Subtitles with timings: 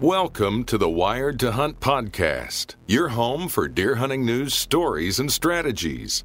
[0.00, 5.30] Welcome to the Wired to Hunt podcast, your home for deer hunting news, stories, and
[5.30, 6.24] strategies.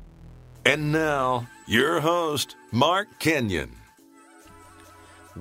[0.63, 3.75] And now, your host, Mark Kenyon.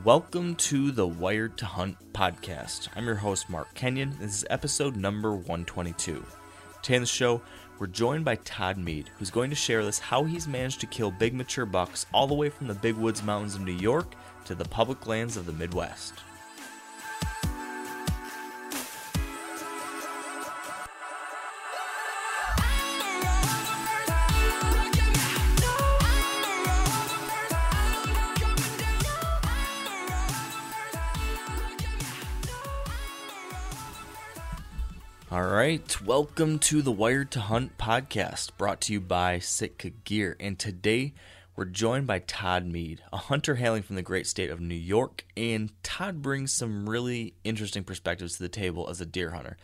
[0.03, 2.89] Welcome to the Wired to Hunt podcast.
[2.97, 4.17] I'm your host, Mark Kenyon.
[4.19, 6.27] This is episode number 122.
[6.83, 7.41] Today on the show,
[7.79, 10.87] we're joined by Todd Mead, who's going to share with us how he's managed to
[10.87, 14.17] kill big mature bucks all the way from the Big Woods Mountains of New York
[14.45, 16.15] to the public lands of the Midwest.
[35.31, 40.37] All right, welcome to the Wired to Hunt podcast, brought to you by Sitka Gear.
[40.39, 41.13] And today
[41.57, 45.25] we're joined by Todd Mead, a hunter hailing from the great state of New York.
[45.37, 49.57] And Todd brings some really interesting perspectives to the table as a deer hunter.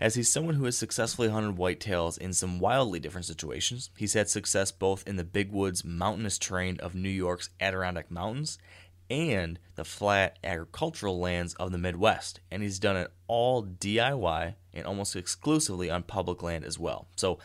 [0.00, 4.28] As he's someone who has successfully hunted whitetails in some wildly different situations, he's had
[4.28, 8.58] success both in the big woods mountainous terrain of New York's Adirondack Mountains
[9.10, 12.40] and the flat agricultural lands of the Midwest.
[12.50, 17.08] And he's done it all DIY and almost exclusively on public land as well.
[17.16, 17.38] So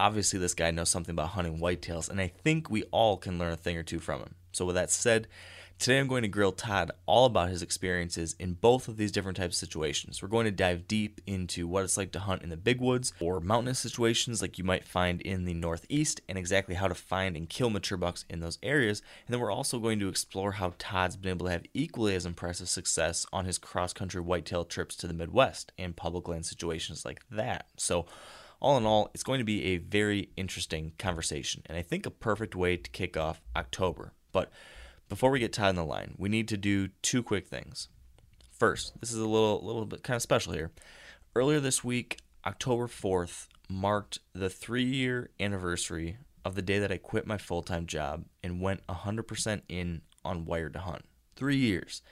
[0.00, 3.52] obviously, this guy knows something about hunting whitetails, and I think we all can learn
[3.52, 4.34] a thing or two from him.
[4.52, 5.28] So, with that said,
[5.80, 9.38] Today I'm going to grill Todd all about his experiences in both of these different
[9.38, 10.20] types of situations.
[10.20, 13.14] We're going to dive deep into what it's like to hunt in the big woods
[13.18, 17.34] or mountainous situations like you might find in the Northeast and exactly how to find
[17.34, 19.00] and kill mature bucks in those areas.
[19.26, 22.26] And then we're also going to explore how Todd's been able to have equally as
[22.26, 27.06] impressive success on his cross country whitetail trips to the Midwest and public land situations
[27.06, 27.68] like that.
[27.78, 28.04] So,
[28.60, 32.10] all in all, it's going to be a very interesting conversation and I think a
[32.10, 34.12] perfect way to kick off October.
[34.32, 34.50] But
[35.08, 37.88] before we get tied in the line, we need to do two quick things.
[38.52, 40.70] First, this is a little little bit kind of special here.
[41.34, 47.26] Earlier this week, October 4th marked the 3-year anniversary of the day that I quit
[47.26, 51.04] my full-time job and went 100% in on Wired to Hunt.
[51.36, 52.02] 3 years.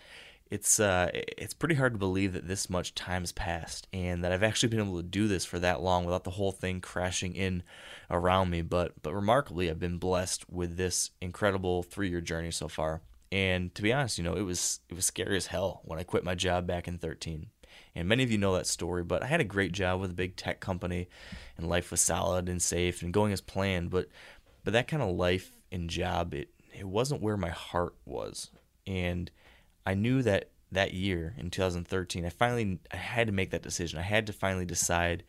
[0.51, 4.33] It's uh it's pretty hard to believe that this much time has passed and that
[4.33, 7.35] I've actually been able to do this for that long without the whole thing crashing
[7.35, 7.63] in
[8.11, 12.69] around me, but but remarkably, I've been blessed with this incredible three year journey so
[12.69, 13.03] far.
[13.31, 16.03] And to be honest, you know, it was it was scary as hell when I
[16.03, 17.49] quit my job back in 13.
[17.95, 20.15] And many of you know that story, but I had a great job with a
[20.15, 21.09] big tech company,
[21.57, 23.91] and life was solid and safe and going as planned.
[23.91, 24.09] But
[24.65, 28.51] but that kind of life and job, it it wasn't where my heart was,
[28.87, 29.31] and
[29.89, 33.99] I knew that that year in 2013, I finally I had to make that decision.
[33.99, 35.25] I had to finally decide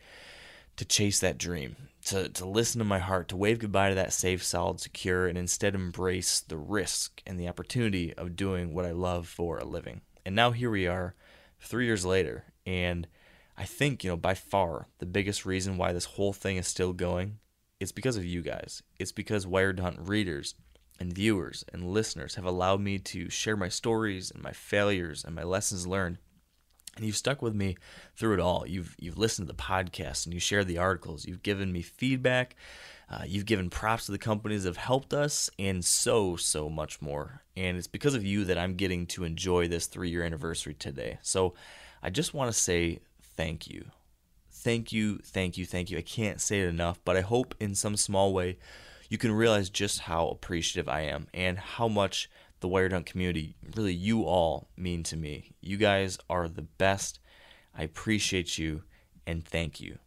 [0.76, 4.12] to chase that dream to, to listen to my heart, to wave goodbye to that
[4.12, 8.92] safe, solid, secure, and instead embrace the risk and the opportunity of doing what I
[8.92, 10.02] love for a living.
[10.26, 11.14] And now here we are,
[11.58, 13.08] three years later, and
[13.56, 16.92] I think, you know, by far the biggest reason why this whole thing is still
[16.92, 17.38] going
[17.78, 18.82] is because of you guys.
[18.98, 20.54] It's because Wired Hunt readers
[21.00, 25.34] and viewers and listeners have allowed me to share my stories and my failures and
[25.34, 26.18] my lessons learned
[26.96, 27.76] and you've stuck with me
[28.14, 28.66] through it all.
[28.66, 31.24] You've you've listened to the podcast and you shared the articles.
[31.24, 32.56] You've given me feedback.
[33.08, 37.00] Uh, you've given props to the companies that have helped us, and so so much
[37.00, 37.42] more.
[37.56, 41.18] And it's because of you that I'm getting to enjoy this three year anniversary today.
[41.22, 41.54] So
[42.02, 43.86] I just want to say thank you,
[44.50, 45.98] thank you, thank you, thank you.
[45.98, 48.58] I can't say it enough, but I hope in some small way
[49.10, 52.30] you can realize just how appreciative I am and how much
[52.60, 55.52] the Wired Hunt community, really you all mean to me.
[55.60, 57.18] You guys are the best.
[57.76, 58.84] I appreciate you
[59.26, 59.98] and thank you.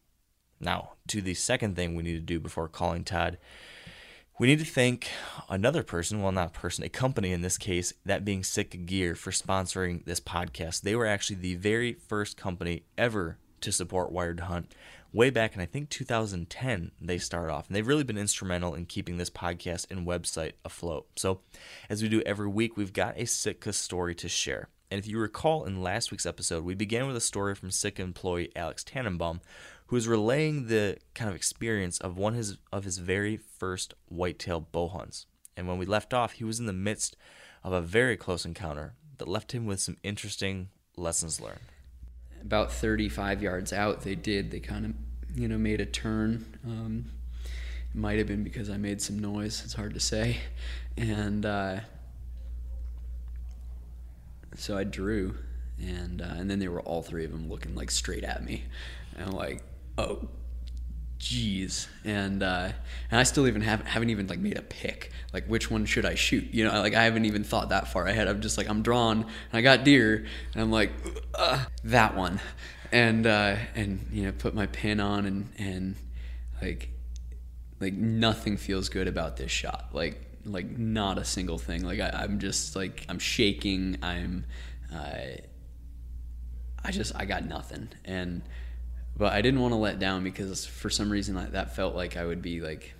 [0.59, 3.37] Now, to the second thing we need to do before calling Todd.
[4.39, 5.09] We need to thank
[5.49, 9.31] another person, well, not person, a company in this case, that being Sitka Gear, for
[9.31, 10.81] sponsoring this podcast.
[10.81, 14.73] They were actually the very first company ever to support Wired Hunt.
[15.13, 17.67] Way back in, I think, 2010, they started off.
[17.67, 21.07] And they've really been instrumental in keeping this podcast and website afloat.
[21.17, 21.41] So,
[21.87, 24.69] as we do every week, we've got a Sitka story to share.
[24.89, 28.01] And if you recall in last week's episode, we began with a story from Sitka
[28.01, 29.41] employee Alex Tannenbaum,
[29.87, 34.61] who is relaying the kind of experience of one his, of his very first whitetail
[34.61, 35.27] bow hunts.
[35.55, 37.15] And when we left off, he was in the midst
[37.63, 41.59] of a very close encounter that left him with some interesting lessons learned.
[42.45, 44.51] About 35 yards out, they did.
[44.51, 44.93] They kind of,
[45.35, 46.45] you know, made a turn.
[46.65, 47.05] Um,
[47.45, 49.61] it might have been because I made some noise.
[49.63, 50.37] It's hard to say.
[50.97, 51.79] And uh,
[54.55, 55.35] so I drew,
[55.79, 58.63] and uh, and then they were all three of them looking like straight at me,
[59.15, 59.63] and I'm like,
[59.97, 60.27] oh,
[61.23, 62.69] jeez, and uh,
[63.09, 66.05] and I still even haven't haven't even like made a pick, like which one should
[66.05, 66.53] I shoot?
[66.53, 68.27] You know, like I haven't even thought that far ahead.
[68.27, 70.91] I'm just like I'm drawn, and I got deer, and I'm like
[71.85, 72.41] that one,
[72.91, 75.95] and uh, and you know put my pin on, and and
[76.61, 76.89] like
[77.79, 81.83] like nothing feels good about this shot, like like not a single thing.
[81.83, 83.97] Like I, am just like I'm shaking.
[84.01, 84.45] I'm,
[84.93, 85.37] uh,
[86.83, 88.41] I just I got nothing, and
[89.15, 92.17] but I didn't want to let down because for some reason like, that felt like
[92.17, 92.93] I would be like,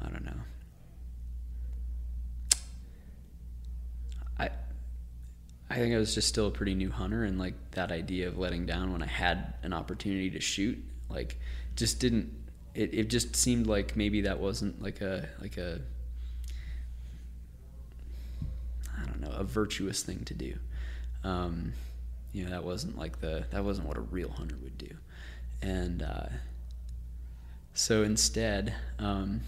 [0.00, 0.40] I don't know.
[4.38, 4.50] I
[5.70, 8.38] I think I was just still a pretty new hunter, and like that idea of
[8.38, 10.78] letting down when I had an opportunity to shoot,
[11.08, 11.38] like
[11.74, 12.32] just didn't.
[12.74, 15.80] It, it just seemed like maybe that wasn't like a like a
[19.00, 20.58] I don't know a virtuous thing to do.
[21.24, 21.72] Um,
[22.36, 24.90] you know that wasn't like the that wasn't what a real hunter would do,
[25.62, 26.26] and uh,
[27.72, 29.40] so instead, um,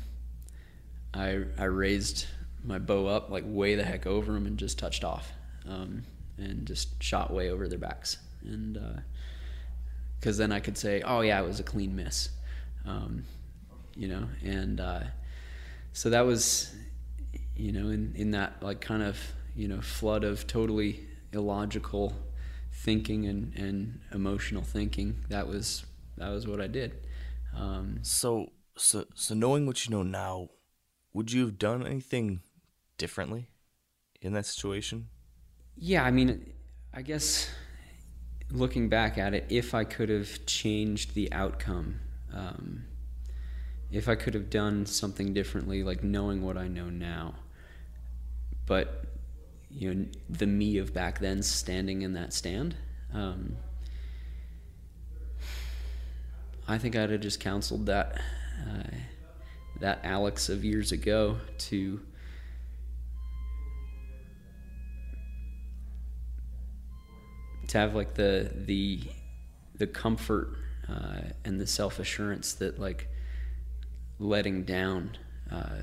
[1.12, 2.24] I I raised
[2.64, 5.32] my bow up like way the heck over them and just touched off,
[5.68, 6.04] um,
[6.38, 8.78] and just shot way over their backs, and
[10.18, 12.30] because uh, then I could say, oh yeah, it was a clean miss,
[12.86, 13.26] um,
[13.96, 15.02] you know, and uh,
[15.92, 16.74] so that was,
[17.54, 19.18] you know, in in that like kind of
[19.54, 21.00] you know flood of totally
[21.34, 22.14] illogical
[22.78, 25.24] thinking and, and emotional thinking.
[25.28, 25.84] That was
[26.16, 26.92] that was what I did.
[27.56, 30.50] Um, so so so knowing what you know now,
[31.12, 32.40] would you have done anything
[32.96, 33.48] differently
[34.20, 35.08] in that situation?
[35.76, 36.52] Yeah, I mean,
[36.92, 37.48] I guess
[38.50, 42.00] looking back at it, if I could have changed the outcome,
[42.32, 42.84] um,
[43.90, 47.34] if I could have done something differently, like knowing what I know now,
[48.66, 49.04] but
[49.70, 52.74] you know the me of back then standing in that stand.
[53.12, 53.56] Um,
[56.66, 58.20] I think I'd have just counseled that
[58.68, 58.96] uh,
[59.80, 62.00] that Alex of years ago to
[67.68, 69.00] to have like the the
[69.76, 70.56] the comfort
[70.88, 73.08] uh, and the self assurance that like
[74.18, 75.16] letting down.
[75.50, 75.82] Uh,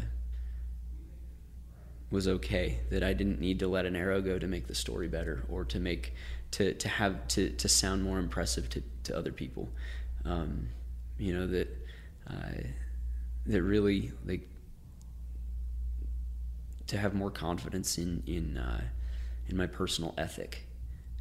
[2.16, 5.08] was okay that I didn't need to let an arrow go to make the story
[5.08, 6.14] better or to make
[6.52, 9.70] to to have to to sound more impressive to, to other people.
[10.24, 10.70] Um,
[11.20, 11.68] you know that
[12.28, 12.64] uh,
[13.46, 14.48] that really like
[16.88, 18.82] to have more confidence in in uh,
[19.48, 20.66] in my personal ethic.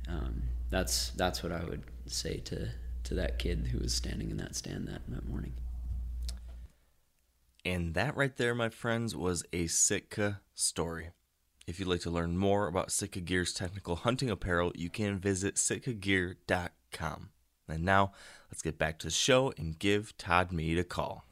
[0.09, 2.69] Um, that's that's what I would say to
[3.05, 5.53] to that kid who was standing in that stand that, that morning
[7.65, 11.11] and that right there, my friends, was a Sitka story.
[11.67, 15.55] If you'd like to learn more about Sitka Gear's technical hunting apparel, you can visit
[15.55, 17.31] sitkagear.com.
[17.67, 18.13] And now,
[18.51, 21.25] let's get back to the show and give Todd Mead a call.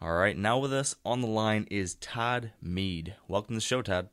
[0.00, 3.16] All right, now with us on the line is Todd Mead.
[3.26, 4.10] Welcome to the show, Todd.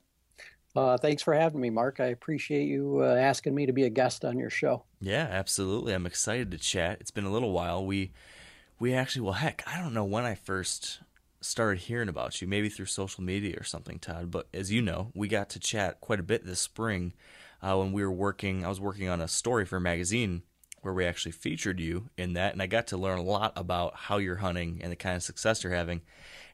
[0.75, 1.99] Uh, thanks for having me, Mark.
[1.99, 4.83] I appreciate you uh, asking me to be a guest on your show.
[4.99, 5.93] Yeah, absolutely.
[5.93, 6.97] I'm excited to chat.
[7.01, 7.85] It's been a little while.
[7.85, 8.13] We
[8.81, 11.01] we actually, well, heck, I don't know when I first
[11.39, 14.31] started hearing about you, maybe through social media or something, Todd.
[14.31, 17.13] But as you know, we got to chat quite a bit this spring
[17.61, 18.65] uh, when we were working.
[18.65, 20.41] I was working on a story for a magazine
[20.81, 23.93] where we actually featured you in that, and I got to learn a lot about
[23.95, 26.01] how you're hunting and the kind of success you're having.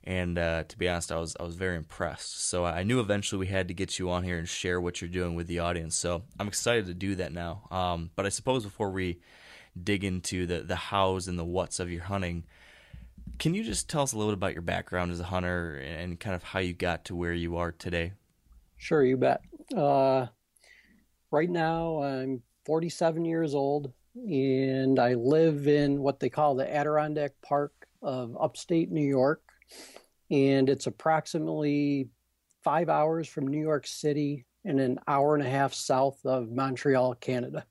[0.04, 2.46] And uh, to be honest, I was I was very impressed.
[2.46, 5.10] So I knew eventually we had to get you on here and share what you're
[5.10, 5.96] doing with the audience.
[5.96, 7.68] So I'm excited to do that now.
[7.72, 9.22] Um, but I suppose before we
[9.84, 12.46] dig into the the hows and the whats of your hunting.
[13.40, 16.20] Can you just tell us a little bit about your background as a hunter and
[16.20, 18.14] kind of how you got to where you are today?
[18.78, 19.42] Sure, you bet.
[19.76, 20.28] Uh,
[21.30, 27.34] right now, I'm 47 years old and I live in what they call the Adirondack
[27.42, 29.42] Park of upstate New York.
[30.30, 32.10] and it's approximately
[32.64, 37.16] five hours from New York City and an hour and a half south of Montreal,
[37.16, 37.66] Canada.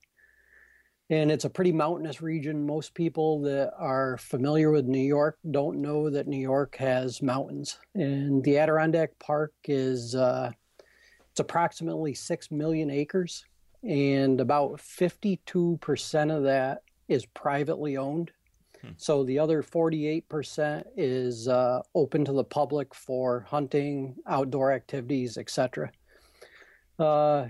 [1.09, 2.67] And it's a pretty mountainous region.
[2.67, 7.79] Most people that are familiar with New York don't know that New York has mountains.
[7.95, 10.51] And the Adirondack Park is uh,
[11.31, 13.45] it's approximately six million acres,
[13.85, 18.33] and about 52% of that is privately owned.
[18.97, 25.91] So the other 48% is uh, open to the public for hunting, outdoor activities, etc.
[26.99, 27.47] Uh,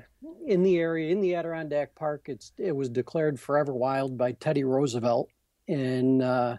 [0.46, 4.64] in the area, in the Adirondack Park, it's it was declared forever wild by Teddy
[4.64, 5.30] Roosevelt,
[5.68, 6.56] and uh,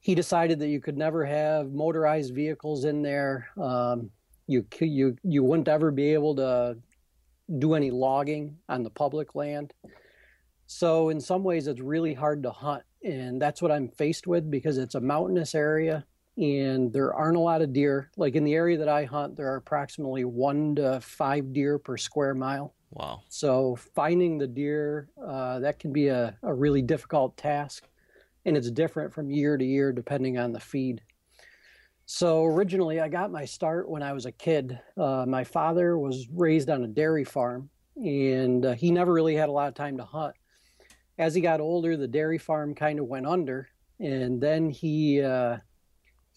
[0.00, 3.48] he decided that you could never have motorized vehicles in there.
[3.60, 4.10] Um,
[4.46, 6.78] you you you wouldn't ever be able to
[7.58, 9.74] do any logging on the public land.
[10.66, 14.50] So in some ways, it's really hard to hunt, and that's what I'm faced with
[14.50, 16.06] because it's a mountainous area
[16.38, 18.10] and there aren't a lot of deer.
[18.16, 21.96] Like in the area that I hunt, there are approximately one to five deer per
[21.96, 22.74] square mile.
[22.90, 23.22] Wow.
[23.28, 27.88] So finding the deer, uh, that can be a, a really difficult task,
[28.44, 31.02] and it's different from year to year depending on the feed.
[32.06, 34.80] So originally, I got my start when I was a kid.
[34.96, 39.50] Uh, my father was raised on a dairy farm, and uh, he never really had
[39.50, 40.34] a lot of time to hunt.
[41.18, 43.68] As he got older, the dairy farm kind of went under,
[44.00, 45.58] and then he uh,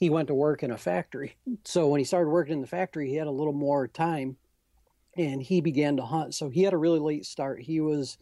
[0.02, 1.38] he went to work in a factory.
[1.64, 4.36] So when he started working in the factory, he had a little more time,
[5.16, 6.34] and he began to hunt.
[6.34, 7.62] So he had a really late start.
[7.62, 8.18] He was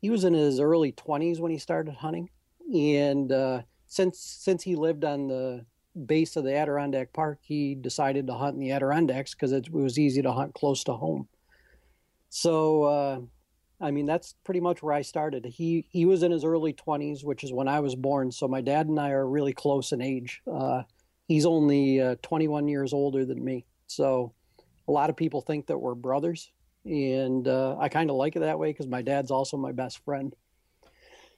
[0.00, 2.30] he was in his early 20s when he started hunting,
[2.74, 5.66] and uh, since since he lived on the
[6.06, 9.98] base of the Adirondack Park, he decided to hunt in the Adirondacks because it was
[9.98, 11.28] easy to hunt close to home.
[12.30, 13.20] So, uh,
[13.82, 15.44] I mean, that's pretty much where I started.
[15.44, 18.32] He he was in his early 20s, which is when I was born.
[18.32, 20.40] So my dad and I are really close in age.
[20.50, 20.84] Uh,
[21.32, 23.64] he's only uh, 21 years older than me.
[23.86, 24.34] So
[24.86, 26.52] a lot of people think that we're brothers,
[26.84, 30.04] and uh, I kind of like it that way because my dad's also my best
[30.04, 30.34] friend.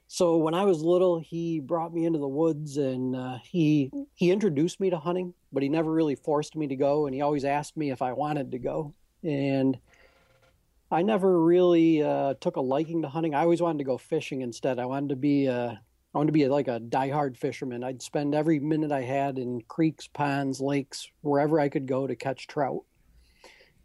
[0.07, 4.31] So when I was little, he brought me into the woods and uh, he he
[4.31, 7.45] introduced me to hunting, but he never really forced me to go, and he always
[7.45, 9.77] asked me if I wanted to go, and
[10.91, 13.33] I never really uh, took a liking to hunting.
[13.33, 14.77] I always wanted to go fishing instead.
[14.77, 15.75] I wanted to be uh,
[16.15, 17.83] I wanted to be like a diehard fisherman.
[17.83, 22.15] I'd spend every minute I had in creeks, ponds, lakes, wherever I could go to
[22.15, 22.83] catch trout,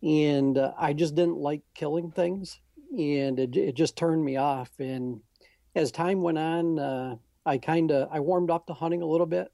[0.01, 2.61] and uh, I just didn't like killing things,
[2.97, 5.21] and it it just turned me off and
[5.75, 9.27] as time went on, uh, I kind of I warmed up to hunting a little
[9.27, 9.53] bit.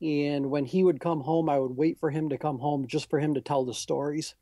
[0.00, 3.08] And when he would come home, I would wait for him to come home just
[3.08, 4.34] for him to tell the stories.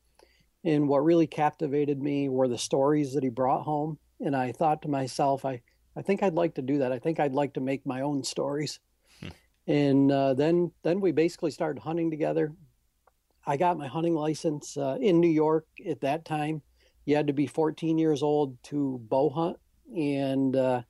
[0.64, 3.98] And what really captivated me were the stories that he brought home.
[4.20, 5.60] And I thought to myself, I,
[5.96, 6.92] I think I'd like to do that.
[6.92, 8.78] I think I'd like to make my own stories.
[9.66, 12.52] And uh, then then we basically started hunting together.
[13.46, 16.62] I got my hunting license uh, in New York at that time.
[17.04, 19.58] You had to be 14 years old to bow hunt
[19.94, 20.82] and uh,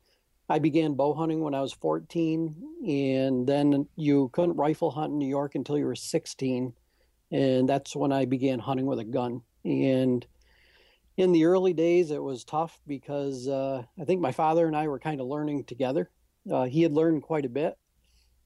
[0.48, 2.54] I began bow hunting when I was 14,
[2.86, 6.72] and then you couldn't rifle hunt in New York until you were 16,
[7.30, 9.42] and that's when I began hunting with a gun.
[9.64, 10.26] And
[11.16, 14.88] in the early days, it was tough because uh, I think my father and I
[14.88, 16.10] were kind of learning together.
[16.50, 17.76] Uh, he had learned quite a bit,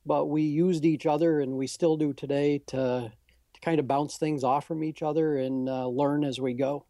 [0.05, 3.13] but we used each other, and we still do today to
[3.53, 6.87] to kind of bounce things off from each other and uh, learn as we go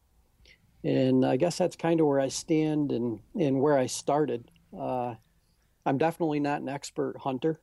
[0.85, 4.50] and I guess that's kind of where I stand and and where I started.
[4.78, 5.14] Uh,
[5.87, 7.61] I'm definitely not an expert hunter.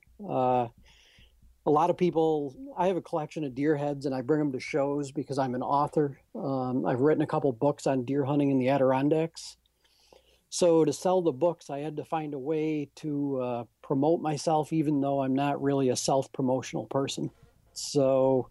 [1.66, 4.52] A lot of people, I have a collection of deer heads, and I bring them
[4.52, 6.20] to shows because I'm an author.
[6.34, 9.58] Um, I've written a couple books on deer hunting in the Adirondacks.
[10.50, 14.74] So to sell the books, I had to find a way to uh, promote myself,
[14.74, 17.30] even though I'm not really a self-promotional person.
[17.74, 18.50] So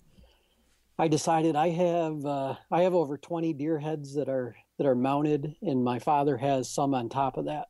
[0.99, 4.95] I decided I have uh, I have over 20 deer heads that are that are
[4.95, 7.67] mounted, and my father has some on top of that.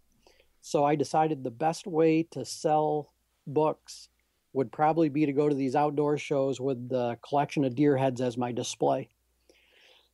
[0.60, 3.12] So I decided the best way to sell
[3.46, 4.09] books
[4.52, 8.20] would probably be to go to these outdoor shows with the collection of deer heads
[8.20, 9.08] as my display.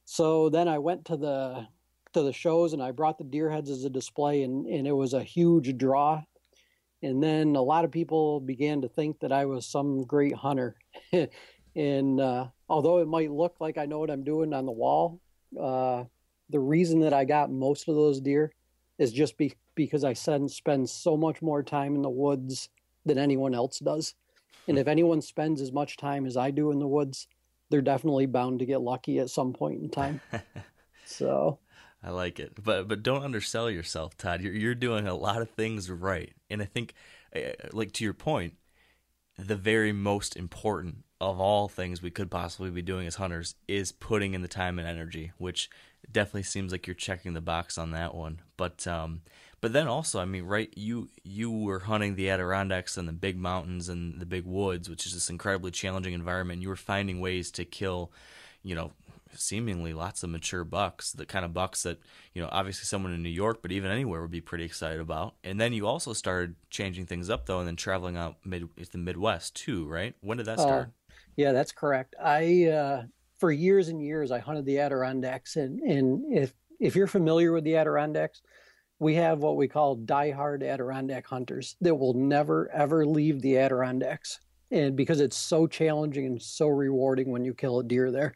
[0.05, 1.67] So then I went to the
[2.13, 4.93] to the shows and I brought the deer heads as a display, and, and it
[4.93, 6.23] was a huge draw.
[7.03, 10.77] And then a lot of people began to think that I was some great hunter.
[11.77, 15.21] and uh, although it might look like I know what I'm doing on the wall,
[15.61, 16.05] uh,
[16.49, 18.53] the reason that I got most of those deer
[18.99, 22.71] is just be- because I spend, spend so much more time in the woods
[23.05, 24.15] than anyone else does.
[24.69, 27.29] And if anyone spends as much time as I do in the woods,
[27.71, 30.21] they're definitely bound to get lucky at some point in time.
[31.07, 31.59] so,
[32.03, 34.41] I like it, but but don't undersell yourself, Todd.
[34.41, 36.95] You're you're doing a lot of things right, and I think,
[37.35, 37.41] uh,
[37.73, 38.55] like to your point,
[39.39, 43.91] the very most important of all things we could possibly be doing as hunters is
[43.91, 45.71] putting in the time and energy, which
[46.11, 48.41] definitely seems like you're checking the box on that one.
[48.57, 49.23] But um,
[49.67, 50.73] but then also, I mean, right?
[50.77, 55.07] You you were hunting the Adirondacks and the big mountains and the big woods, which
[55.07, 56.63] is this incredibly challenging environment.
[56.63, 58.13] You were finding ways to kill,
[58.63, 58.93] you know,
[59.33, 61.99] seemingly lots of mature bucks, the kind of bucks that,
[62.33, 65.35] you know, obviously someone in New York, but even anywhere would be pretty excited about.
[65.43, 68.99] And then you also started changing things up though, and then traveling out mid the
[68.99, 70.15] Midwest too, right?
[70.21, 70.87] When did that start?
[70.87, 72.15] Uh, yeah, that's correct.
[72.23, 73.03] I uh,
[73.41, 77.65] for years and years I hunted the Adirondacks, and and if if you're familiar with
[77.65, 78.43] the Adirondacks,
[78.99, 84.41] we have what we call diehard Adirondack hunters that will never ever leave the Adirondacks,
[84.71, 88.35] and because it's so challenging and so rewarding when you kill a deer there.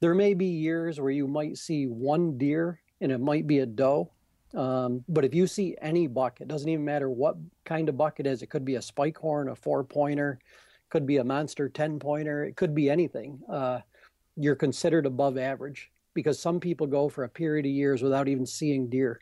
[0.00, 3.66] There may be years where you might see one deer and it might be a
[3.66, 4.10] doe.
[4.54, 8.18] Um, but if you see any buck, it doesn't even matter what kind of buck
[8.18, 8.42] it is.
[8.42, 10.38] It could be a spike horn, a four pointer,
[10.88, 13.40] could be a monster 10 pointer, it could be anything.
[13.48, 13.80] Uh,
[14.36, 18.46] you're considered above average because some people go for a period of years without even
[18.46, 19.20] seeing deer.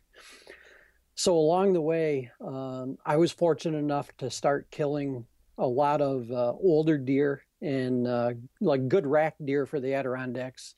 [1.19, 5.27] So along the way, um, I was fortunate enough to start killing
[5.59, 10.77] a lot of uh, older deer and uh, like good rack deer for the Adirondacks.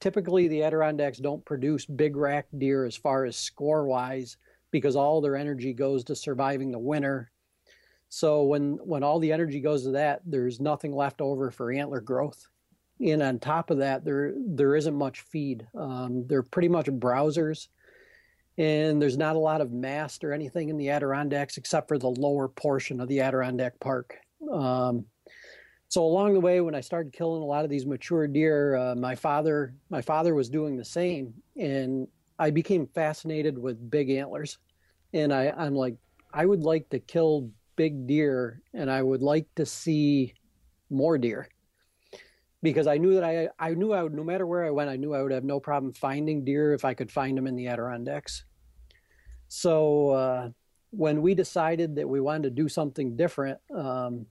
[0.00, 4.38] Typically, the Adirondacks don't produce big rack deer as far as score wise
[4.70, 7.30] because all their energy goes to surviving the winter.
[8.08, 12.00] So when when all the energy goes to that, there's nothing left over for antler
[12.00, 12.48] growth.
[12.98, 15.66] And on top of that, there there isn't much feed.
[15.74, 17.68] Um, they're pretty much browsers,
[18.58, 22.10] and there's not a lot of mast or anything in the Adirondacks except for the
[22.10, 24.16] lower portion of the Adirondack Park.
[24.52, 25.06] Um,
[25.88, 28.94] so along the way, when I started killing a lot of these mature deer, uh,
[28.94, 34.58] my father my father was doing the same, and I became fascinated with big antlers,
[35.12, 35.96] and I, I'm like,
[36.32, 40.34] I would like to kill big deer, and I would like to see
[40.88, 41.48] more deer,
[42.62, 44.96] because I knew that I I knew I would no matter where I went, I
[44.96, 47.68] knew I would have no problem finding deer if I could find them in the
[47.68, 48.44] Adirondacks.
[49.48, 50.50] So uh,
[50.90, 53.58] when we decided that we wanted to do something different.
[53.74, 54.26] Um,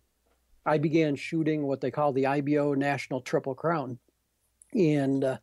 [0.65, 3.97] I began shooting what they call the IBO National Triple Crown.
[4.73, 5.37] And uh,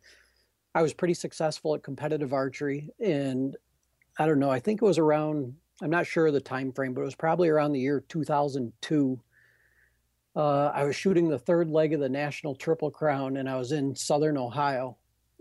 [0.73, 2.89] I was pretty successful at competitive archery.
[2.99, 3.55] And
[4.17, 7.01] I don't know, I think it was around, I'm not sure the time frame, but
[7.01, 9.19] it was probably around the year 2002.
[10.39, 13.73] Uh, I was shooting the third leg of the National Triple Crown, and I was
[13.73, 14.95] in Southern Ohio.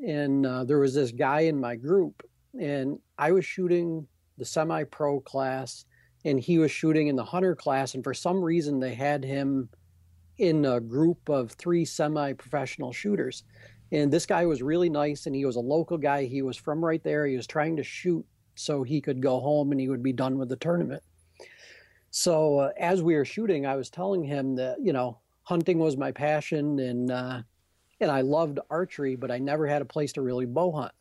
[0.05, 2.21] And uh, there was this guy in my group,
[2.61, 4.09] and I was shooting
[4.39, 5.85] the semi pro class
[6.25, 9.69] and he was shooting in the hunter class and for some reason they had him
[10.39, 13.45] in a group of three semi-professional shooters.
[13.93, 16.25] And this guy was really nice and he was a local guy.
[16.25, 17.25] He was from right there.
[17.27, 18.25] He was trying to shoot
[18.57, 21.03] so he could go home and he would be done with the tournament
[22.11, 25.97] so uh, as we were shooting i was telling him that you know hunting was
[25.97, 27.41] my passion and uh,
[28.01, 30.93] and i loved archery but i never had a place to really bow hunt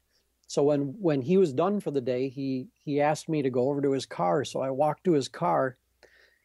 [0.48, 3.70] so when when he was done for the day, he he asked me to go
[3.70, 4.46] over to his car.
[4.46, 5.78] So I walked to his car.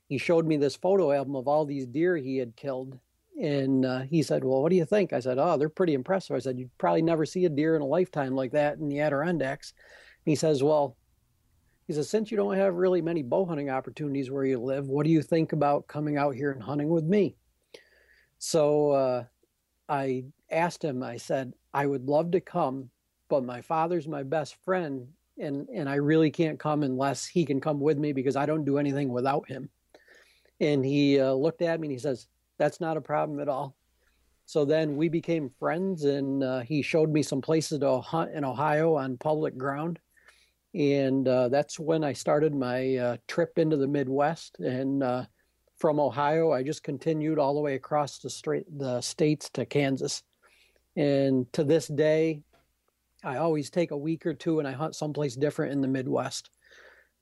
[0.09, 2.99] He showed me this photo album of all these deer he had killed,
[3.41, 6.35] and uh, he said, "Well, what do you think?" I said, "Oh, they're pretty impressive."
[6.35, 9.01] I said, "You'd probably never see a deer in a lifetime like that in the
[9.01, 9.73] Adirondacks."
[10.27, 10.97] And he says, "Well."
[11.93, 15.11] Says, since you don't have really many bow hunting opportunities where you live, what do
[15.11, 17.37] you think about coming out here and hunting with me?
[18.39, 19.25] So uh,
[19.89, 22.91] I asked him, I said, I would love to come
[23.33, 27.63] but my father's my best friend and and I really can't come unless he can
[27.63, 29.71] come with me because I don't do anything without him.
[30.61, 32.29] And he uh, looked at me and he says,
[32.59, 33.75] "That's not a problem at all."
[34.45, 38.45] So then we became friends, and uh, he showed me some places to hunt in
[38.45, 39.99] Ohio on public ground,
[40.75, 44.59] and uh, that's when I started my uh, trip into the Midwest.
[44.61, 45.25] And uh,
[45.77, 50.23] from Ohio, I just continued all the way across the straight the states to Kansas,
[50.97, 52.43] and to this day,
[53.25, 56.51] I always take a week or two and I hunt someplace different in the Midwest.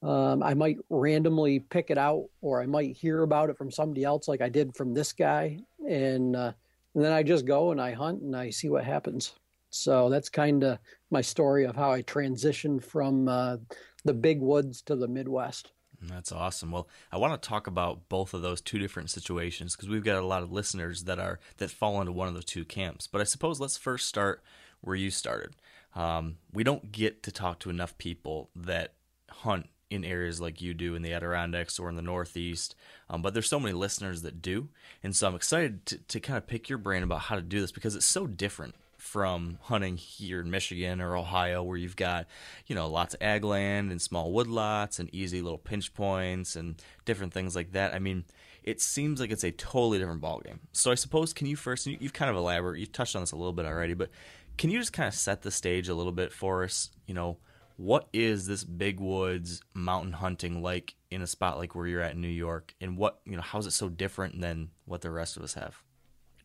[0.03, 4.03] Um, I might randomly pick it out, or I might hear about it from somebody
[4.03, 6.53] else, like I did from this guy, and, uh,
[6.95, 9.35] and then I just go and I hunt and I see what happens.
[9.69, 10.79] So that's kind of
[11.11, 13.57] my story of how I transitioned from uh,
[14.05, 15.73] the big woods to the Midwest.
[16.03, 16.73] That's awesome.
[16.73, 20.23] Well, I want to talk about both of those two different situations because we've got
[20.23, 23.07] a lot of listeners that are that fall into one of the two camps.
[23.07, 24.42] But I suppose let's first start
[24.81, 25.57] where you started.
[25.94, 28.94] Um, we don't get to talk to enough people that
[29.29, 32.77] hunt in areas like you do in the Adirondacks or in the Northeast.
[33.11, 34.68] Um, but there's so many listeners that do.
[35.03, 37.61] And so I'm excited to, to kind of pick your brain about how to do
[37.61, 42.27] this because it's so different from hunting here in Michigan or Ohio, where you've got,
[42.67, 46.83] you know, lots of ag land and small woodlots and easy little pinch points and
[47.05, 47.95] different things like that.
[47.95, 48.25] I mean,
[48.63, 50.59] it seems like it's a totally different ballgame.
[50.73, 52.81] So I suppose can you first you, you've kind of elaborated.
[52.81, 54.11] you've touched on this a little bit already, but
[54.59, 56.91] can you just kind of set the stage a little bit for us?
[57.07, 57.39] You know,
[57.77, 62.13] what is this big woods mountain hunting like in a spot like where you're at
[62.13, 65.11] in New York, and what you know how is it so different than what the
[65.11, 65.83] rest of us have?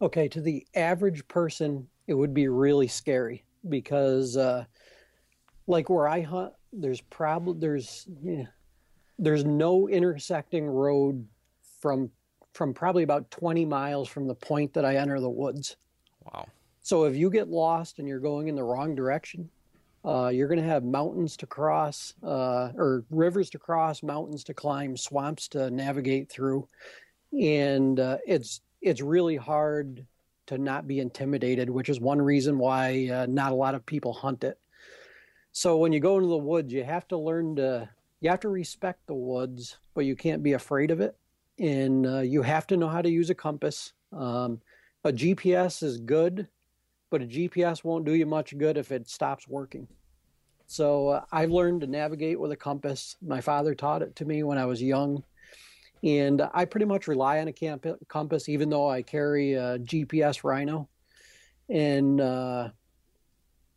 [0.02, 4.66] Okay, to the average person, it would be really scary because, uh,
[5.68, 8.46] like where I hunt, there's probably there's yeah,
[9.18, 11.26] there's no intersecting road
[11.82, 12.12] from
[12.54, 15.76] from probably about 20 miles from the point that I enter the woods.
[16.24, 16.48] Wow.
[16.82, 19.50] So if you get lost and you're going in the wrong direction,
[20.06, 24.54] uh, you're going to have mountains to cross, uh, or rivers to cross, mountains to
[24.54, 26.68] climb, swamps to navigate through,
[27.34, 30.06] and uh, it's it's really hard
[30.48, 34.14] to not be intimidated, which is one reason why uh, not a lot of people
[34.14, 34.60] hunt it.
[35.52, 37.90] So when you go into the woods, you have to learn to
[38.22, 41.16] you have to respect the woods, but you can't be afraid of it,
[41.60, 43.94] and uh, you have to know how to use a compass.
[44.12, 44.62] Um,
[45.04, 46.48] a GPS is good,
[47.10, 49.88] but a GPS won't do you much good if it stops working.
[50.68, 53.16] So uh, I've learned to navigate with a compass.
[53.22, 55.24] My father taught it to me when I was young,
[56.06, 60.44] and I pretty much rely on a camp- compass, even though I carry a GPS
[60.44, 60.88] Rhino,
[61.68, 62.70] and uh,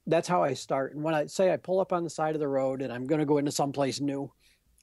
[0.06, 0.94] that's how I start.
[0.94, 3.06] And when I say I pull up on the side of the road and I'm
[3.06, 4.30] going to go into someplace new,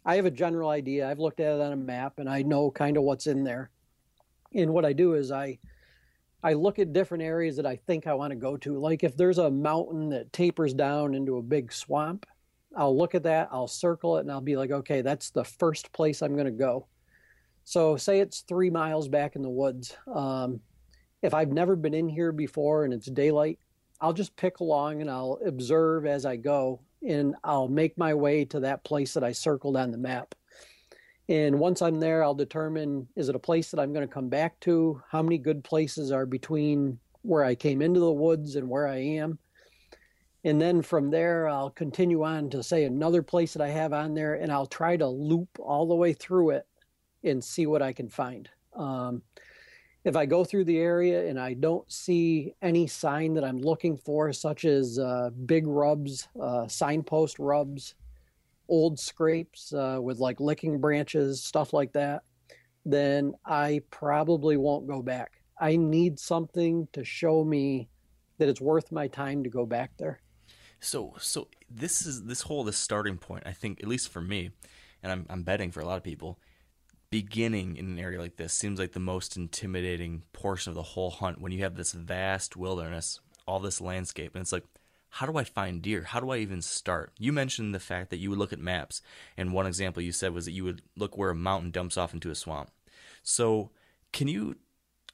[0.03, 1.07] I have a general idea.
[1.07, 3.69] I've looked at it on a map and I know kind of what's in there.
[4.55, 5.59] And what I do is I
[6.43, 8.77] I look at different areas that I think I want to go to.
[8.77, 12.27] Like if there's a mountain that tapers down into a big swamp,
[12.75, 15.91] I'll look at that, I'll circle it, and I'll be like, okay, that's the first
[15.91, 16.87] place I'm going to go.
[17.65, 19.97] So, say it's three miles back in the woods.
[20.13, 20.61] Um,
[21.23, 23.57] if I've never been in here before and it's daylight,
[23.99, 28.45] I'll just pick along and I'll observe as I go, and I'll make my way
[28.45, 30.35] to that place that I circled on the map.
[31.27, 34.29] And once I'm there, I'll determine is it a place that I'm going to come
[34.29, 35.01] back to?
[35.09, 38.97] How many good places are between where I came into the woods and where I
[38.97, 39.39] am?
[40.43, 44.13] And then from there, I'll continue on to say another place that I have on
[44.13, 46.67] there, and I'll try to loop all the way through it
[47.25, 48.49] and see what I can find.
[48.75, 49.21] Um,
[50.03, 53.97] if I go through the area and I don't see any sign that I'm looking
[53.97, 57.95] for, such as uh, big rubs, uh, signpost rubs,
[58.69, 62.23] old scrapes uh, with like licking branches, stuff like that,
[62.85, 65.41] then I probably won't go back.
[65.59, 67.89] I need something to show me
[68.37, 70.19] that it's worth my time to go back there.
[70.79, 73.43] So so this is this whole this starting point.
[73.45, 74.51] I think at least for me,
[75.01, 76.37] and I'm I'm betting for a lot of people,
[77.21, 81.11] beginning in an area like this seems like the most intimidating portion of the whole
[81.11, 84.65] hunt when you have this vast wilderness, all this landscape, and it's like
[85.11, 86.01] how do I find deer?
[86.01, 87.13] How do I even start?
[87.17, 89.01] You mentioned the fact that you would look at maps,
[89.37, 92.13] and one example you said was that you would look where a mountain dumps off
[92.13, 92.69] into a swamp.
[93.23, 93.71] So,
[94.11, 94.57] can you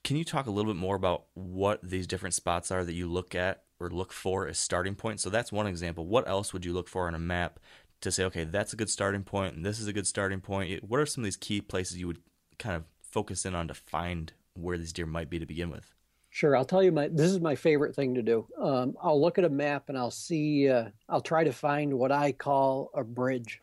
[0.04, 3.08] can you talk a little bit more about what these different spots are that you
[3.08, 5.22] look at or look for as starting points?
[5.22, 6.08] So that's one example.
[6.08, 7.60] What else would you look for on a map
[8.02, 10.84] to say, okay, that's a good starting point, and this is a good starting point?
[10.84, 12.20] What are some of these key places you would
[12.60, 15.94] kind of focus in on to find where these deer might be to begin with?
[16.30, 17.10] Sure, I'll tell you my.
[17.10, 18.48] This is my favorite thing to do.
[18.58, 20.70] Um, I'll look at a map and I'll see.
[20.70, 23.62] Uh, I'll try to find what I call a bridge,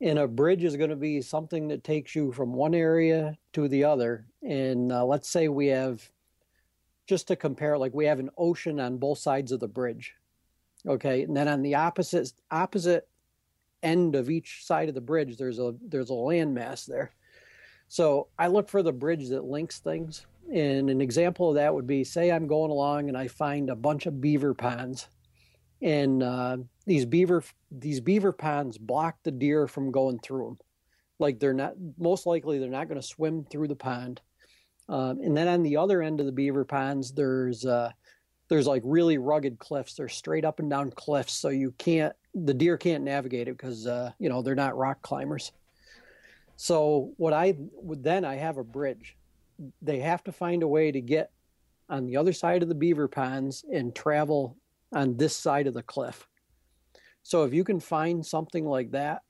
[0.00, 3.68] and a bridge is going to be something that takes you from one area to
[3.68, 4.26] the other.
[4.42, 6.10] And uh, let's say we have,
[7.06, 10.14] just to compare, like we have an ocean on both sides of the bridge.
[10.86, 13.06] Okay, and then on the opposite opposite
[13.82, 17.12] end of each side of the bridge, there's a there's a landmass there.
[17.88, 21.86] So I look for the bridge that links things and an example of that would
[21.86, 25.08] be say I'm going along and I find a bunch of beaver ponds.
[25.82, 30.58] And uh, these beaver these beaver ponds block the deer from going through them.
[31.18, 34.20] Like they're not most likely they're not going to swim through the pond.
[34.88, 37.90] Um, and then on the other end of the beaver ponds, there's uh,
[38.48, 39.94] there's like really rugged cliffs.
[39.94, 43.86] They're straight up and down cliffs, so you can't the deer can't navigate it because
[43.86, 45.52] uh, you know they're not rock climbers.
[46.56, 49.16] So what I would then I have a bridge
[49.82, 51.30] they have to find a way to get
[51.88, 54.56] on the other side of the beaver ponds and travel
[54.92, 56.26] on this side of the cliff.
[57.22, 59.22] So if you can find something like that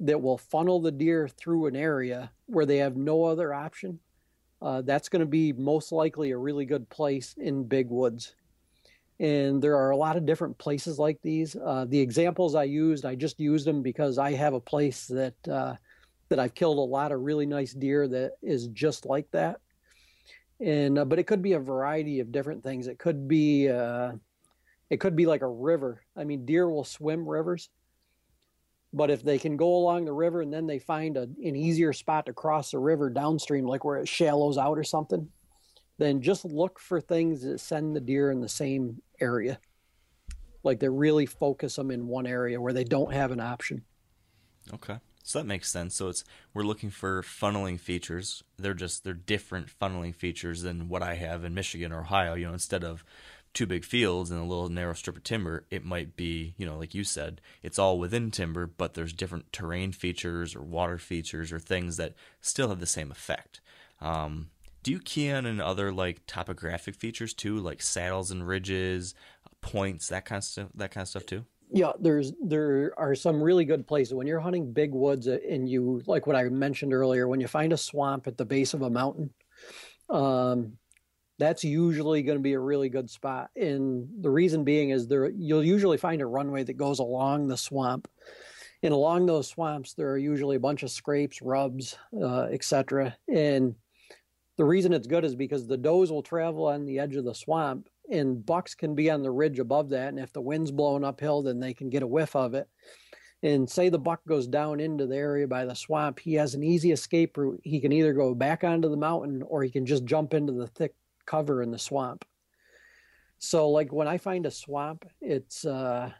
[0.00, 4.00] that will funnel the deer through an area where they have no other option,
[4.60, 8.34] uh, that's going to be most likely a really good place in big woods.
[9.20, 11.54] And there are a lot of different places like these.
[11.54, 15.48] Uh, the examples I used, I just used them because I have a place that
[15.48, 15.76] uh,
[16.28, 19.60] that I've killed a lot of really nice deer that is just like that.
[20.60, 22.86] And uh, but it could be a variety of different things.
[22.86, 24.12] It could be uh,
[24.90, 26.02] it could be like a river.
[26.16, 27.68] I mean, deer will swim rivers.
[28.94, 31.92] But if they can go along the river and then they find a, an easier
[31.94, 35.28] spot to cross the river downstream, like where it shallows out or something,
[36.02, 39.58] then just look for things that send the deer in the same area.
[40.62, 43.84] Like they really focus them in one area where they don't have an option.
[44.72, 44.98] Okay.
[45.22, 45.94] So that makes sense.
[45.94, 48.42] So it's we're looking for funneling features.
[48.58, 52.34] They're just they're different funneling features than what I have in Michigan or Ohio.
[52.34, 53.04] You know, instead of
[53.54, 56.78] two big fields and a little narrow strip of timber, it might be, you know,
[56.78, 61.52] like you said, it's all within timber, but there's different terrain features or water features
[61.52, 63.60] or things that still have the same effect.
[64.00, 64.50] Um,
[64.82, 69.14] do you key in other like topographic features too, like saddles and ridges,
[69.60, 71.44] points, that kind of stuff, that kind of stuff too?
[71.70, 75.68] Yeah, there's there are some really good places when you're hunting big woods uh, and
[75.68, 77.26] you like what I mentioned earlier.
[77.26, 79.30] When you find a swamp at the base of a mountain,
[80.10, 80.74] um,
[81.38, 83.50] that's usually going to be a really good spot.
[83.56, 87.56] And the reason being is there you'll usually find a runway that goes along the
[87.56, 88.06] swamp,
[88.82, 93.16] and along those swamps there are usually a bunch of scrapes, rubs, uh, etc.
[93.28, 93.76] And
[94.62, 97.34] the reason it's good is because the does will travel on the edge of the
[97.34, 100.10] swamp and bucks can be on the ridge above that.
[100.10, 102.68] And if the wind's blowing uphill, then they can get a whiff of it.
[103.42, 106.62] And say the buck goes down into the area by the swamp, he has an
[106.62, 107.60] easy escape route.
[107.64, 110.68] He can either go back onto the mountain or he can just jump into the
[110.68, 110.94] thick
[111.26, 112.24] cover in the swamp.
[113.40, 116.12] So like when I find a swamp, it's uh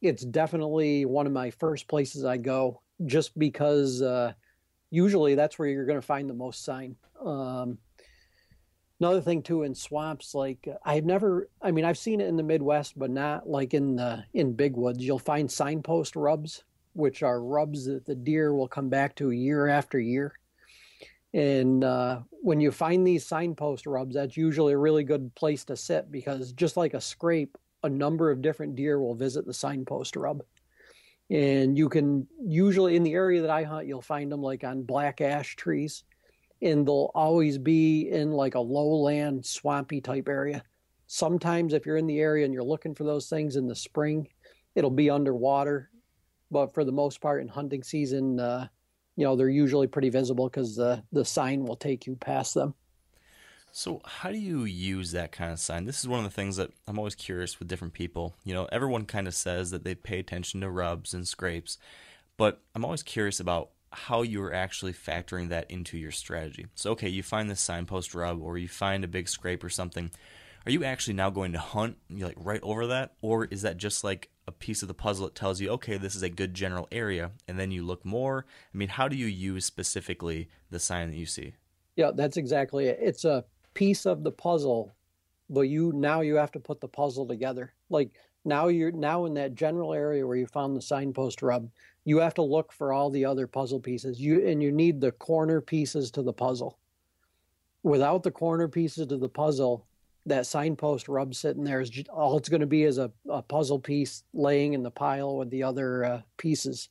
[0.00, 4.32] it's definitely one of my first places I go just because uh
[4.92, 6.94] usually that's where you're going to find the most sign.
[7.20, 7.78] Um
[9.00, 12.42] another thing too in swamps like i've never i mean i've seen it in the
[12.42, 15.04] midwest but not like in the in big woods.
[15.04, 19.66] You'll find signpost rubs which are rubs that the deer will come back to year
[19.66, 20.34] after year.
[21.32, 25.76] And uh, when you find these signpost rubs that's usually a really good place to
[25.76, 30.14] sit because just like a scrape a number of different deer will visit the signpost
[30.14, 30.44] rub
[31.30, 34.82] and you can usually in the area that i hunt you'll find them like on
[34.82, 36.04] black ash trees
[36.62, 40.62] and they'll always be in like a lowland, swampy type area.
[41.08, 44.28] Sometimes, if you're in the area and you're looking for those things in the spring,
[44.74, 45.90] it'll be underwater.
[46.50, 48.68] But for the most part, in hunting season, uh,
[49.16, 52.74] you know, they're usually pretty visible because the, the sign will take you past them.
[53.74, 55.86] So, how do you use that kind of sign?
[55.86, 58.36] This is one of the things that I'm always curious with different people.
[58.44, 61.78] You know, everyone kind of says that they pay attention to rubs and scrapes,
[62.36, 66.66] but I'm always curious about how you're actually factoring that into your strategy.
[66.74, 70.10] So, okay, you find this signpost rub or you find a big scrape or something.
[70.66, 74.04] Are you actually now going to hunt like right over that, or is that just
[74.04, 76.88] like a piece of the puzzle that tells you, okay, this is a good general
[76.92, 78.44] area, and then you look more?
[78.74, 81.54] I mean, how do you use specifically the sign that you see?
[81.96, 82.98] Yeah, that's exactly it.
[83.00, 84.92] It's a piece of the puzzle,
[85.50, 87.72] but you now you have to put the puzzle together.
[87.90, 88.10] Like
[88.44, 91.68] now you're now in that general area where you found the signpost rub
[92.04, 94.20] you have to look for all the other puzzle pieces.
[94.20, 96.78] You and you need the corner pieces to the puzzle.
[97.82, 99.86] Without the corner pieces to the puzzle
[100.26, 103.80] that signpost rub sitting there is all it's going to be is a, a puzzle
[103.80, 106.90] piece laying in the pile with the other uh, pieces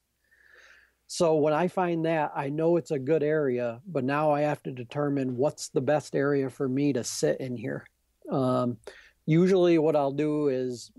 [1.12, 4.64] so when i find that i know it's a good area but now i have
[4.64, 7.86] to determine what's the best area for me to sit in here.
[8.32, 8.78] Um,
[9.26, 10.90] usually what i'll do is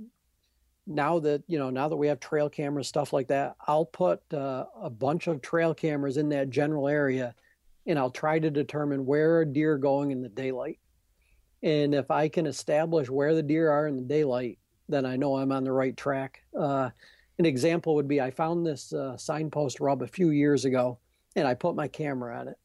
[0.86, 4.20] now that you know now that we have trail cameras stuff like that i'll put
[4.34, 7.34] uh, a bunch of trail cameras in that general area
[7.86, 10.78] and i'll try to determine where a deer going in the daylight.
[11.62, 14.58] And if i can establish where the deer are in the daylight
[14.90, 16.42] then i know i'm on the right track.
[16.54, 16.90] Uh,
[17.38, 20.98] an example would be i found this uh, signpost rub a few years ago
[21.36, 22.58] and i put my camera on it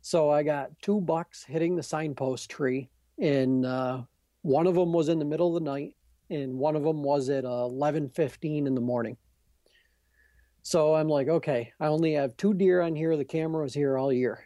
[0.00, 4.02] so i got two bucks hitting the signpost tree and uh,
[4.42, 5.94] one of them was in the middle of the night
[6.30, 9.16] and one of them was at 11:15 in the morning.
[10.62, 13.16] So I'm like, okay, I only have two deer on here.
[13.16, 14.44] The camera was here all year.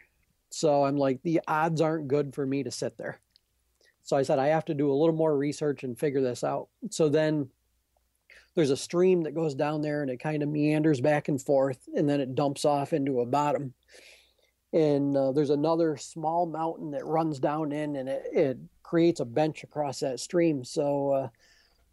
[0.49, 3.19] So I'm like, the odds aren't good for me to sit there.
[4.03, 6.69] So I said, I have to do a little more research and figure this out.
[6.89, 7.49] So then
[8.57, 11.77] there's a stream that goes down there and it kind of meanders back and forth
[11.95, 13.71] and then it dumps off into a bottom.
[14.73, 19.25] And uh, there's another small mountain that runs down in and it, it creates a
[19.25, 20.63] bench across that stream.
[20.63, 21.27] So uh,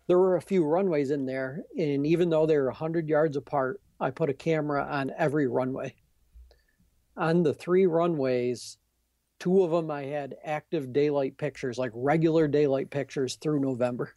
[0.07, 3.79] there were a few runways in there, and even though they were 100 yards apart,
[4.00, 5.94] I put a camera on every runway.
[7.18, 8.79] On the three runways,
[9.38, 14.14] two of them I had active daylight pictures, like regular daylight pictures through November.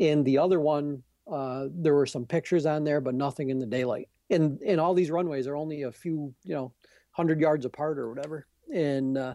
[0.00, 3.66] And the other one, uh, there were some pictures on there, but nothing in the
[3.66, 4.08] daylight.
[4.30, 6.72] And and all these runways are only a few, you know,
[7.10, 8.46] hundred yards apart or whatever.
[8.72, 9.34] And uh,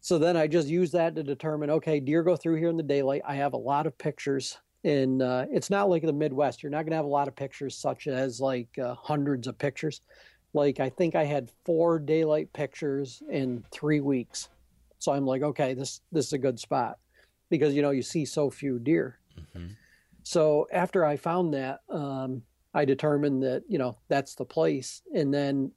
[0.00, 2.82] so then I just use that to determine, okay, deer go through here in the
[2.82, 3.22] daylight.
[3.26, 6.62] I have a lot of pictures And uh, it's not like the Midwest.
[6.62, 9.56] You're not going to have a lot of pictures, such as like uh, hundreds of
[9.58, 10.00] pictures.
[10.54, 14.48] Like I think I had four daylight pictures in three weeks.
[14.98, 16.98] So I'm like, okay, this this is a good spot
[17.48, 19.18] because you know you see so few deer.
[20.22, 22.42] So after I found that, um,
[22.74, 25.02] I determined that you know that's the place.
[25.14, 25.72] And then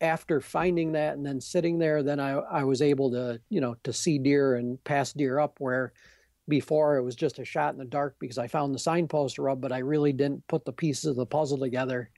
[0.00, 3.76] after finding that and then sitting there, then I I was able to you know
[3.84, 5.92] to see deer and pass deer up where
[6.48, 9.60] before it was just a shot in the dark because I found the signpost rub,
[9.60, 12.10] but I really didn't put the pieces of the puzzle together.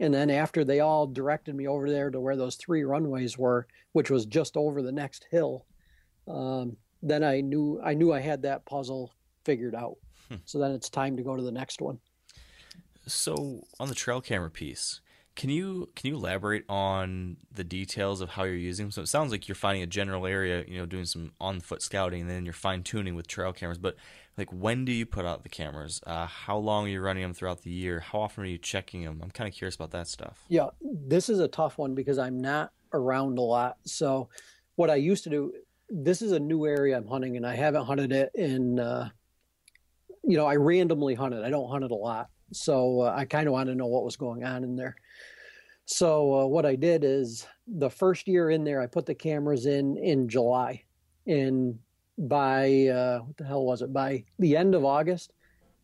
[0.00, 3.66] And then after they all directed me over there to where those three runways were,
[3.92, 5.64] which was just over the next hill,
[6.26, 9.12] um, then I knew I knew I had that puzzle
[9.44, 9.96] figured out.
[10.44, 11.98] So then it's time to go to the next one.
[13.06, 15.00] So on the trail camera piece,
[15.36, 18.90] can you can you elaborate on the details of how you're using them?
[18.92, 21.82] So it sounds like you're finding a general area, you know, doing some on foot
[21.82, 23.78] scouting, and then you're fine tuning with trail cameras.
[23.78, 23.96] But
[24.38, 26.00] like, when do you put out the cameras?
[26.06, 28.00] Uh, how long are you running them throughout the year?
[28.00, 29.20] How often are you checking them?
[29.22, 30.44] I'm kind of curious about that stuff.
[30.48, 33.76] Yeah, this is a tough one because I'm not around a lot.
[33.84, 34.28] So
[34.76, 35.52] what I used to do,
[35.90, 38.78] this is a new area I'm hunting, and I haven't hunted it in.
[38.78, 39.10] Uh,
[40.26, 41.44] you know, I randomly hunted.
[41.44, 44.04] I don't hunt it a lot, so uh, I kind of wanted to know what
[44.04, 44.96] was going on in there.
[45.86, 49.66] So uh, what I did is the first year in there, I put the cameras
[49.66, 50.82] in in July,
[51.26, 51.78] and
[52.16, 53.92] by uh, what the hell was it?
[53.92, 55.32] By the end of August,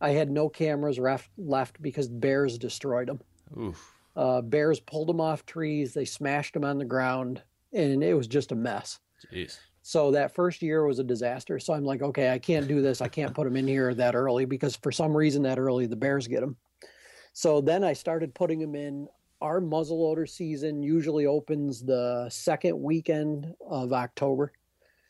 [0.00, 3.20] I had no cameras left left because bears destroyed them.
[3.59, 3.94] Oof.
[4.16, 5.94] Uh, bears pulled them off trees.
[5.94, 8.98] They smashed them on the ground, and it was just a mess.
[9.33, 9.59] Jeez.
[9.83, 11.59] So that first year was a disaster.
[11.59, 13.01] So I'm like, okay, I can't do this.
[13.01, 15.97] I can't put them in here that early because for some reason that early the
[15.97, 16.57] bears get them.
[17.33, 19.09] So then I started putting them in.
[19.40, 24.53] Our muzzleloader season usually opens the second weekend of October.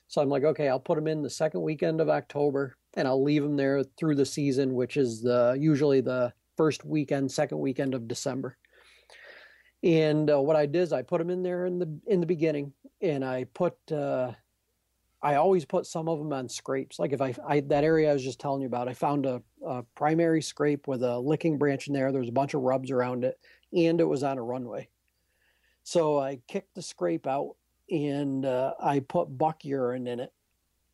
[0.06, 3.22] So I'm like, okay, I'll put them in the second weekend of October and I'll
[3.22, 7.94] leave them there through the season, which is the usually the first weekend, second weekend
[7.94, 8.56] of December.
[9.82, 12.26] And uh, what I did is I put them in there in the in the
[12.26, 14.32] beginning, and I put uh,
[15.22, 16.98] I always put some of them on scrapes.
[16.98, 19.42] Like if I, I that area I was just telling you about, I found a,
[19.64, 22.10] a primary scrape with a licking branch in there.
[22.10, 23.38] There was a bunch of rubs around it,
[23.72, 24.88] and it was on a runway.
[25.82, 27.56] So I kicked the scrape out
[27.90, 30.32] and uh, I put buck urine in it,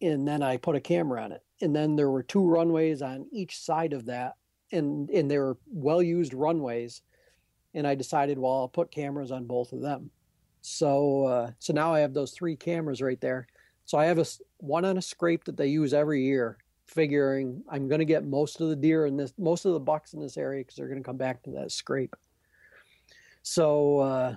[0.01, 1.43] and then I put a camera on it.
[1.61, 4.35] And then there were two runways on each side of that,
[4.73, 7.03] and and they were well used runways.
[7.75, 10.11] And I decided, well, I'll put cameras on both of them.
[10.63, 13.47] So uh, so now I have those three cameras right there.
[13.87, 14.27] So I have a
[14.59, 18.61] one on a scrape that they use every year, figuring I'm going to get most
[18.61, 21.03] of the deer in this, most of the bucks in this area because they're going
[21.03, 22.15] to come back to that scrape.
[23.43, 24.37] So uh,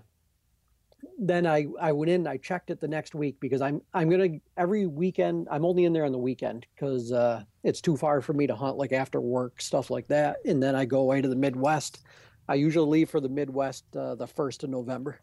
[1.17, 4.39] then I I went in, I checked it the next week because I'm I'm gonna
[4.55, 8.33] every weekend I'm only in there on the weekend because uh, it's too far for
[8.33, 11.27] me to hunt like after work stuff like that, and then I go away to
[11.27, 12.01] the Midwest.
[12.47, 15.19] I usually leave for the Midwest uh, the first of November.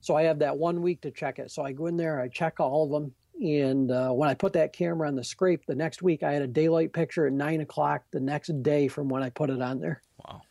[0.00, 1.50] So I have that one week to check it.
[1.50, 4.52] So I go in there, I check all of them, and uh, when I put
[4.52, 7.60] that camera on the scrape, the next week I had a daylight picture at nine
[7.60, 10.42] o'clock the next day from when I put it on there, Wow.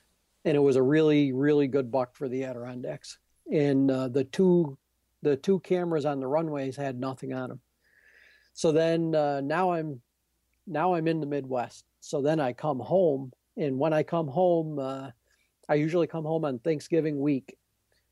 [0.43, 3.17] and it was a really really good buck for the Adirondacks.
[3.51, 4.77] And uh, the two
[5.21, 7.61] the two cameras on the runways had nothing on them.
[8.53, 10.01] So then uh, now I'm
[10.67, 11.85] now I'm in the Midwest.
[12.01, 15.11] So then I come home, and when I come home, uh,
[15.69, 17.57] I usually come home on Thanksgiving week.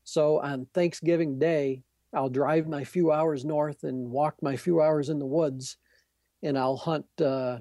[0.04, 1.82] So on Thanksgiving Day,
[2.12, 5.76] I'll drive my few hours north and walk my few hours in the woods,
[6.42, 7.58] and I'll hunt, uh,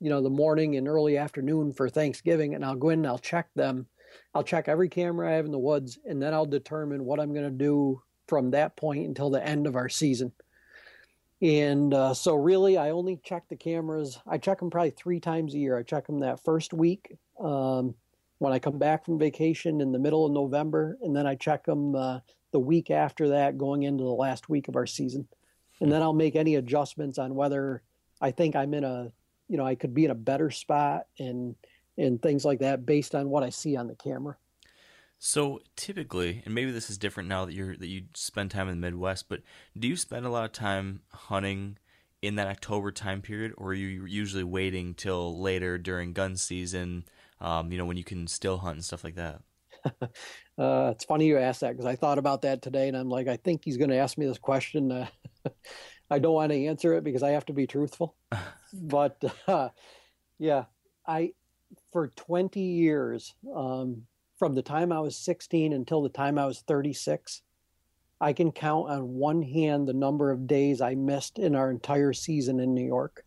[0.00, 3.18] you know, the morning and early afternoon for Thanksgiving, and I'll go in and I'll
[3.18, 3.86] check them.
[4.34, 7.32] I'll check every camera I have in the woods, and then I'll determine what I'm
[7.32, 10.32] going to do from that point until the end of our season.
[11.42, 14.18] And uh, so, really, I only check the cameras.
[14.26, 15.76] I check them probably three times a year.
[15.76, 17.94] I check them that first week um,
[18.38, 21.64] when I come back from vacation in the middle of November, and then I check
[21.64, 22.20] them uh,
[22.56, 25.28] the week after that, going into the last week of our season.
[25.78, 27.82] And then I'll make any adjustments on whether
[28.18, 29.12] I think I'm in a,
[29.46, 31.54] you know, I could be in a better spot and
[31.98, 34.38] and things like that based on what I see on the camera.
[35.18, 38.80] So typically, and maybe this is different now that you're that you spend time in
[38.80, 39.42] the Midwest, but
[39.78, 41.76] do you spend a lot of time hunting
[42.22, 47.04] in that October time period, or are you usually waiting till later during gun season?
[47.38, 49.42] Um, you know, when you can still hunt and stuff like that.
[50.58, 53.28] Uh, it's funny you asked that because I thought about that today, and I'm like,
[53.28, 54.90] I think he's going to ask me this question.
[54.90, 55.06] Uh,
[56.10, 58.16] I don't want to answer it because I have to be truthful.
[58.72, 59.68] but uh,
[60.38, 60.64] yeah,
[61.06, 61.32] I
[61.92, 64.02] for 20 years, um,
[64.38, 67.42] from the time I was 16 until the time I was 36,
[68.20, 72.12] I can count on one hand the number of days I missed in our entire
[72.12, 73.24] season in New York.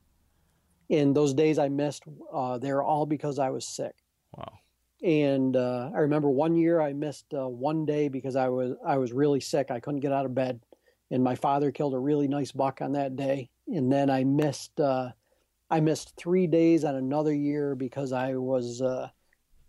[0.89, 2.03] And those days I missed,
[2.33, 3.93] uh, they're all because I was sick.
[5.03, 8.97] And uh, I remember one year I missed uh, one day because I was I
[8.97, 9.71] was really sick.
[9.71, 10.59] I couldn't get out of bed,
[11.09, 13.49] and my father killed a really nice buck on that day.
[13.67, 15.11] And then I missed uh,
[15.69, 19.09] I missed three days on another year because I was uh,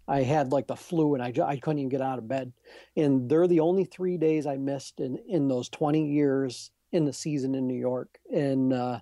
[0.08, 2.52] I had like the flu and I, I couldn't even get out of bed.
[2.96, 7.12] And they're the only three days I missed in in those 20 years in the
[7.12, 8.18] season in New York.
[8.34, 9.00] And uh,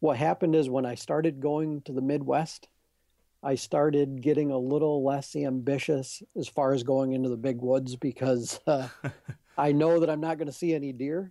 [0.00, 2.68] what happened is when I started going to the Midwest,
[3.44, 7.94] I started getting a little less ambitious as far as going into the big woods
[7.94, 8.88] because uh,
[9.58, 11.30] I know that I'm not going to see any deer.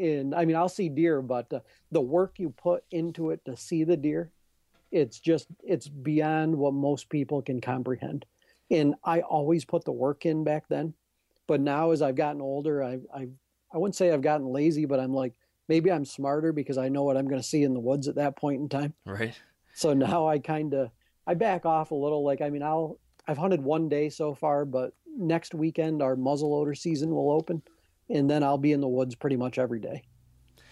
[0.00, 1.60] And I mean, I'll see deer, but uh,
[1.92, 4.32] the work you put into it to see the deer,
[4.90, 8.26] it's just, it's beyond what most people can comprehend.
[8.70, 10.94] And I always put the work in back then.
[11.46, 13.28] But now as I've gotten older, I, I,
[13.72, 15.34] I wouldn't say I've gotten lazy, but I'm like,
[15.68, 18.16] maybe I'm smarter because I know what I'm going to see in the woods at
[18.16, 18.94] that point in time.
[19.04, 19.34] Right.
[19.74, 20.90] So now I kind of
[21.26, 22.24] I back off a little.
[22.24, 26.76] Like I mean, I'll I've hunted one day so far, but next weekend our muzzleloader
[26.76, 27.62] season will open,
[28.08, 30.02] and then I'll be in the woods pretty much every day,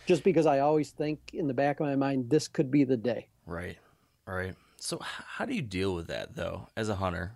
[0.06, 2.96] just because I always think in the back of my mind this could be the
[2.96, 3.28] day.
[3.46, 3.78] Right.
[4.26, 4.54] Right.
[4.78, 7.32] So how do you deal with that though, as a hunter,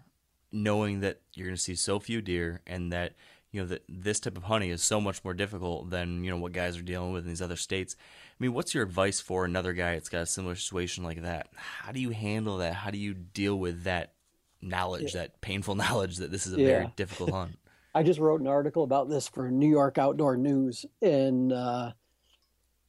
[0.50, 3.14] knowing that you're going to see so few deer and that
[3.54, 6.36] you know that this type of hunting is so much more difficult than you know
[6.36, 7.94] what guys are dealing with in these other states.
[7.98, 11.46] I mean, what's your advice for another guy that's got a similar situation like that?
[11.54, 12.74] How do you handle that?
[12.74, 14.14] How do you deal with that
[14.60, 17.58] knowledge, that painful knowledge that this is a very difficult hunt?
[17.94, 21.92] I just wrote an article about this for New York Outdoor News, and uh,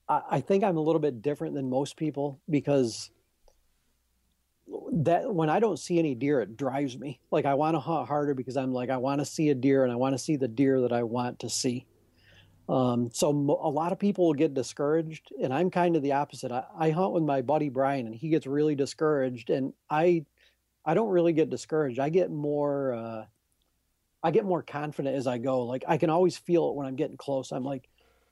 [0.10, 3.12] I, I think I'm a little bit different than most people because
[4.92, 7.20] that when I don't see any deer, it drives me.
[7.32, 9.84] Like I want to hunt harder because I'm like I want to see a deer
[9.84, 11.86] and I want to see the deer that I want to see.
[12.68, 16.52] Um, so a lot of people will get discouraged, and I'm kind of the opposite.
[16.52, 20.26] I, I hunt with my buddy Brian, and he gets really discouraged, and I
[20.84, 22.00] I don't really get discouraged.
[22.00, 22.94] I get more.
[22.94, 23.26] Uh,
[24.24, 25.64] I get more confident as I go.
[25.66, 27.52] Like I can always feel it when I'm getting close.
[27.52, 27.88] I'm like,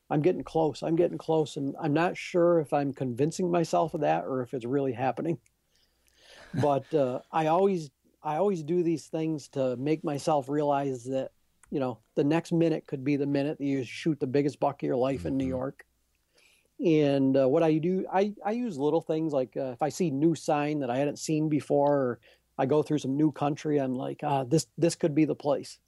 [0.09, 0.81] I'm getting close.
[0.81, 4.55] I'm getting close, and I'm not sure if I'm convincing myself of that or if
[4.55, 5.37] it's really happening.
[6.61, 7.89] But uh, I always,
[8.21, 11.31] I always do these things to make myself realize that,
[11.69, 14.83] you know, the next minute could be the minute that you shoot the biggest buck
[14.83, 15.85] of your life in New York.
[16.83, 20.11] And uh, what I do, I, I use little things like uh, if I see
[20.11, 22.19] new sign that I hadn't seen before, or
[22.57, 25.79] I go through some new country, I'm like, ah, this this could be the place.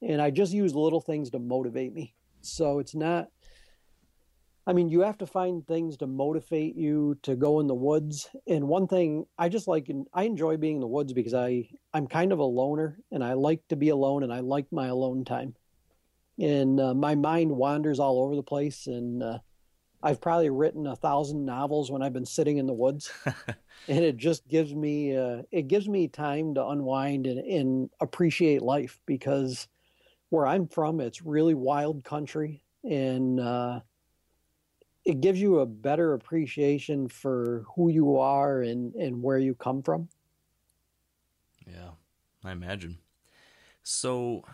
[0.00, 2.14] And I just use little things to motivate me.
[2.40, 3.28] So it's not.
[4.66, 8.30] I mean, you have to find things to motivate you to go in the woods.
[8.46, 12.06] And one thing I just like, I enjoy being in the woods because I I'm
[12.06, 15.24] kind of a loner, and I like to be alone, and I like my alone
[15.24, 15.54] time.
[16.38, 19.38] And uh, my mind wanders all over the place, and uh,
[20.00, 23.10] I've probably written a thousand novels when I've been sitting in the woods,
[23.88, 28.62] and it just gives me uh, it gives me time to unwind and, and appreciate
[28.62, 29.66] life because
[30.30, 33.80] where I'm from, it's really wild country, and uh,
[35.04, 39.82] it gives you a better appreciation for who you are and and where you come
[39.82, 40.08] from.
[41.66, 41.90] Yeah,
[42.44, 42.98] I imagine.
[43.82, 44.44] So,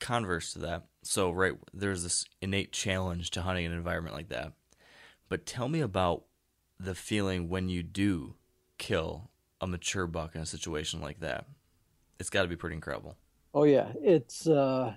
[0.00, 0.84] converse to that.
[1.02, 4.52] So, right, there's this innate challenge to hunting an environment like that.
[5.28, 6.24] But tell me about
[6.78, 8.34] the feeling when you do
[8.78, 9.30] kill
[9.60, 11.46] a mature buck in a situation like that.
[12.18, 13.16] It's got to be pretty incredible.
[13.54, 14.94] Oh yeah, it's uh,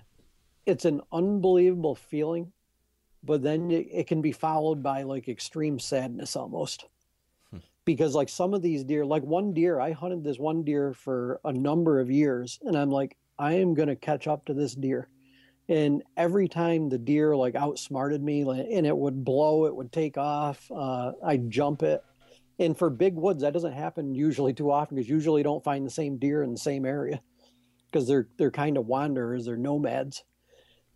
[0.64, 2.52] it's an unbelievable feeling,
[3.26, 6.86] but then it, it can be followed by like extreme sadness almost,
[7.84, 11.40] because like some of these deer, like one deer, I hunted this one deer for
[11.44, 15.08] a number of years, and I'm like, I am gonna catch up to this deer,
[15.68, 20.16] and every time the deer like outsmarted me, and it would blow, it would take
[20.16, 22.02] off, uh, I'd jump it.
[22.58, 25.84] And for big woods, that doesn't happen usually too often because usually you don't find
[25.84, 27.20] the same deer in the same area
[27.90, 30.24] because they're they're kind of wanderers, they're nomads.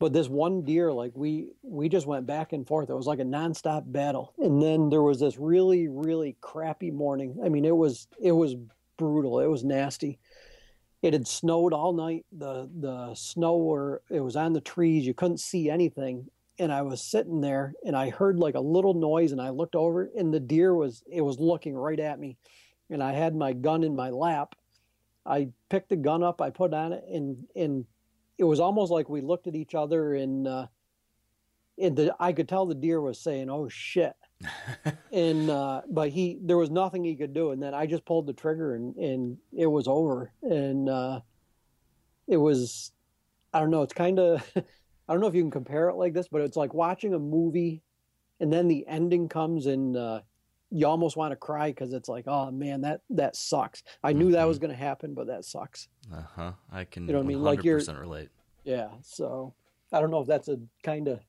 [0.00, 2.90] But this one deer, like we we just went back and forth.
[2.90, 4.34] It was like a nonstop battle.
[4.38, 7.38] And then there was this really really crappy morning.
[7.44, 8.56] I mean, it was it was
[8.96, 9.38] brutal.
[9.40, 10.18] It was nasty.
[11.02, 12.26] It had snowed all night.
[12.32, 15.06] The the snow were it was on the trees.
[15.06, 16.26] You couldn't see anything.
[16.58, 19.76] And I was sitting there and I heard like a little noise and I looked
[19.76, 22.38] over and the deer was it was looking right at me.
[22.88, 24.56] And I had my gun in my lap
[25.26, 27.84] I picked the gun up, I put on it, and and
[28.40, 30.66] it was almost like we looked at each other, and uh,
[31.78, 34.14] and the, I could tell the deer was saying, "Oh shit,"
[35.12, 38.26] and uh, but he there was nothing he could do, and then I just pulled
[38.26, 41.20] the trigger, and and it was over, and uh,
[42.26, 42.92] it was
[43.52, 46.14] I don't know, it's kind of I don't know if you can compare it like
[46.14, 47.82] this, but it's like watching a movie,
[48.40, 50.20] and then the ending comes, and uh,
[50.70, 53.82] you almost want to cry because it's like, oh man, that that sucks.
[54.02, 55.88] I knew that was going to happen, but that sucks.
[56.12, 56.52] Uh huh.
[56.70, 57.06] I can.
[57.06, 57.42] You know what I mean?
[57.42, 58.28] Like you're- relate.
[58.64, 58.88] Yeah.
[59.02, 59.54] So
[59.92, 61.20] I don't know if that's a kind of,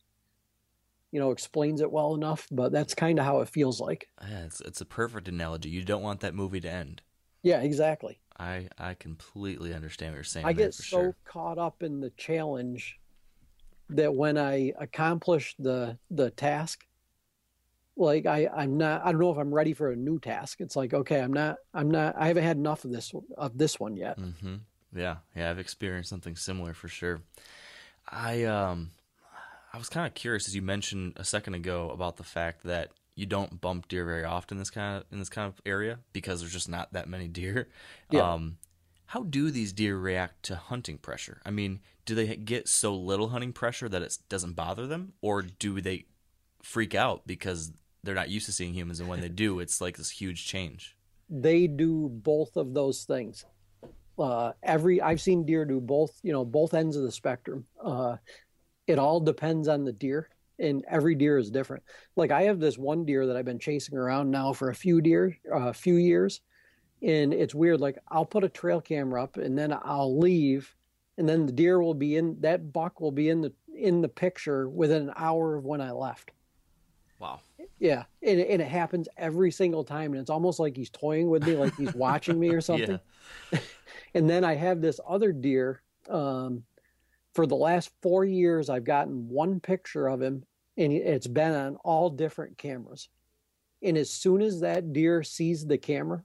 [1.12, 4.08] you know, explains it well enough, but that's kind of how it feels like.
[4.22, 5.70] Yeah, it's it's a perfect analogy.
[5.70, 7.02] You don't want that movie to end.
[7.44, 8.20] Yeah, exactly.
[8.38, 10.46] I I completely understand what you're saying.
[10.46, 11.16] I get so sure.
[11.26, 13.00] caught up in the challenge
[13.90, 16.86] that when I accomplish the the task,
[17.98, 20.62] like I I'm not I don't know if I'm ready for a new task.
[20.62, 23.80] It's like okay, I'm not I'm not I haven't had enough of this of this
[23.80, 24.18] one yet.
[24.18, 24.56] hmm
[24.96, 27.22] Yeah, yeah, I've experienced something similar for sure.
[28.10, 28.92] I um,
[29.74, 32.92] I was kind of curious as you mentioned a second ago about the fact that
[33.16, 36.00] you don't bump deer very often in this kind of in this kind of area
[36.14, 37.68] because there's just not that many deer.
[38.10, 38.34] Yeah.
[38.34, 38.58] Um,
[39.08, 41.42] how do these deer react to hunting pressure?
[41.46, 45.42] I mean, do they get so little hunting pressure that it doesn't bother them, or
[45.42, 46.06] do they
[46.64, 47.74] freak out because
[48.04, 50.98] they're not used to seeing humans, and when they do, it's like this huge change?
[51.30, 53.46] They do both of those things.
[54.18, 57.66] Uh, every I've seen deer do both, you know, both ends of the spectrum.
[57.84, 58.18] Uh,
[58.88, 60.30] it all depends on the deer,
[60.60, 61.84] and every deer is different.
[62.16, 65.02] Like I have this one deer that I've been chasing around now for a few
[65.02, 66.42] deer, a uh, few years,
[67.02, 67.82] and it's weird.
[67.82, 70.76] Like I'll put a trail camera up, and then I'll leave,
[71.18, 74.10] and then the deer will be in that buck will be in the in the
[74.10, 76.32] picture within an hour of when I left.
[77.80, 81.30] Yeah, and, it- and it happens every single time, and it's almost like he's toying
[81.30, 83.00] with me, like he's watching me or something.
[84.14, 85.82] And then I have this other deer.
[86.10, 86.64] Um,
[87.34, 90.44] for the last four years, I've gotten one picture of him,
[90.78, 93.08] and it's been on all different cameras.
[93.82, 96.24] And as soon as that deer sees the camera,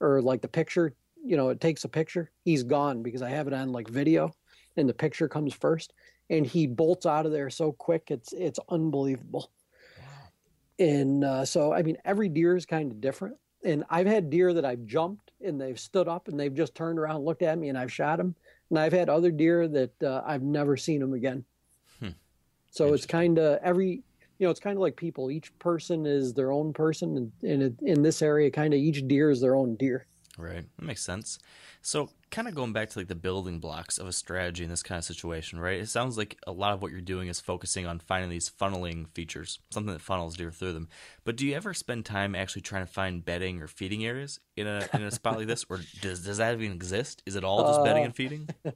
[0.00, 3.46] or like the picture, you know, it takes a picture, he's gone because I have
[3.46, 4.32] it on like video,
[4.76, 5.94] and the picture comes first,
[6.28, 9.50] and he bolts out of there so quick, it's it's unbelievable.
[10.82, 13.36] And uh, so, I mean, every deer is kind of different.
[13.64, 16.98] And I've had deer that I've jumped and they've stood up and they've just turned
[16.98, 18.34] around, looked at me, and I've shot them.
[18.68, 21.44] And I've had other deer that uh, I've never seen them again.
[22.72, 24.02] So it's kind of every,
[24.38, 25.30] you know, it's kind of like people.
[25.30, 29.06] Each person is their own person, and in it, in this area, kind of each
[29.06, 30.06] deer is their own deer.
[30.38, 30.64] Right.
[30.78, 31.38] That makes sense.
[31.82, 34.82] So, kind of going back to like the building blocks of a strategy in this
[34.82, 35.78] kind of situation, right?
[35.78, 39.08] It sounds like a lot of what you're doing is focusing on finding these funneling
[39.14, 40.88] features, something that funnels deer through them.
[41.24, 44.66] But do you ever spend time actually trying to find bedding or feeding areas in
[44.66, 47.22] a in a spot like this, or does does that even exist?
[47.26, 48.48] Is it all just bedding uh, and feeding?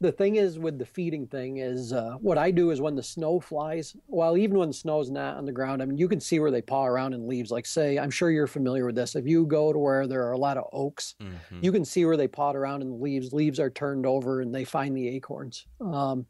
[0.00, 3.02] the thing is with the feeding thing is uh, what I do is when the
[3.02, 6.20] snow flies, well, even when the snow's not on the ground, I mean, you can
[6.20, 7.50] see where they paw around in leaves.
[7.50, 9.16] Like, say, I'm sure you're familiar with this.
[9.16, 11.62] If you go to where there are a lot of oaks, Mhm.
[11.62, 13.32] you can see where they paw around in the leaves.
[13.32, 15.66] Leaves are turned over and they find the acorns.
[15.80, 16.26] Um,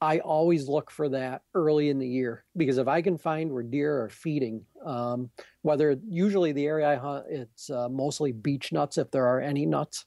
[0.00, 3.62] I always look for that early in the year because if I can find where
[3.62, 5.30] deer are feeding, um,
[5.62, 9.64] whether usually the area I hunt, it's uh, mostly beech nuts if there are any
[9.66, 10.04] nuts.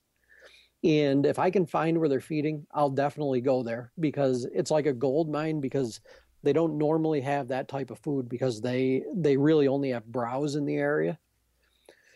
[0.87, 4.85] And if I can find where they're feeding, I'll definitely go there because it's like
[4.85, 5.99] a gold mine because
[6.43, 10.55] they don't normally have that type of food because they they really only have browse
[10.55, 11.19] in the area.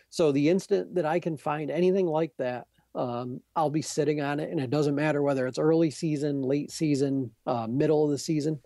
[0.08, 4.40] So the instant that I can find anything like that, um, I'll be sitting on
[4.40, 8.18] it, and it doesn't matter whether it's early season, late season, uh, middle of the
[8.18, 8.58] season,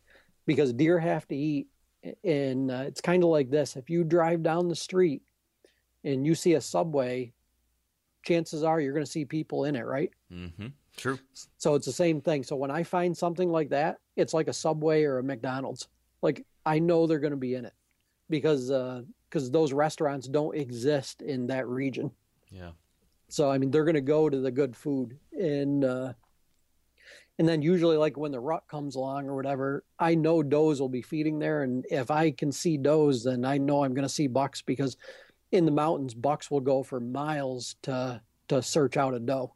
[0.47, 1.67] because deer have to eat.
[2.23, 5.23] And uh, it's kind of like this: if you drive down the street
[6.05, 7.33] and you see a subway,
[8.27, 10.11] chances are you're going to see people in it, right?
[10.33, 10.67] Mm-hmm.
[10.97, 11.19] True.
[11.59, 12.43] So it's the same thing.
[12.43, 15.89] So when I find something like that, it's like a Subway or a McDonald's.
[16.23, 17.75] Like I know they're going to be in it
[18.29, 18.71] because
[19.29, 22.11] because those restaurants don't exist in that region.
[22.51, 22.71] Yeah.
[23.29, 26.13] So I mean, they're going to go to the good food, and uh,
[27.39, 30.89] and then usually like when the rut comes along or whatever, I know does will
[30.89, 34.15] be feeding there, and if I can see does, then I know I'm going to
[34.15, 34.97] see bucks because
[35.53, 39.53] in the mountains, bucks will go for miles to to search out a doe.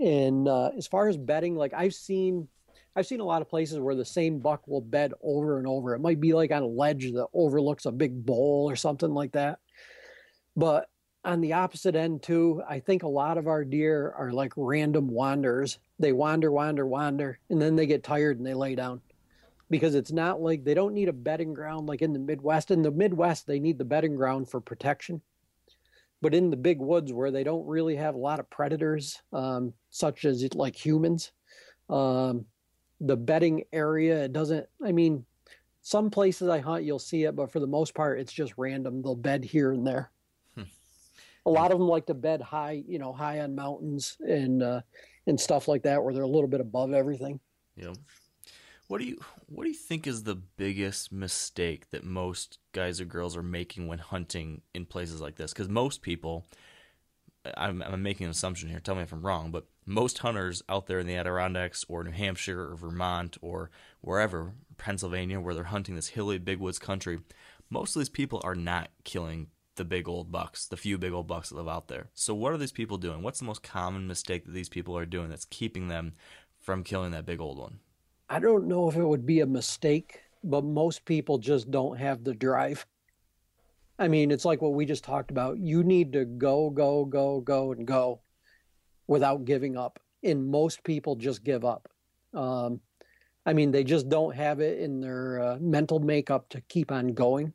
[0.00, 2.48] And uh, as far as bedding, like I've seen,
[2.94, 5.94] I've seen a lot of places where the same buck will bed over and over.
[5.94, 9.32] It might be like on a ledge that overlooks a big bowl or something like
[9.32, 9.58] that.
[10.56, 10.88] But
[11.24, 15.08] on the opposite end too, I think a lot of our deer are like random
[15.08, 15.78] wanderers.
[15.98, 19.00] They wander, wander, wander, and then they get tired and they lay down.
[19.70, 22.70] Because it's not like they don't need a bedding ground like in the Midwest.
[22.70, 25.20] In the Midwest, they need the bedding ground for protection.
[26.20, 29.72] But in the big woods where they don't really have a lot of predators, um,
[29.90, 31.32] such as like humans,
[31.88, 32.44] um,
[33.00, 34.66] the bedding area it doesn't.
[34.84, 35.24] I mean,
[35.82, 39.00] some places I hunt you'll see it, but for the most part, it's just random.
[39.02, 40.10] They'll bed here and there.
[41.46, 44.80] A lot of them like to bed high, you know, high on mountains and uh,
[45.26, 47.40] and stuff like that, where they're a little bit above everything.
[47.76, 47.96] Yep.
[48.88, 53.04] What do you what do you think is the biggest mistake that most guys or
[53.04, 55.52] girls are making when hunting in places like this?
[55.52, 56.46] Because most people,
[57.54, 58.80] I'm, I'm making an assumption here.
[58.80, 62.12] Tell me if I'm wrong, but most hunters out there in the Adirondacks or New
[62.12, 63.70] Hampshire or Vermont or
[64.00, 67.20] wherever, Pennsylvania, where they're hunting this hilly big woods country,
[67.68, 71.26] most of these people are not killing the big old bucks, the few big old
[71.26, 72.08] bucks that live out there.
[72.14, 73.22] So what are these people doing?
[73.22, 76.14] What's the most common mistake that these people are doing that's keeping them
[76.58, 77.80] from killing that big old one?
[78.30, 82.24] I don't know if it would be a mistake, but most people just don't have
[82.24, 82.86] the drive.
[83.98, 85.58] I mean, it's like what we just talked about.
[85.58, 88.20] You need to go, go, go, go, and go
[89.06, 89.98] without giving up.
[90.22, 91.88] And most people just give up.
[92.34, 92.80] Um,
[93.46, 97.08] I mean, they just don't have it in their uh, mental makeup to keep on
[97.14, 97.54] going.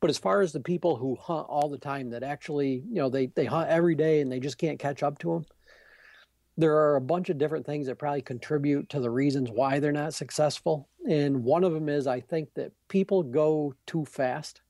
[0.00, 3.08] But as far as the people who hunt all the time that actually, you know,
[3.10, 5.44] they, they hunt every day and they just can't catch up to them,
[6.58, 9.92] there are a bunch of different things that probably contribute to the reasons why they're
[9.92, 10.88] not successful.
[11.08, 14.60] And one of them is I think that people go too fast.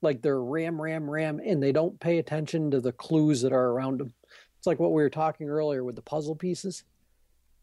[0.00, 3.66] Like they're ram, ram, ram, and they don't pay attention to the clues that are
[3.66, 4.14] around them.
[4.56, 6.84] It's like what we were talking earlier with the puzzle pieces.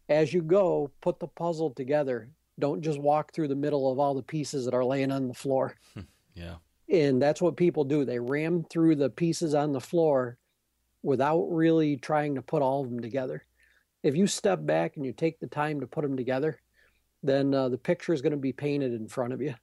[0.07, 2.30] As you go, put the puzzle together.
[2.59, 5.34] Don't just walk through the middle of all the pieces that are laying on the
[5.34, 5.76] floor.
[6.38, 6.55] Yeah.
[6.89, 8.03] And that's what people do.
[8.03, 10.38] They ram through the pieces on the floor
[11.06, 13.45] without really trying to put all of them together.
[14.01, 16.60] If you step back and you take the time to put them together,
[17.22, 19.53] then uh, the picture is going to be painted in front of you.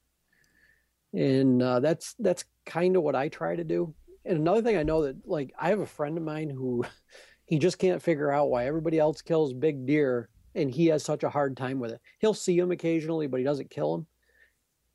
[1.13, 3.93] And uh, that's that's kind of what I try to do.
[4.25, 6.85] And another thing I know that like I have a friend of mine who
[7.45, 11.25] he just can't figure out why everybody else kills big deer and he has such
[11.25, 12.01] a hard time with it.
[12.21, 14.07] He'll see them occasionally, but he doesn't kill them.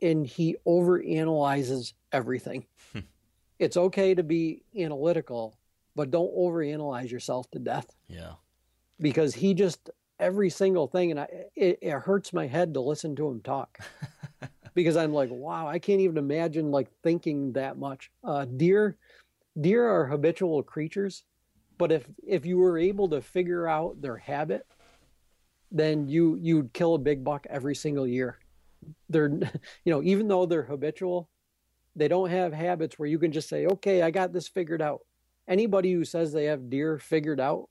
[0.02, 2.66] And he overanalyzes everything.
[3.60, 5.57] it's okay to be analytical,
[5.98, 7.88] but don't overanalyze yourself to death.
[8.08, 8.34] Yeah.
[9.02, 9.90] because he just
[10.20, 13.80] every single thing and I it, it hurts my head to listen to him talk.
[14.74, 18.12] Because I'm like wow I can't even imagine like thinking that much.
[18.24, 18.96] Uh, deer
[19.60, 21.24] deer are habitual creatures
[21.80, 24.66] but if if you were able to figure out their habit
[25.72, 28.38] then you you'd kill a big buck every single year.
[29.10, 29.30] They're
[29.84, 31.28] you know even though they're habitual
[31.96, 35.02] they don't have habits where you can just say okay I got this figured out
[35.48, 37.70] anybody who says they have deer figured out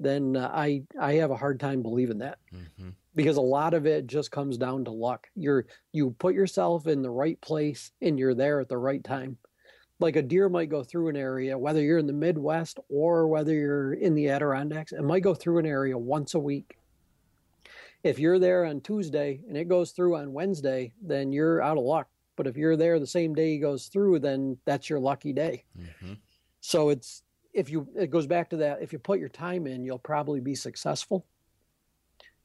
[0.00, 3.86] then uh, I I have a hard time believing that hmm because a lot of
[3.86, 5.28] it just comes down to luck.
[5.34, 9.36] You're you put yourself in the right place and you're there at the right time.
[10.00, 13.52] Like a deer might go through an area, whether you're in the Midwest or whether
[13.52, 16.78] you're in the Adirondacks, it might go through an area once a week.
[18.02, 21.84] If you're there on Tuesday and it goes through on Wednesday, then you're out of
[21.84, 22.08] luck.
[22.36, 25.64] But if you're there the same day he goes through, then that's your lucky day.
[26.00, 26.14] hmm
[26.62, 29.84] So it's if you it goes back to that if you put your time in,
[29.84, 31.26] you'll probably be successful.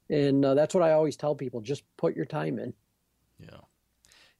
[0.09, 2.73] And uh, that's what I always tell people: just put your time in.
[3.39, 3.61] Yeah.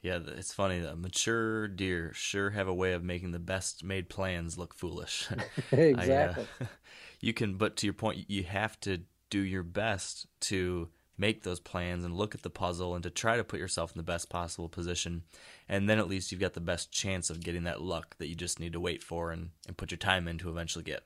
[0.02, 0.80] Yeah, it's funny.
[0.80, 5.28] The mature deer sure have a way of making the best made plans look foolish.
[5.72, 6.46] exactly.
[6.60, 6.68] I, uh,
[7.20, 11.60] you can, but to your point, you have to do your best to make those
[11.60, 14.30] plans and look at the puzzle and to try to put yourself in the best
[14.30, 15.24] possible position.
[15.68, 18.36] And then at least you've got the best chance of getting that luck that you
[18.36, 21.04] just need to wait for and, and put your time in to eventually get.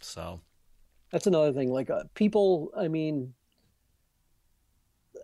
[0.00, 0.40] So,
[1.12, 1.70] That's another thing.
[1.70, 3.34] Like uh, people, I mean,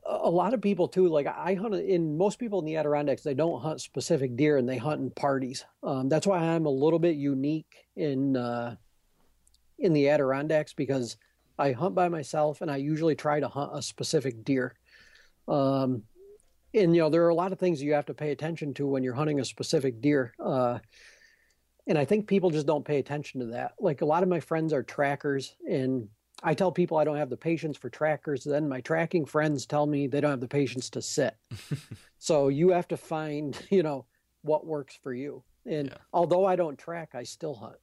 [0.06, 1.08] a lot of people too.
[1.08, 4.68] Like I hunt in most people in the Adirondacks, they don't hunt specific deer and
[4.68, 5.64] they hunt in parties.
[5.82, 8.76] Um, that's why I'm a little bit unique in uh,
[9.78, 11.16] in the Adirondacks because
[11.60, 14.74] I hunt by myself and I usually try to hunt a specific deer.
[15.46, 16.04] Um,
[16.72, 18.86] and you know there are a lot of things you have to pay attention to
[18.86, 20.32] when you're hunting a specific deer.
[20.42, 20.78] Uh,
[21.86, 23.72] and I think people just don't pay attention to that.
[23.78, 26.08] Like a lot of my friends are trackers, and
[26.42, 28.44] I tell people I don't have the patience for trackers.
[28.44, 31.36] Then my tracking friends tell me they don't have the patience to sit.
[32.18, 34.06] so you have to find, you know,
[34.42, 35.42] what works for you.
[35.66, 35.98] And Yeah.
[36.12, 37.76] although I don't track, I still hunt.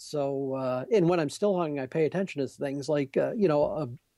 [0.00, 3.48] So, uh, and when I'm still hunting, I pay attention to things like, uh, you
[3.48, 3.64] know,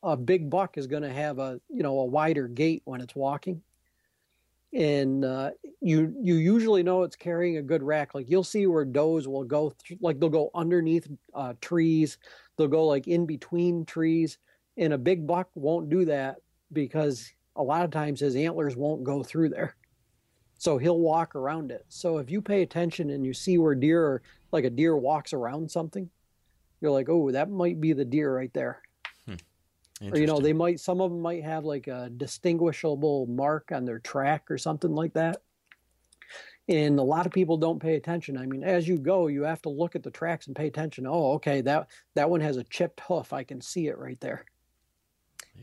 [0.04, 3.00] a, a big buck is going to have a, you know, a wider gait when
[3.00, 3.60] it's walking.
[4.72, 8.14] And uh, you you usually know it's carrying a good rack.
[8.14, 12.16] Like you'll see where does will go, th- like they'll go underneath uh, trees,
[12.56, 14.38] they'll go like in between trees,
[14.78, 16.36] and a big buck won't do that
[16.72, 19.74] because a lot of times his antlers won't go through there.
[20.62, 21.84] So he'll walk around it.
[21.88, 25.32] So if you pay attention and you see where deer are, like a deer walks
[25.32, 26.08] around something,
[26.80, 28.80] you're like, oh, that might be the deer right there.
[29.26, 30.12] Hmm.
[30.12, 33.84] Or you know, they might some of them might have like a distinguishable mark on
[33.84, 35.42] their track or something like that.
[36.68, 38.38] And a lot of people don't pay attention.
[38.38, 41.08] I mean, as you go, you have to look at the tracks and pay attention.
[41.08, 43.32] Oh, okay, that that one has a chipped hoof.
[43.32, 44.44] I can see it right there.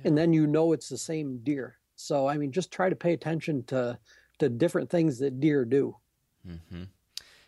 [0.04, 1.78] And then you know it's the same deer.
[1.96, 3.98] So I mean, just try to pay attention to
[4.40, 5.96] to different things that deer do.
[6.48, 6.84] Mm-hmm.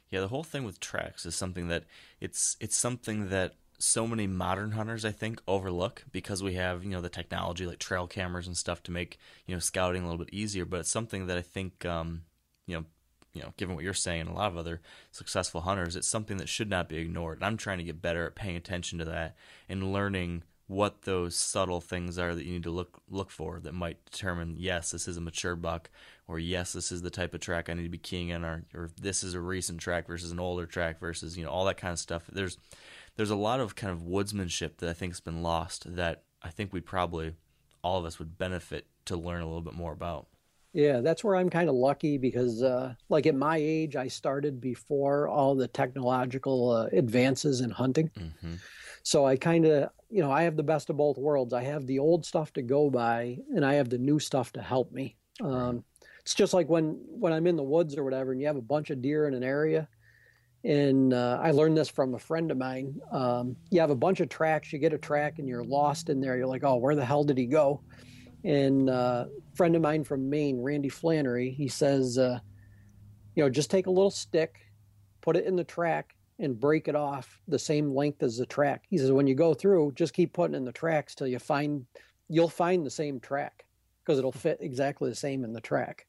[0.10, 1.86] Yeah, the whole thing with tracks is something that
[2.20, 6.92] it's it's something that so many modern hunters I think overlook because we have you
[6.92, 9.18] know the technology like trail cameras and stuff to make
[9.48, 10.66] you know scouting a little bit easier.
[10.66, 12.24] But it's something that I think um,
[12.68, 12.86] you know
[13.34, 14.82] you know given what you're saying, and a lot of other
[15.12, 17.38] successful hunters, it's something that should not be ignored.
[17.38, 19.36] And I'm trying to get better at paying attention to that
[19.70, 23.74] and learning what those subtle things are that you need to look look for that
[23.74, 25.90] might determine yes this is a mature buck
[26.30, 28.64] or yes this is the type of track I need to be keying in or
[28.74, 31.76] or this is a recent track versus an older track versus you know all that
[31.76, 32.58] kind of stuff there's
[33.18, 36.72] there's a lot of kind of woodsmanship that I think's been lost that I think
[36.72, 37.34] we probably
[37.84, 40.28] all of us would benefit to learn a little bit more about
[40.72, 44.62] Yeah, that's where I'm kind of lucky because, uh, like at my age, I started
[44.62, 48.10] before all the technological uh, advances in hunting.
[48.18, 48.54] mm-hmm.
[49.04, 51.54] So I kind of, you know, I have the best of both worlds.
[51.54, 54.62] I have the old stuff to go by, and I have the new stuff to
[54.62, 55.16] help me.
[55.42, 55.84] Um,
[56.20, 58.62] it's just like when when I'm in the woods or whatever, and you have a
[58.62, 59.88] bunch of deer in an area.
[60.64, 63.00] And uh, I learned this from a friend of mine.
[63.12, 66.22] Um, you have a bunch of tracks, you get a track, and you're lost in
[66.22, 66.38] there.
[66.38, 67.82] You're like, oh, where the hell did he go?
[68.44, 72.40] And uh, a friend of mine from Maine, Randy Flannery, he says, uh,
[73.34, 74.60] you know, just take a little stick,
[75.22, 78.84] put it in the track, and break it off the same length as the track.
[78.90, 81.86] He says, when you go through, just keep putting in the tracks till you find,
[82.28, 83.66] you'll find the same track
[84.04, 86.08] because it'll fit exactly the same in the track.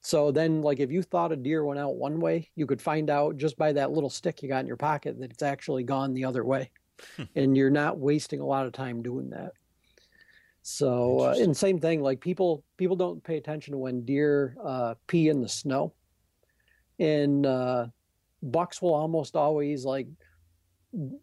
[0.00, 3.08] So then, like, if you thought a deer went out one way, you could find
[3.08, 6.12] out just by that little stick you got in your pocket that it's actually gone
[6.12, 6.70] the other way.
[7.36, 9.52] and you're not wasting a lot of time doing that.
[10.62, 14.94] So, uh, and same thing, like people people don't pay attention to when deer uh,
[15.06, 15.92] pee in the snow,
[16.98, 17.86] and uh,
[18.44, 20.06] bucks will almost always like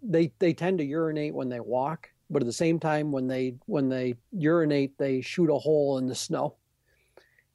[0.03, 3.55] they they tend to urinate when they walk, but at the same time when they
[3.65, 6.55] when they urinate they shoot a hole in the snow,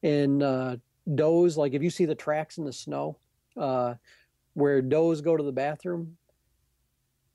[0.03, 0.77] and uh,
[1.15, 3.19] does like if you see the tracks in the snow,
[3.57, 3.95] uh,
[4.55, 6.17] where does go to the bathroom,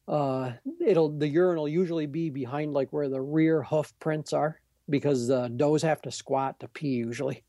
[0.07, 0.53] uh,
[0.85, 4.59] it'll the urine will usually be behind like where the rear hoof prints are
[4.89, 7.43] because uh, does have to squat to pee usually.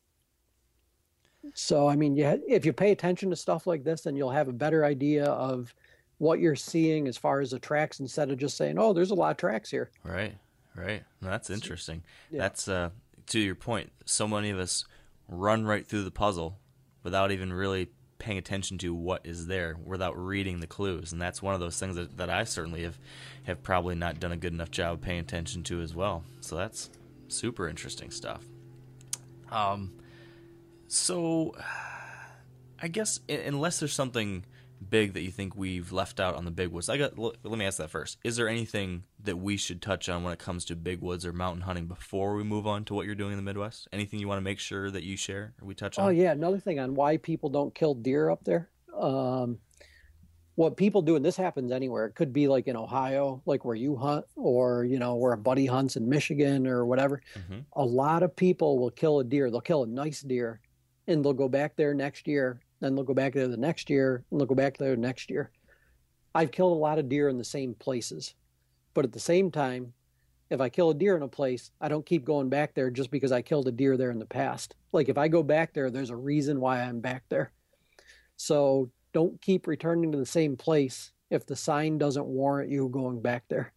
[1.53, 4.47] So I mean, yeah, if you pay attention to stuff like this, then you'll have
[4.47, 5.73] a better idea of
[6.17, 9.15] what you're seeing as far as the tracks instead of just saying, "Oh, there's a
[9.15, 10.35] lot of tracks here." Right,
[10.75, 11.03] right.
[11.21, 12.03] No, that's interesting.
[12.31, 12.39] Yeah.
[12.39, 12.89] That's uh,
[13.27, 13.91] to your point.
[14.05, 14.85] So many of us
[15.27, 16.57] run right through the puzzle
[17.03, 17.89] without even really
[18.19, 21.77] paying attention to what is there, without reading the clues, and that's one of those
[21.77, 22.97] things that, that I certainly have
[23.43, 26.23] have probably not done a good enough job of paying attention to as well.
[26.39, 26.89] So that's
[27.27, 28.45] super interesting stuff.
[29.51, 29.91] Um,
[30.87, 31.55] so
[32.79, 34.45] I guess unless there's something
[34.89, 37.17] big that you think we've left out on the big woods, I got.
[37.17, 38.17] Let me ask that first.
[38.23, 41.31] Is there anything that we should touch on when it comes to big woods or
[41.33, 43.87] mountain hunting before we move on to what you're doing in the Midwest?
[43.93, 46.05] Anything you want to make sure that you share or we touch on?
[46.05, 48.69] Oh yeah, another thing on why people don't kill deer up there.
[48.93, 49.59] Um,
[50.55, 52.05] what people do, and this happens anywhere.
[52.05, 55.37] It could be like in Ohio, like where you hunt, or you know where a
[55.37, 57.21] buddy hunts in Michigan or whatever.
[57.35, 57.63] Mhm.
[57.73, 59.49] A lot of people will kill a deer.
[59.49, 60.59] They'll kill a nice deer,
[61.07, 62.59] and they'll go back there next year.
[62.79, 65.51] Then they'll go back there the next year, and they'll go back there next year.
[66.35, 68.33] I've killed a lot of deer in the same places,
[68.93, 69.93] but at the same time,
[70.49, 73.09] if I kill a deer in a place, I don't keep going back there just
[73.09, 74.75] because I killed a deer there in the past.
[74.91, 77.51] Like if I go back there, there's a reason why I'm back there.
[78.37, 83.21] So don't keep returning to the same place if the sign doesn't warrant you going
[83.21, 83.73] back there.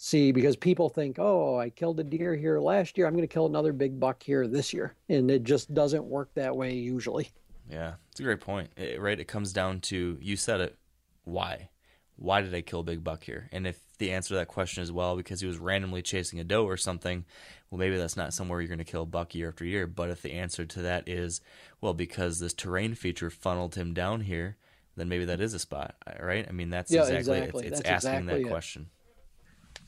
[0.00, 3.32] See, because people think, oh, I killed a deer here last year, I'm going to
[3.32, 4.94] kill another big buck here this year.
[5.08, 7.30] And it just doesn't work that way usually.
[7.68, 8.70] Yeah, it's a great point.
[8.76, 10.76] It, right, it comes down to you said it.
[11.24, 11.68] Why?
[12.14, 13.48] Why did I kill Big Buck here?
[13.52, 16.44] And if the answer to that question is well because he was randomly chasing a
[16.44, 17.24] doe or something,
[17.70, 19.86] well maybe that's not somewhere you're going to kill a buck year after year.
[19.88, 21.40] But if the answer to that is
[21.80, 24.56] well because this terrain feature funneled him down here,
[24.96, 26.46] then maybe that is a spot, right?
[26.48, 27.66] I mean that's Yeah, exactly, exactly.
[27.66, 28.50] it's, it's That's asking exactly that it.
[28.50, 28.86] question.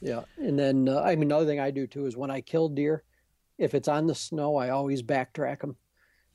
[0.00, 0.22] Yeah.
[0.38, 3.02] And then, uh, I mean, another thing I do too is when I kill deer,
[3.58, 5.76] if it's on the snow, I always backtrack them.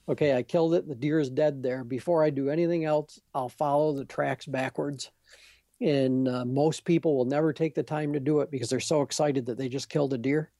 [0.07, 0.87] Okay, I killed it.
[0.87, 1.83] The deer is dead there.
[1.83, 5.09] Before I do anything else, I'll follow the tracks backwards.
[5.81, 9.01] And uh, most people will never take the time to do it because they're so
[9.01, 10.51] excited that they just killed a deer.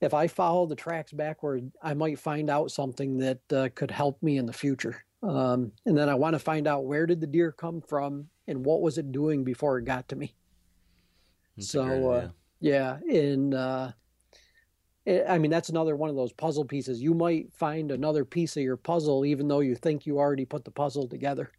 [0.00, 4.22] If I follow the tracks backward, I might find out something that uh, could help
[4.22, 5.04] me in the future.
[5.22, 8.64] Um, and then I want to find out where did the deer come from and
[8.64, 10.34] what was it doing before it got to me.
[11.56, 12.28] That's So, uh,
[12.60, 13.92] yeah, and uh,
[15.04, 17.02] it, I mean that's another one of those puzzle pieces.
[17.02, 20.64] You might find another piece of your puzzle, even though you think you already put
[20.64, 21.50] the puzzle together.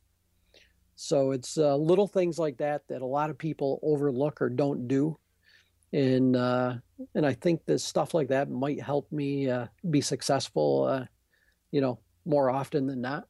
[0.96, 4.88] So it's uh, little things like that that a lot of people overlook or don't
[4.88, 5.18] do,
[5.92, 6.76] and uh,
[7.16, 11.06] and I think that stuff like that might help me uh, be successful, uh,
[11.72, 13.28] you know, more often than not.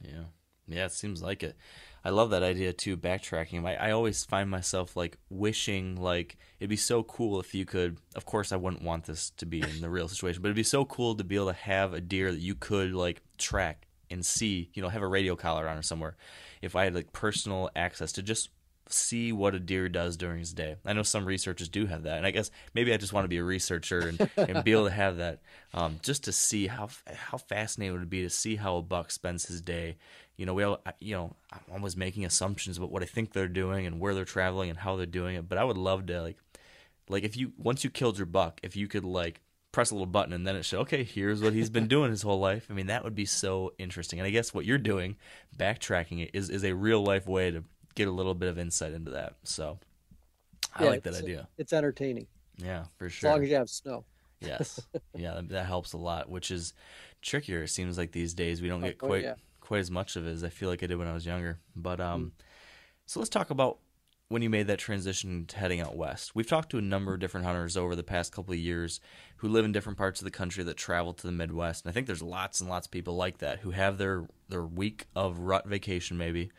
[0.00, 0.24] Yeah.
[0.68, 1.56] Yeah, it seems like it.
[2.04, 3.64] I love that idea too, backtracking.
[3.64, 7.98] I, I always find myself like wishing like it'd be so cool if you could
[8.16, 10.62] of course I wouldn't want this to be in the real situation, but it'd be
[10.64, 14.24] so cool to be able to have a deer that you could like track and
[14.26, 16.16] see, you know, have a radio collar on or somewhere.
[16.60, 18.50] If I had like personal access to just
[18.92, 20.76] see what a deer does during his day.
[20.84, 23.28] I know some researchers do have that, and I guess maybe I just want to
[23.28, 25.40] be a researcher and, and be able to have that,
[25.74, 29.10] um, just to see how how fascinating it would be to see how a buck
[29.10, 29.96] spends his day.
[30.36, 33.48] You know, we all, you know, I'm always making assumptions about what I think they're
[33.48, 35.48] doing and where they're traveling and how they're doing it.
[35.48, 36.38] But I would love to like,
[37.08, 39.40] like if you once you killed your buck, if you could like
[39.72, 42.20] press a little button and then it should okay here's what he's been doing his
[42.20, 45.16] whole life i mean that would be so interesting and i guess what you're doing
[45.56, 47.64] backtracking it is, is a real life way to
[47.94, 49.34] get a little bit of insight into that.
[49.44, 49.78] So
[50.74, 51.48] I Yeah, like that idea.
[51.58, 52.26] It's entertaining
[52.56, 53.28] Yeah, for sure.
[53.30, 54.04] as long as you have snow.
[54.40, 54.80] yes,
[55.16, 56.28] yeah, that, helps a lot.
[56.28, 56.74] Which is
[57.20, 57.62] trickier.
[57.64, 59.34] It seems like these days we don't Oh, get oh, quite yeah.
[59.60, 61.58] quite as much of it as I feel like I did when I was younger.
[61.76, 62.32] But um,
[63.06, 63.78] so let's talk about
[64.28, 66.34] when you made that transition to heading out west.
[66.34, 68.98] We've talked to a number of different hunters over the past couple of years
[69.36, 71.92] who live in different parts of the country that travel to the Midwest, and I
[71.92, 75.38] think there's lots and lots of people like that who have their their week of
[75.40, 76.50] rut vacation maybe.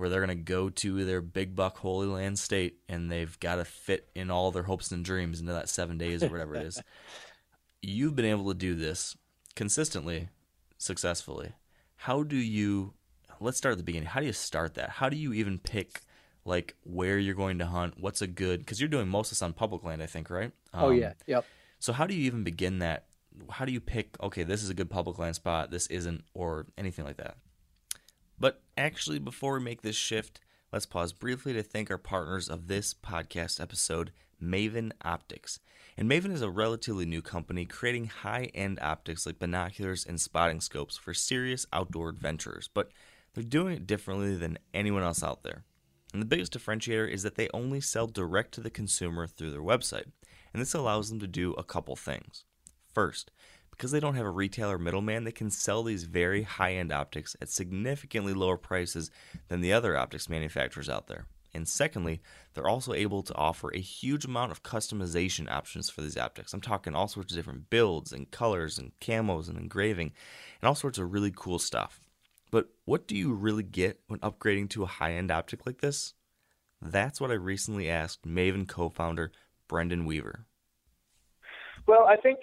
[0.00, 3.56] Where they're going to go to their big buck Holy Land state and they've got
[3.56, 6.66] to fit in all their hopes and dreams into that seven days or whatever it
[6.66, 6.82] is
[7.82, 9.16] you've been able to do this
[9.56, 10.28] consistently,
[10.78, 11.52] successfully.
[11.96, 12.94] How do you?
[13.40, 14.08] Let's start at the beginning.
[14.08, 14.90] How do you start that?
[14.90, 16.02] How do you even pick
[16.44, 17.94] like where you're going to hunt?
[17.98, 18.60] What's a good?
[18.60, 20.52] Because you're doing most of this on public land, I think, right?
[20.74, 21.44] oh Um, yeah, yep.
[21.78, 23.06] So how do you even begin that?
[23.48, 24.16] How do you pick?
[24.22, 25.70] Okay, this is a good public land spot.
[25.70, 27.36] This isn't, or anything like that.
[28.40, 30.40] But actually, before we make this shift,
[30.72, 34.12] let's pause briefly to thank our partners of this podcast episode,
[34.42, 35.60] Maven Optics.
[35.98, 40.62] And Maven is a relatively new company creating high end optics like binoculars and spotting
[40.62, 42.90] scopes for serious outdoor adventurers, but
[43.34, 45.64] they're doing it differently than anyone else out there.
[46.14, 49.60] And the biggest differentiator is that they only sell direct to the consumer through their
[49.60, 50.06] website.
[50.52, 52.44] And this allows them to do a couple things.
[52.92, 53.30] First,
[53.80, 57.34] because they don't have a retailer middleman, they can sell these very high end optics
[57.40, 59.10] at significantly lower prices
[59.48, 61.24] than the other optics manufacturers out there.
[61.54, 62.20] And secondly,
[62.52, 66.52] they're also able to offer a huge amount of customization options for these optics.
[66.52, 70.12] I'm talking all sorts of different builds and colors and camos and engraving
[70.60, 72.00] and all sorts of really cool stuff.
[72.50, 76.12] But what do you really get when upgrading to a high end optic like this?
[76.82, 79.32] That's what I recently asked Maven co founder
[79.68, 80.44] Brendan Weaver.
[81.86, 82.40] Well, I think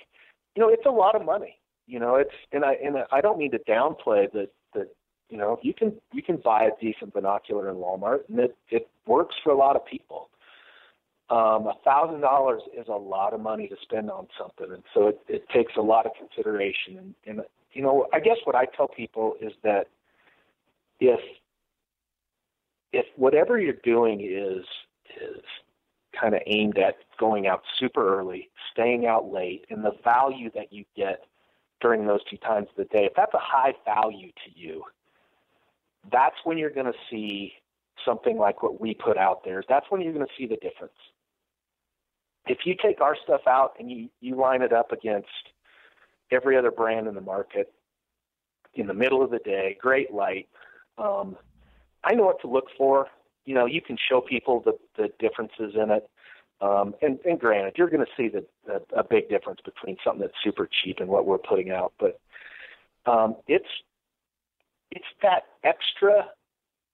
[0.58, 1.60] you know it's a lot of money.
[1.86, 4.89] You know, it's and I and I don't mean to downplay that that
[5.30, 8.89] you know you can you can buy a decent binocular in Walmart and it it
[9.05, 10.30] works for a lot of people.
[11.30, 15.10] Um, a thousand dollars is a lot of money to spend on something, and so
[15.10, 16.97] it, it takes a lot of consideration.
[16.97, 17.41] And, and
[17.74, 19.88] you know, I guess what I tell people is that
[20.99, 21.20] if
[22.93, 24.66] if whatever you're doing is
[25.22, 25.43] is
[26.20, 30.72] kind of aimed at going out super early, staying out late, and the value that
[30.72, 31.26] you get
[31.82, 34.84] during those two times of the day, if that's a high value to you,
[36.11, 37.53] that's when you're going to see
[38.05, 39.63] something like what we put out there.
[39.68, 40.93] That's when you're going to see the difference.
[42.45, 45.28] If you take our stuff out and you, you line it up against
[46.32, 47.74] every other brand in the market
[48.74, 50.47] in the middle of the day, great light,
[50.97, 51.36] um,
[52.03, 53.07] I know what to look for.
[53.48, 56.10] You know, you can show people the, the differences in it.
[56.60, 60.22] Um, and, and granted, you're going to see the, the, a big difference between something
[60.22, 61.93] that's super cheap and what we're putting out.
[61.98, 62.20] But
[63.06, 63.70] um, it's
[64.91, 66.28] it's that extra,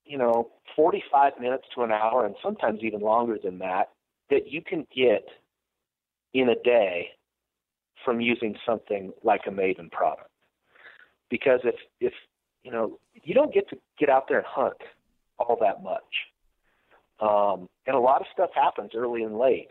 [0.06, 3.90] you know, 45 minutes to an hour, and sometimes even longer than that,
[4.30, 5.26] that you can get
[6.34, 7.10] in a day
[8.06, 10.30] from using something like a Maven product.
[11.32, 12.14] Because if if
[12.64, 14.78] you know you don't get to get out there and hunt
[15.40, 16.04] all that much.
[17.20, 19.70] Um, and a lot of stuff happens early and late.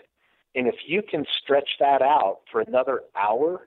[0.55, 3.67] And if you can stretch that out for another hour,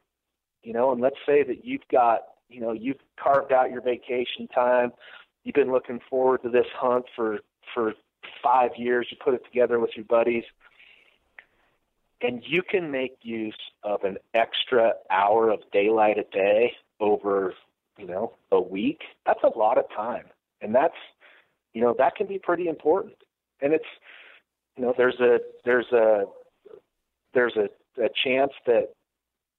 [0.63, 4.47] you know, and let's say that you've got, you know, you've carved out your vacation
[4.47, 4.91] time,
[5.43, 7.39] you've been looking forward to this hunt for
[7.73, 7.93] for
[8.43, 10.43] five years, you put it together with your buddies,
[12.21, 17.53] and you can make use of an extra hour of daylight a day over,
[17.97, 19.01] you know, a week.
[19.25, 20.25] That's a lot of time,
[20.61, 20.95] and that's,
[21.73, 23.15] you know, that can be pretty important
[23.61, 23.85] and it's
[24.75, 26.25] you know there's a there's a
[27.33, 27.69] there's a,
[28.01, 28.89] a chance that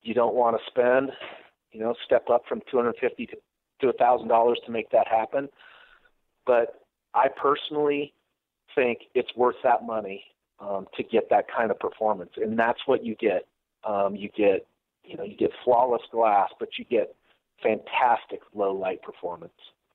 [0.03, 1.11] you don't want to spend
[1.73, 3.37] you know step up from 250 to
[3.81, 5.49] to a thousand dollars to make that happen
[6.47, 6.83] but
[7.15, 8.13] i personally
[8.75, 10.23] think it's worth that money
[10.61, 13.47] um, to get that kind of performance, and that's what you get.
[13.85, 14.67] Um, you get,
[15.05, 17.15] you know, you get flawless glass, but you get
[17.63, 19.53] fantastic low light performance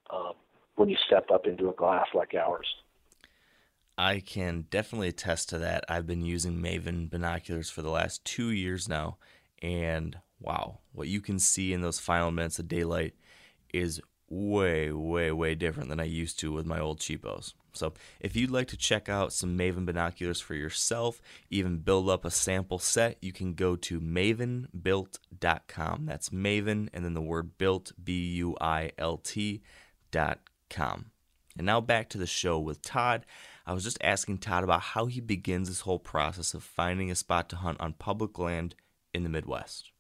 [0.09, 0.33] um,
[0.75, 2.67] when you step up into a glass like ours.
[4.01, 5.85] I can definitely attest to that.
[5.87, 9.17] I've been using Maven binoculars for the last two years now,
[9.61, 13.13] and wow, what you can see in those final minutes of daylight
[13.71, 17.53] is way, way, way different than I used to with my old cheapos.
[17.73, 21.21] So, if you'd like to check out some Maven binoculars for yourself,
[21.51, 26.05] even build up a sample set, you can go to mavenbuilt.com.
[26.07, 29.61] That's Maven and then the word built, B U I L T.com.
[31.55, 33.27] And now back to the show with Todd.
[33.71, 37.15] I was just asking Todd about how he begins this whole process of finding a
[37.15, 38.75] spot to hunt on public land
[39.13, 39.93] in the Midwest.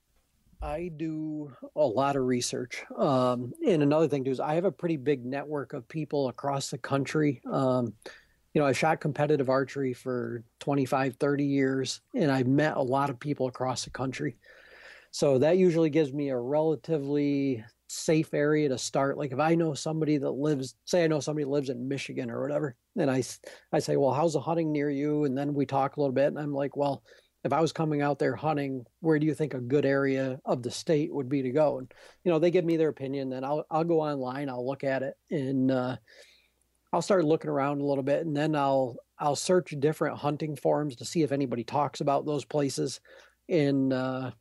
[0.61, 2.83] I do a lot of research.
[2.97, 6.69] Um, and another thing too is I have a pretty big network of people across
[6.69, 7.41] the country.
[7.49, 7.93] Um,
[8.53, 13.09] you know, I shot competitive archery for 25, 30 years, and I've met a lot
[13.09, 14.35] of people across the country.
[15.11, 19.17] So that usually gives me a relatively safe area to start.
[19.17, 22.41] Like if I know somebody that lives, say I know somebody lives in Michigan or
[22.41, 23.23] whatever, and I,
[23.73, 25.25] I say, well, how's the hunting near you?
[25.25, 27.03] And then we talk a little bit, and I'm like, well,
[27.43, 30.61] if I was coming out there hunting, where do you think a good area of
[30.61, 31.79] the state would be to go?
[31.79, 31.91] And
[32.23, 33.29] you know, they give me their opinion.
[33.29, 35.97] Then I'll I'll go online, I'll look at it, and uh,
[36.93, 40.95] I'll start looking around a little bit, and then I'll I'll search different hunting forums
[40.97, 43.01] to see if anybody talks about those places.
[43.49, 44.31] And uh,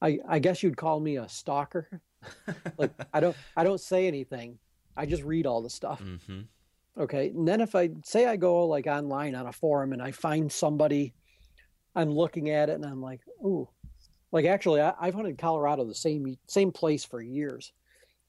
[0.00, 2.00] I I guess you'd call me a stalker.
[2.78, 4.58] like I don't I don't say anything.
[4.96, 6.02] I just read all the stuff.
[6.02, 6.40] Mm-hmm.
[7.00, 7.28] Okay.
[7.28, 10.50] And then if I say I go like online on a forum and I find
[10.50, 11.14] somebody
[11.94, 13.68] I'm looking at it and I'm like, ooh,
[14.32, 17.72] like actually, I, have hunted Colorado the same same place for years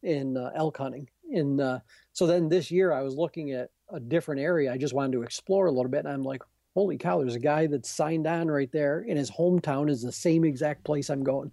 [0.04, 1.08] in uh, elk hunting.
[1.32, 1.80] And uh,
[2.14, 4.72] so then this year I was looking at a different area.
[4.72, 6.42] I just wanted to explore a little bit, and I'm like,
[6.74, 10.12] holy cow, there's a guy that's signed on right there, and his hometown is the
[10.12, 11.52] same exact place I'm going.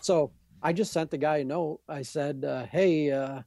[0.00, 0.30] so
[0.64, 1.80] I just sent the guy a note.
[1.88, 3.12] I said, uh, hey.
[3.12, 3.42] Uh,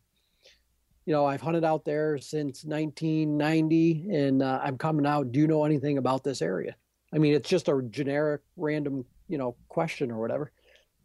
[1.08, 5.32] you know, I've hunted out there since 1990 and uh, I'm coming out.
[5.32, 6.76] Do you know anything about this area?
[7.14, 10.52] I mean, it's just a generic, random, you know, question or whatever.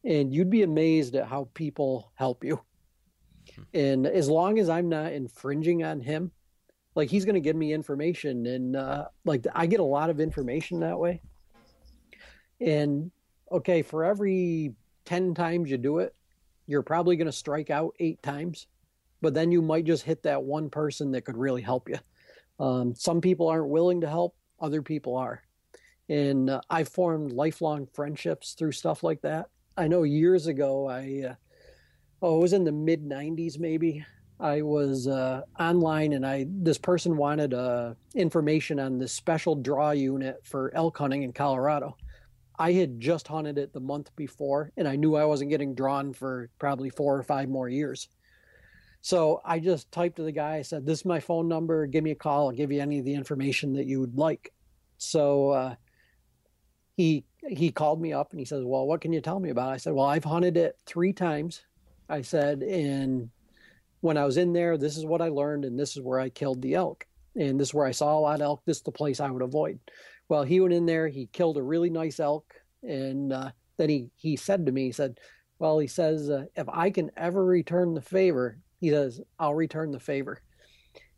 [0.05, 2.61] And you'd be amazed at how people help you.
[3.75, 6.33] And as long as I'm not infringing on him,
[6.97, 8.47] like he's going to give me information.
[8.47, 11.23] And uh, like I get a lot of information that way.
[12.61, 13.13] And
[13.53, 16.15] okay, for every 10 times you do it,
[16.67, 18.67] you're probably going to strike out eight times.
[19.21, 21.99] But then you might just hit that one person that could really help you.
[22.59, 25.43] Um, some people aren't willing to help, other people are
[26.09, 29.49] and uh, I formed lifelong friendships through stuff like that.
[29.77, 31.35] I know years ago, I uh,
[32.21, 34.05] oh, it was in the mid '90s maybe.
[34.39, 39.93] I was uh, online, and I this person wanted uh, information on this special draw
[39.93, 41.97] unit for elk hunting in Colorado.
[42.59, 46.13] I had just hunted it the month before, and I knew I wasn't getting drawn
[46.13, 48.09] for probably four or five more years.
[49.01, 50.57] So I just typed to the guy.
[50.57, 51.87] I said, "This is my phone number.
[51.87, 52.47] Give me a call.
[52.47, 54.53] I'll give you any of the information that you would like."
[54.99, 55.75] So uh,
[56.97, 59.73] he he called me up and he says, "Well, what can you tell me about?"
[59.73, 61.63] I said, "Well, I've hunted it three times."
[62.09, 63.31] I said, "And
[64.01, 66.29] when I was in there, this is what I learned, and this is where I
[66.29, 68.63] killed the elk, and this is where I saw a lot of elk.
[68.67, 69.81] This is the place I would avoid."
[70.33, 74.09] Well, he went in there, he killed a really nice elk, and uh, then he
[74.17, 75.21] he said to me, he said,
[75.59, 79.91] "Well, he says uh, if I can ever return the favor, he says I'll return
[79.91, 80.41] the favor."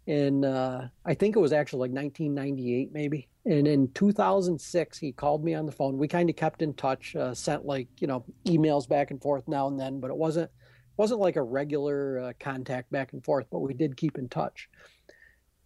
[0.08, 5.44] And uh, I think it was actually like 1998, maybe and in 2006, he called
[5.44, 5.96] me on the phone.
[5.96, 9.46] We kind of kept in touch, uh, sent like you know emails back and forth
[9.46, 10.50] now and then, but it wasn't
[10.96, 13.46] wasn't like a regular uh, contact back and forth.
[13.48, 14.68] But we did keep in touch.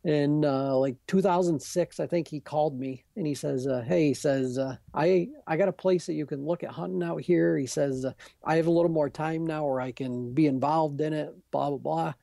[0.08, 4.14] And uh, like 2006, I think he called me and he says, uh, "Hey," he
[4.14, 7.58] says, uh, "I I got a place that you can look at hunting out here."
[7.58, 11.00] He says, uh, "I have a little more time now where I can be involved
[11.00, 12.14] in it." Blah blah blah.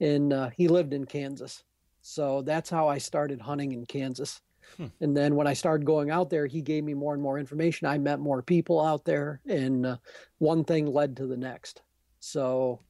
[0.00, 1.64] And he lived in Kansas,
[2.00, 4.40] so that's how I started hunting in Kansas
[4.76, 4.86] Hmm.
[5.00, 7.86] And then when I started going out there, he gave me more and more information.
[7.86, 9.96] I met more people out there, and uh,
[10.38, 11.82] one thing led to the next.
[12.20, 12.80] So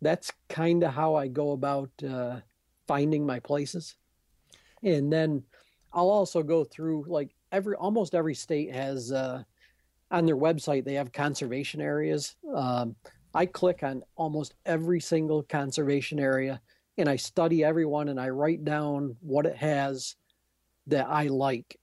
[0.00, 2.40] that's kind of how I go about uh,
[2.86, 3.96] finding my places.
[4.82, 5.42] And then
[5.92, 9.42] I'll also go through like every almost every state has uh,
[10.10, 12.36] on their website they have conservation areas.
[12.54, 12.96] Um,
[13.34, 16.60] I click on almost every single conservation area
[16.98, 20.16] and I study everyone and I write down what it has
[20.86, 21.78] that I like.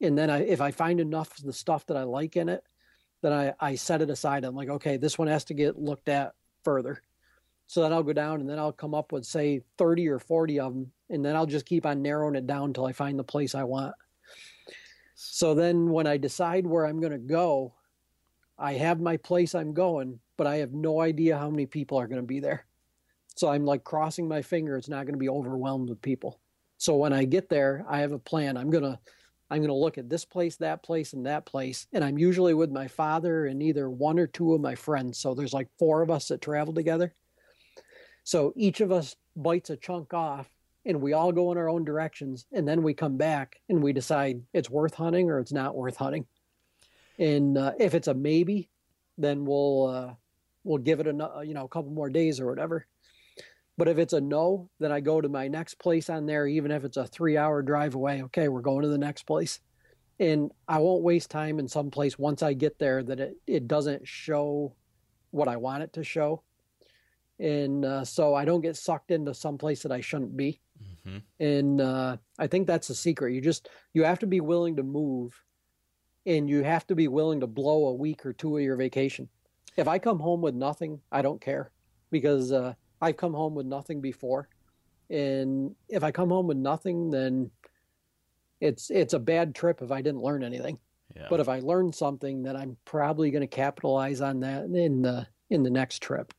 [0.00, 2.62] And then I, if I find enough of the stuff that I like in it,
[3.22, 4.44] then I, I set it aside.
[4.44, 6.32] I'm like, okay, this one has to get looked at
[6.64, 7.02] further.
[7.72, 10.60] So then I'll go down and then I'll come up with say 30 or 40
[10.60, 10.92] of them.
[11.08, 13.64] And then I'll just keep on narrowing it down until I find the place I
[13.64, 13.94] want.
[15.14, 17.72] So then when I decide where I'm going to go,
[18.58, 22.06] I have my place I'm going, but I have no idea how many people are
[22.06, 22.66] going to be there.
[23.36, 26.40] So I'm like crossing my finger it's not going to be overwhelmed with people.
[26.76, 28.58] So when I get there, I have a plan.
[28.58, 28.98] I'm going to
[29.50, 32.52] I'm going to look at this place, that place and that place, and I'm usually
[32.52, 35.16] with my father and either one or two of my friends.
[35.16, 37.14] So there's like four of us that travel together.
[38.24, 40.48] So each of us bites a chunk off
[40.84, 43.92] and we all go in our own directions and then we come back and we
[43.92, 46.26] decide it's worth hunting or it's not worth hunting.
[47.18, 48.68] And uh, if it's a maybe
[49.18, 50.14] then we'll uh,
[50.64, 52.86] we'll give it a you know a couple more days or whatever.
[53.78, 56.70] But if it's a no then i go to my next place on there even
[56.70, 58.22] if it's a three hour drive away.
[58.24, 59.60] Okay we're going to the next place.
[60.20, 63.68] And i won't waste time in some place once i get there that it, it
[63.68, 64.74] doesn't show
[65.30, 66.42] what i want it to show
[67.42, 70.60] and uh, so i don't get sucked into some place that i shouldn't be.
[71.04, 73.34] Hmm and uh, i think that's the secret.
[73.34, 75.42] You just you have to be willing to move
[76.24, 79.28] and you have to be willing to blow a week or two of your vacation.
[79.76, 81.72] If i come home with nothing i don't care
[82.10, 84.48] because uh, i've come home with nothing before.
[85.10, 87.50] And if i come home with nothing then
[88.60, 90.78] it's it's a bad trip if i didn't learn anything.
[91.16, 91.26] Yeah.
[91.28, 95.26] but if i learn something then i'm probably going to capitalize on that in the
[95.50, 96.32] in the next trip.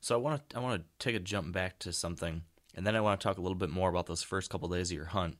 [0.00, 2.42] So I want to I want to take a jump back to something,
[2.74, 4.90] and then I want to talk a little bit more about those first couple days
[4.90, 5.36] of your hunt.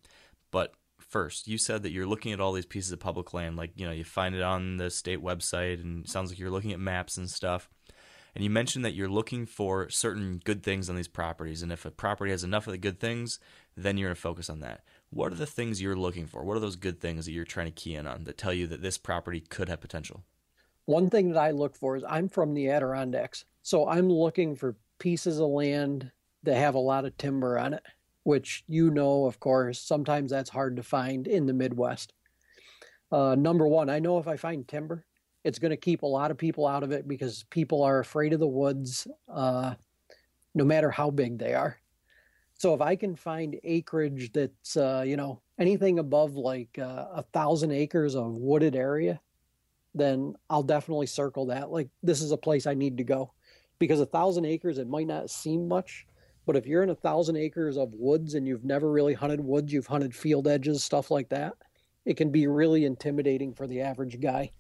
[0.51, 3.73] But first, you said that you're looking at all these pieces of public land, like
[3.75, 6.81] you know you find it on the state website, and sounds like you're looking at
[6.81, 7.69] maps and stuff.
[8.35, 11.85] And you mentioned that you're looking for certain good things on these properties, and if
[11.85, 13.41] a property has enough of the good things,
[13.77, 14.85] then you're going to focus on that.
[15.09, 16.45] What are the things you're looking for?
[16.45, 18.69] What are those good things that you're trying to key in on that tell you
[18.69, 20.23] that this property could have potential?
[20.85, 23.45] One thing that I look for is I'm from the Adirondacks.
[23.63, 26.11] So I'm looking for pieces of land
[26.43, 27.83] that have a lot of timber on it,
[28.23, 32.15] which you know, of course, sometimes that's hard to find in the Midwest.
[33.13, 35.05] Uh, number one, I know if I find timber,
[35.45, 38.33] it's going to keep a lot of people out of it because people are afraid
[38.33, 39.75] of the woods, uh,
[40.55, 41.79] no matter how big they are.
[42.59, 47.25] So if I can find acreage that's, uh, you know, anything above like uh, a
[47.33, 49.19] thousand acres of wooded area,
[49.95, 51.71] then I'll definitely circle that.
[51.71, 53.33] Like this is a place I need to go,
[53.81, 56.07] because a thousand acres it might not seem much,
[56.47, 59.73] but if you're in a thousand acres of woods and you've never really hunted woods,
[59.73, 61.55] you've hunted field edges, stuff like that,
[62.05, 64.53] it can be really intimidating for the average guy.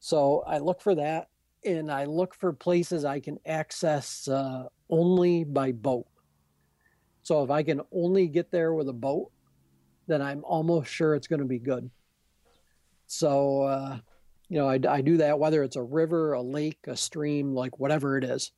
[0.00, 1.28] So I look for that,
[1.64, 6.06] and I look for places I can access uh, only by boat.
[7.22, 9.30] So if I can only get there with a boat,
[10.06, 11.90] then I'm almost sure it's going to be good.
[13.06, 13.98] So, uh,
[14.48, 17.78] you know, I, I do that whether it's a river, a lake, a stream, like
[17.78, 18.52] whatever it is.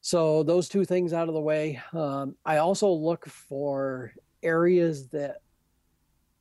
[0.00, 1.80] So those two things out of the way.
[1.92, 4.12] Um, I also look for
[4.42, 5.42] areas that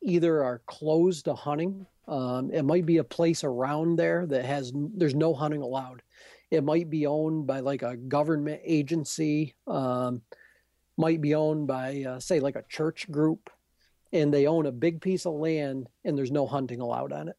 [0.02, 1.86] either are closed to hunting.
[2.08, 6.02] Um, it might be a place around there that has there's no hunting allowed.
[6.52, 9.56] It might be owned by like a government agency.
[9.68, 10.22] Um,
[10.98, 13.50] might be owned by uh, say like a church group,
[14.12, 17.36] and they own a big piece of land and there's no hunting allowed on it.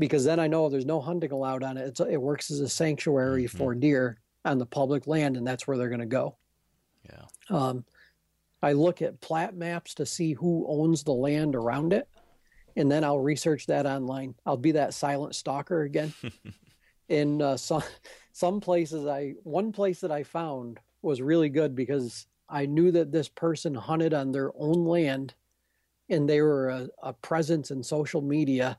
[0.00, 1.86] Because then I know there's no hunting allowed on it.
[1.86, 3.50] It's, it works as a sanctuary Mhm.
[3.50, 6.36] for deer on the public land, and that's where they're going to go.
[7.04, 7.26] Yeah.
[7.50, 7.84] Um,
[8.62, 12.08] I look at plat maps to see who owns the land around it,
[12.76, 14.34] and then I'll research that online.
[14.46, 16.12] I'll be that silent stalker again.
[17.08, 17.82] In uh, some
[18.32, 23.10] some places, I one place that I found was really good because I knew that
[23.12, 25.34] this person hunted on their own land,
[26.08, 28.78] and they were a, a presence in social media,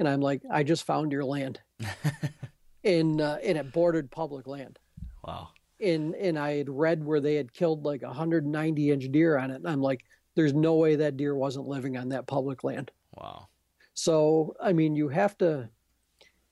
[0.00, 1.60] and I'm like, I just found your land,
[2.84, 4.78] and uh, and it bordered public land
[5.24, 5.48] Wow.
[5.80, 9.56] and and I had read where they had killed like 190 inch deer on it,
[9.56, 10.00] and I'm like,
[10.34, 12.90] there's no way that deer wasn't living on that public land.
[13.16, 13.48] Wow.
[13.94, 15.68] So I mean, you have to.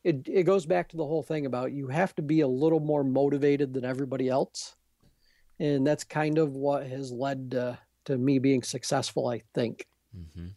[0.04, 2.80] It it goes back to the whole thing about you have to be a little
[2.80, 4.76] more motivated than everybody else,
[5.58, 9.28] and that's kind of what has led to, to me being successful.
[9.28, 9.86] I think.
[10.14, 10.48] hmm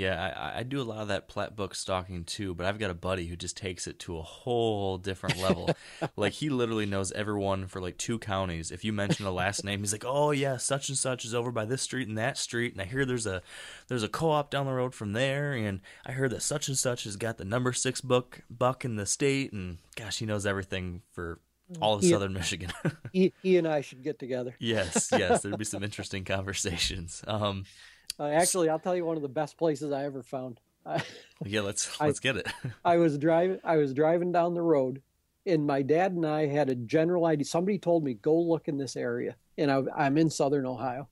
[0.00, 2.90] Yeah, I, I do a lot of that plat book stalking too, but I've got
[2.90, 5.70] a buddy who just takes it to a whole different level.
[6.16, 8.70] like he literally knows everyone for like two counties.
[8.70, 11.50] If you mention a last name, he's like, "Oh yeah, such and such is over
[11.52, 13.42] by this street and that street, and I hear there's a
[13.88, 17.04] there's a co-op down the road from there, and I heard that such and such
[17.04, 21.02] has got the number six book buck in the state, and gosh, he knows everything
[21.12, 21.40] for
[21.80, 22.10] all of Yeah.
[22.10, 22.72] southern Michigan."
[23.12, 24.54] He, he and I should get together.
[24.60, 27.22] yes, yes, there'd be some interesting conversations.
[27.26, 27.64] Um,
[28.20, 30.60] Uh, actually, I'll tell you one of the best places I ever found.
[31.44, 32.46] Yeah, let's let's get it.
[32.84, 35.00] I was driving I was driving down the road
[35.46, 37.46] and my dad and I had a general idea.
[37.46, 41.08] Somebody told me go look in this area and I, I'm in southern Ohio.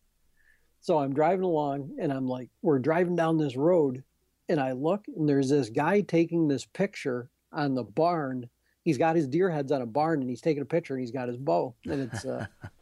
[0.81, 4.05] So I'm driving along and I'm like, we're driving down this road
[4.49, 8.49] and I look and there's this guy taking this picture on the barn.
[8.85, 11.11] He's got his deer heads on a barn and he's taking a picture and he's
[11.11, 12.47] got his bow and it's, uh,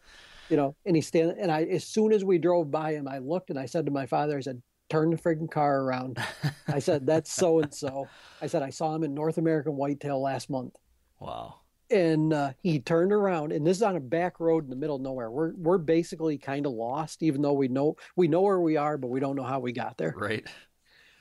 [0.51, 1.37] you know, and he's standing.
[1.41, 3.93] And I, as soon as we drove by him, I looked and I said to
[3.93, 6.19] my father, I said, turn the friggin' car around.
[6.69, 8.07] I said, that's so and so.
[8.41, 10.75] I said, I saw him in North American Whitetail last month
[11.19, 11.61] Wow.
[11.91, 14.97] and uh, he turned around and this is on a back road in the middle
[14.97, 18.61] of nowhere we're we're basically kind of lost even though we know we know where
[18.61, 20.47] we are but we don't know how we got there Right.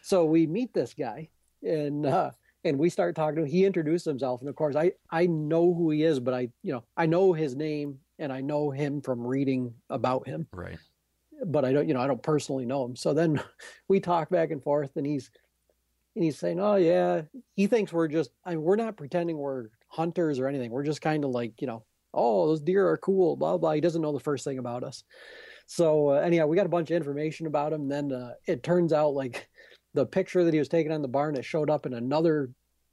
[0.01, 1.29] so we meet this guy
[1.63, 2.31] and uh
[2.63, 5.73] and we start talking to him he introduced himself and of course i i know
[5.73, 9.01] who he is but i you know i know his name and i know him
[9.01, 10.77] from reading about him Right.
[11.45, 12.95] but I don't, you know, I don't personally know him.
[12.95, 13.41] So then
[13.89, 15.29] we talk back and forth, and he's
[16.15, 17.23] and he's saying, "Oh yeah,"
[17.55, 20.71] he thinks we're just, I mean, we're not pretending we're hunters or anything.
[20.71, 21.83] We're just kind of like, you know,
[22.13, 23.73] oh, those deer are cool, blah blah.
[23.73, 25.03] He doesn't know the first thing about us.
[25.67, 27.89] So uh, anyhow, we got a bunch of information about him.
[27.89, 29.49] Then uh, it turns out like
[29.93, 32.49] the picture that he was taking on the barn, it showed up in another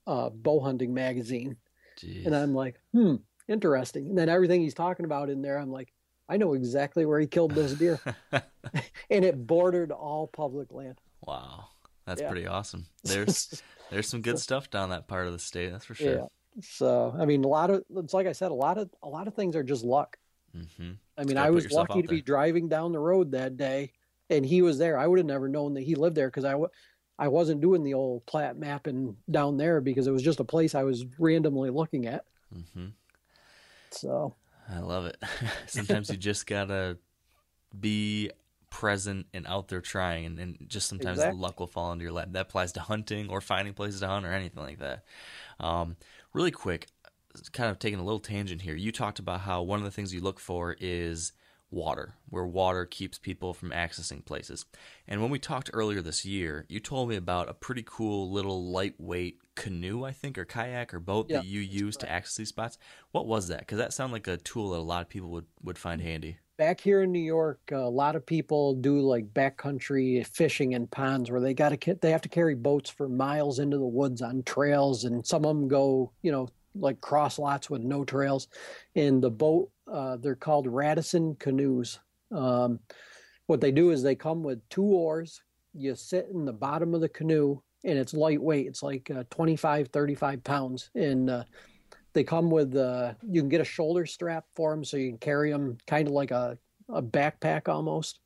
[0.08, 1.56] uh, bow hunting magazine,
[2.00, 2.26] Jeez.
[2.26, 3.16] and I'm like, hmm,
[3.52, 4.06] interesting.
[4.08, 5.92] And then everything he's talking about in there, I'm like,
[6.28, 8.00] I know exactly where he killed those deer.
[9.10, 10.98] and it bordered all public land.
[11.26, 11.66] wow.
[12.06, 12.28] That's Yeah.
[12.28, 12.86] pretty awesome.
[13.04, 15.70] There's there's some good stuff down that part of the state.
[15.70, 16.16] That's for sure.
[16.16, 16.26] Yeah.
[16.60, 19.28] So I mean, a lot of it's like I said, a lot of a lot
[19.28, 20.16] of things are just luck.
[20.52, 23.92] hmm I mean, I was lucky to be driving down the road that day,
[24.30, 24.98] and he was there.
[24.98, 26.70] I would have never known that he lived there because I w-
[27.18, 30.74] I wasn't doing the old plat mapping down there because it was just a place
[30.74, 32.24] I was randomly looking at.
[32.50, 32.86] hmm
[33.92, 34.34] So
[34.68, 35.16] I love it.
[35.66, 36.98] sometimes you just gotta
[37.78, 38.30] be
[38.70, 41.40] present and out there trying, and, and just sometimes Exactly.
[41.40, 42.28] luck will fall into your lap.
[42.32, 45.04] That applies to hunting or finding places to hunt or anything like that.
[45.60, 45.96] Um,
[46.32, 46.88] really quick,
[47.52, 48.74] kind of taking a little tangent here.
[48.76, 51.32] You talked about how one of the things you look for is
[51.72, 54.66] water, where water keeps people from accessing places.
[55.06, 58.70] And when we talked earlier this year, you told me about a pretty cool little
[58.70, 62.48] lightweight canoe, I think, or kayak or boat Yeah, that you use to access these
[62.50, 62.78] spots.
[63.12, 63.60] What was that?
[63.60, 66.38] Because that sounded like a tool that a lot of people would, would find handy.
[66.58, 71.30] back here in New York, a lot of people do like backcountry fishing in ponds
[71.30, 74.42] where they got to they have to carry boats for miles into the woods on
[74.44, 78.48] trails, and some of them go, you know, like cross lots with no trails.
[78.94, 81.98] And the boat, uh, they're called Radisson canoes.
[82.30, 82.80] Um,
[83.46, 85.42] what they do is they come with two oars.
[85.74, 88.66] You sit in the bottom of the canoe, and it's lightweight.
[88.66, 91.44] It's like uh, 25, 35 pounds, and uh,
[92.12, 95.18] they come with uh, you can get a shoulder strap for them so you can
[95.18, 96.58] carry them kind of like a,
[96.88, 98.20] a backpack almost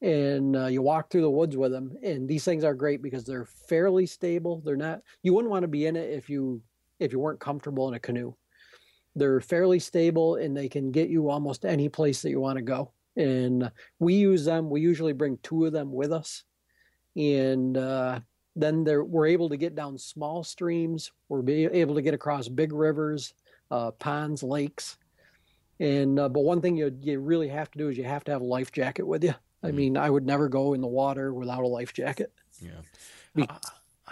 [0.00, 3.24] and uh, you walk through the woods with them and these things are great because
[3.24, 6.60] they're fairly stable they're not you wouldn't want to be in it if you
[6.98, 8.34] if you weren't comfortable in a canoe.
[9.14, 12.62] They're fairly stable and they can get you almost any place that you want to
[12.62, 12.92] go.
[13.16, 16.44] And we use them we usually bring two of them with us.
[17.14, 18.20] And uh,
[18.56, 21.12] then we're able to get down small streams.
[21.28, 23.34] We're be able to get across big rivers
[23.72, 24.98] uh, ponds lakes.
[25.80, 28.32] And uh, but one thing you you really have to do is you have to
[28.32, 29.34] have a life jacket with you.
[29.64, 32.32] I mean i would never go in the water without a life jacket.
[32.60, 32.82] Yeah.
[33.34, 33.48] Be-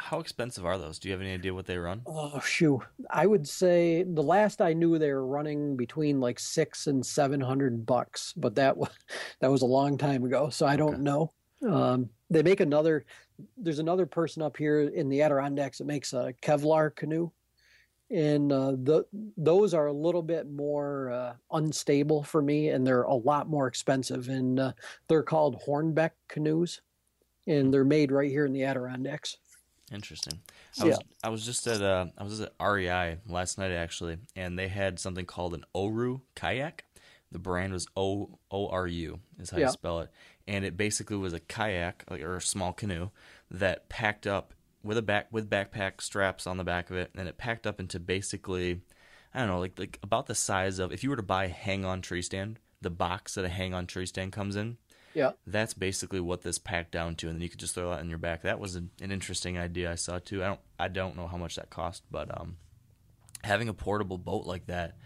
[0.01, 0.99] How, expensive are those?
[0.99, 2.07] Do you have any idea what they run?
[2.07, 2.81] Oh shoot!
[3.11, 7.41] I would say the last I knew they were running between like six and seven
[7.41, 8.91] hundred bucks, but that was
[9.41, 11.03] that was a long time ago, so I don't Okay.
[11.03, 11.33] know.
[11.69, 13.05] Um, they make another.
[13.57, 17.31] There's another person up here in the Adirondacks that makes a Kevlar canoe,
[18.11, 19.05] and uh, the
[19.37, 23.67] those are a little bit more uh, unstable for me, and they're a lot more
[23.67, 24.29] expensive.
[24.29, 24.73] And uh,
[25.09, 26.81] they're called Hornbeck canoes,
[27.47, 29.37] and they're made right here in the Adirondacks.
[29.93, 30.41] Interesting.
[30.79, 30.91] I Yeah.
[30.91, 34.69] was I was just at uh I was at REI last night actually, and they
[34.69, 36.85] had something called an Oru kayak.
[37.33, 39.67] The brand was O O R U is how Yeah.
[39.67, 40.11] you spell it,
[40.47, 43.11] and it basically was a kayak like, or a small canoe
[43.51, 47.29] that packed up with a back with backpack straps on the back of it, and
[47.29, 48.83] it packed up into basically
[49.35, 51.49] I don't know like like about the size of if you were to buy a
[51.49, 54.77] hang on tree stand, the box that a hang on tree stand comes in.
[55.15, 55.33] Yeah.
[55.47, 58.09] That's basically what this packed down to, and then you could just throw that in
[58.09, 58.43] your back.
[58.43, 60.43] That was an, an interesting idea I saw too.
[60.43, 62.57] I don't I don't know how much that cost, but um,
[63.43, 64.97] having a portable boat like that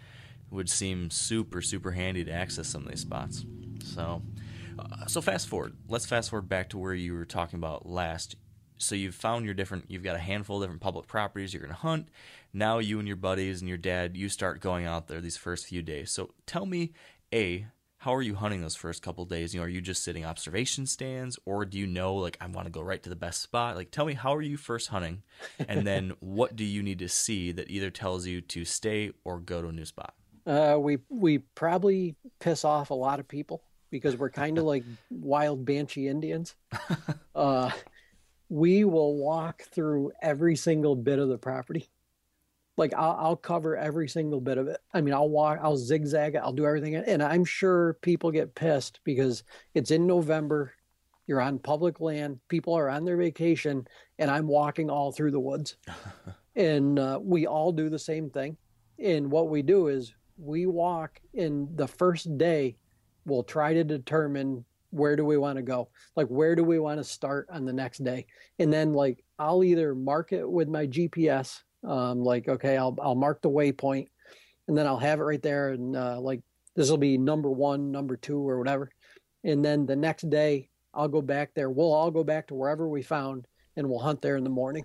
[0.50, 3.44] would seem super super handy to access some of these spots.
[3.82, 4.22] So,
[4.78, 5.74] uh, so fast forward.
[5.88, 8.36] Let's fast forward back to where you were talking about last.
[8.76, 9.86] So you've found your different.
[9.88, 12.08] You've got a handful of different public properties you're going to hunt.
[12.52, 15.66] Now you and your buddies and your dad, you start going out there these first
[15.66, 16.10] few days.
[16.10, 16.92] So tell me,
[17.32, 17.66] a
[18.04, 19.54] how are you hunting those first couple days?
[19.54, 22.66] You know, are you just sitting observation stands, or do you know like I want
[22.66, 23.76] to go right to the best spot?
[23.76, 25.22] Like, tell me how are you first hunting,
[25.58, 29.40] and then what do you need to see that either tells you to stay or
[29.40, 30.12] go to a new spot?
[30.46, 34.84] Uh, we we probably piss off a lot of people because we're kind of like
[35.08, 36.54] wild banshee Indians.
[37.34, 37.68] Uh,
[38.48, 41.88] we will walk through every single bit of the property.
[42.76, 44.78] Like I'll, I'll cover every single bit of it.
[44.92, 49.00] I mean, I'll walk, I'll zigzag I'll do everything, and I'm sure people get pissed
[49.04, 49.44] because
[49.74, 50.72] it's in November.
[51.26, 52.38] You're on public land.
[52.48, 53.86] People are on their vacation,
[54.18, 55.76] and I'm walking all through the woods.
[56.56, 58.56] and uh, we all do the same thing.
[58.98, 62.76] And what we do is we walk in the first day,
[63.24, 65.88] we'll try to determine where do we want to go?
[66.14, 68.26] Like, where do we want to start on the next day?
[68.58, 73.14] And then, like, I'll either mark it with my GPS, um, like, okay, I'll, I'll
[73.14, 74.06] mark the waypoint,
[74.68, 75.70] and then I'll have it right there.
[75.70, 76.40] And, uh, like,
[76.76, 78.90] this will be number one, number two, or whatever.
[79.44, 81.70] And then the next day, I'll go back there.
[81.70, 83.46] We'll all go back to wherever we found,
[83.76, 84.84] and we'll hunt there in the morning.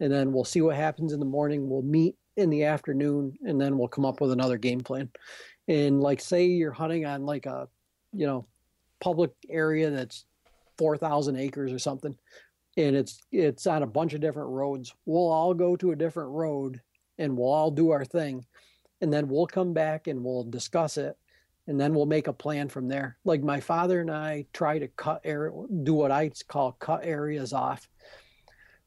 [0.00, 1.68] And then we'll see what happens in the morning.
[1.68, 5.10] We'll meet in the afternoon, and then we'll come up with another game plan.
[5.68, 7.68] And like, say you're hunting on like a,
[8.12, 8.46] you know,
[9.00, 10.24] public area that's
[10.78, 12.16] 4,000 acres or something,
[12.76, 14.94] and it's it's on a bunch of different roads.
[15.06, 16.80] We'll all go to a different road,
[17.18, 18.44] and we'll all do our thing,
[19.00, 21.16] and then we'll come back and we'll discuss it,
[21.66, 23.16] and then we'll make a plan from there.
[23.24, 25.52] Like my father and I try to cut area,
[25.82, 27.88] do what I call cut areas off.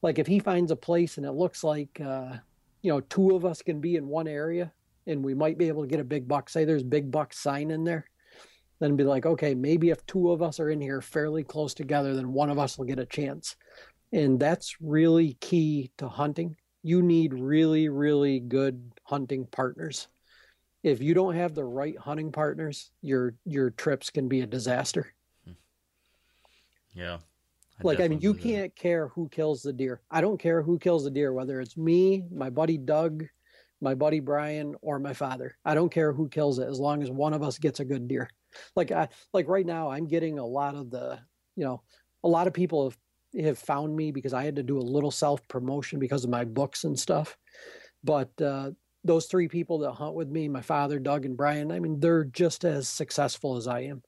[0.01, 2.34] Like if he finds a place and it looks like, uh,
[2.81, 4.72] you know, two of us can be in one area,
[5.07, 6.49] and we might be able to get a big buck.
[6.49, 8.05] Say there's big buck sign in there
[8.84, 12.14] then be like, okay, maybe if two of us are in here fairly close together,
[12.14, 13.55] then one of us will get a chance.
[14.11, 16.57] And that's really key to hunting.
[16.84, 20.10] You need really, really good hunting partners.
[20.84, 25.14] If you don't have the right hunting partners, your your trips can be a disaster.
[26.93, 27.19] Yeah.
[27.81, 28.60] like I mean, you definitely do that.
[28.60, 30.01] can't care who kills the deer.
[30.11, 33.23] I don't care who kills the deer, whether it's me, my buddy Doug,
[33.80, 35.55] my buddy Brian, or my father.
[35.64, 38.10] I don't care who kills it as long as one of us gets a good
[38.10, 38.30] deer.
[38.75, 41.19] Like I like right now, I'm getting a lot of the
[41.55, 41.81] you know
[42.23, 42.97] a lot of people have
[43.41, 46.45] have found me because I had to do a little self promotion because of my
[46.45, 47.38] books and stuff.
[48.03, 48.71] But uh,
[49.03, 52.25] those three people that hunt with me, my father, Doug, and Brian, I mean, they're
[52.25, 54.03] just as successful as I am.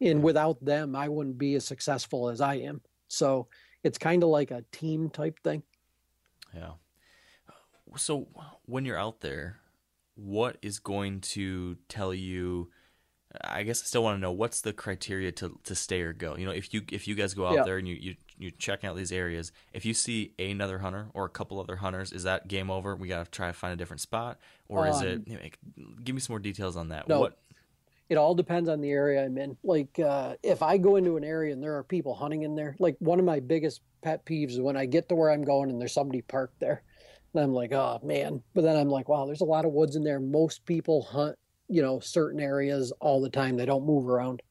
[0.00, 2.80] And without them, I wouldn't be as successful as I am.
[3.08, 3.48] So
[3.82, 5.62] it's kind of like a team type thing.
[6.54, 6.72] Yeah.
[7.96, 8.28] So
[8.64, 9.60] when you're out there,
[10.14, 12.70] what is going to tell you?
[13.42, 16.36] I guess I still want to know what's the criteria to, to stay or go.
[16.36, 17.62] You know, if you if you guys go out Yeah.
[17.64, 21.24] there and you you you're checking out these areas, if you see another hunter or
[21.24, 22.94] a couple other hunters, is that game over?
[22.96, 24.38] We got to try to find a different spot,
[24.68, 25.16] or is it?
[25.18, 27.08] Um, you know, give me some more details on that.
[27.08, 27.20] No.
[27.20, 27.38] What?
[28.10, 29.56] it all depends on the area I'm in.
[29.64, 32.76] Like uh, if I go into an area and there are people hunting in there,
[32.78, 35.70] like one of my biggest pet peeves is when I get to where I'm going
[35.70, 36.82] and there's somebody parked there.
[37.32, 38.42] And I'm like, oh man.
[38.54, 40.20] But then I'm like, wow, there's a lot of woods in there.
[40.20, 41.36] Most people hunt,
[41.68, 43.56] you know, certain areas all the time.
[43.56, 44.42] They don't move around.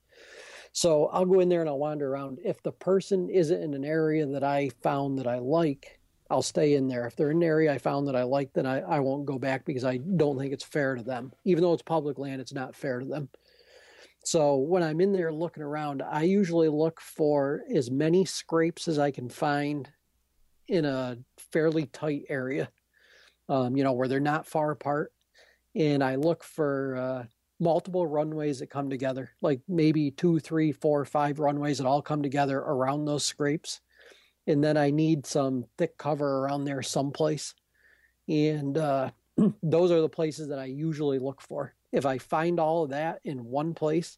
[0.72, 2.40] So I'll go in there and I'll wander around.
[2.44, 6.00] If the person isn't in an area that I found that I like,
[6.32, 7.06] I'll stay in there.
[7.06, 9.38] If they're in an area I found that I like, then I, I won't go
[9.38, 11.32] back because I don't think it's fair to them.
[11.46, 13.30] Even though it's public land, it's not fair to them.
[14.24, 18.98] So when I'm in there looking around, I usually look for as many scrapes as
[18.98, 19.90] I can find
[20.68, 21.18] in a
[21.52, 22.70] fairly tight area,
[23.50, 25.12] um, you know, where they're not far apart.
[25.76, 27.24] And I look for uh,
[27.60, 32.22] multiple runways that come together, like maybe two, three, four, five runways that all come
[32.22, 33.82] together around those scrapes.
[34.46, 37.56] And then I need some thick cover around there someplace.
[38.28, 39.12] And uh,
[39.64, 41.74] those are the places that I usually look for.
[41.92, 44.18] If I find all of that in one place,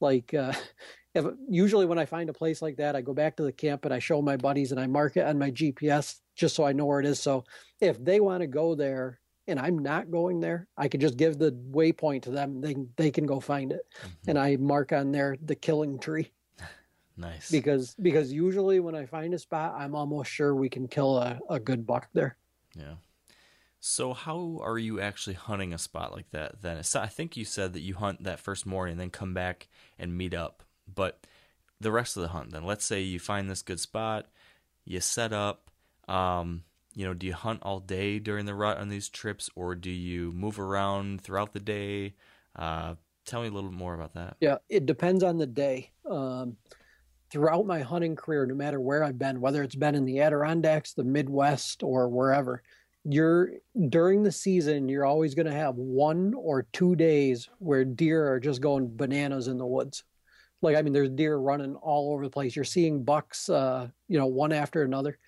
[0.00, 0.52] like uh,
[1.14, 3.84] if usually when I find a place like that, I go back to the camp
[3.84, 6.72] and I show my buddies and I mark it on my GPS just so I
[6.72, 7.18] know where it is.
[7.18, 7.44] So
[7.80, 11.38] if they want to go there and I'm not going there, I can just give
[11.38, 12.60] the waypoint to them.
[12.60, 13.86] They can, they can go find it,
[14.26, 16.32] and I mark on there the killing tree
[17.16, 17.50] Nice.
[17.50, 21.38] because because usually when I find a spot, I'm almost sure we can kill a,
[21.48, 22.36] a good buck there.
[22.76, 22.94] Yeah.
[23.78, 26.82] So how are you actually hunting a spot like that then?
[26.82, 29.68] So I think you said that you hunt that first morning and then come back
[29.98, 30.64] and meet up.
[30.92, 31.24] But
[31.80, 34.26] the rest of the hunt then, let's say you find this good spot,
[34.84, 35.70] you set up,
[36.08, 36.64] um,
[36.96, 39.90] you know, do you hunt all day during the rut on these trips or do
[39.90, 42.14] you move around throughout the day?
[42.56, 42.94] Uh,
[43.26, 44.38] tell me a little more about that.
[44.40, 45.92] Yeah, it depends on the day.
[46.10, 46.56] Um,
[47.30, 50.94] throughout my hunting career, no matter where I've been, whether it's been in the Adirondacks,
[50.94, 52.62] the Midwest, or wherever,
[53.04, 53.50] you're
[53.90, 58.40] during the season, you're always going to have one or two days where deer are
[58.40, 60.02] just going bananas in the woods.
[60.62, 62.56] Like, I mean, there's deer running all over the place.
[62.56, 65.18] You're seeing bucks, uh, you know, one after another.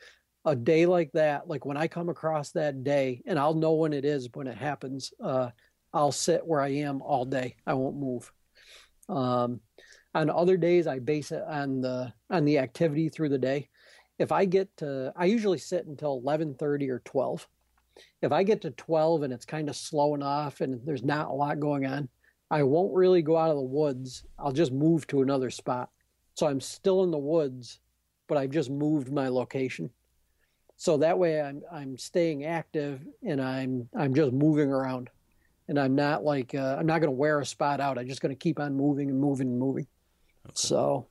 [0.45, 3.93] A day like that, like when I come across that day, and I'll know when
[3.93, 5.51] it is when it happens, uh,
[5.93, 7.57] I'll sit where I am all day.
[7.67, 8.31] I won't move
[9.09, 9.61] Um,
[10.15, 13.69] on other days, I base it on the on the activity through the day.
[14.19, 17.47] If I get to, I usually sit until eleven thirty or twelve.
[18.23, 21.33] If I get to twelve and it's kind of slowing off and there's not a
[21.33, 22.09] lot going on,
[22.51, 24.25] I won't really go out of the woods.
[24.39, 25.91] I'll just move to another spot.
[26.35, 27.81] So I'm still in the woods,
[28.29, 29.91] but I've just moved my location.
[30.79, 35.11] So that way I'm I'm staying active and I'm I'm just moving around.
[35.69, 37.99] And I'm not like uh, I'm not going to wear a spot out.
[37.99, 39.87] I'm just going to keep on moving and moving and moving.
[40.55, 41.09] So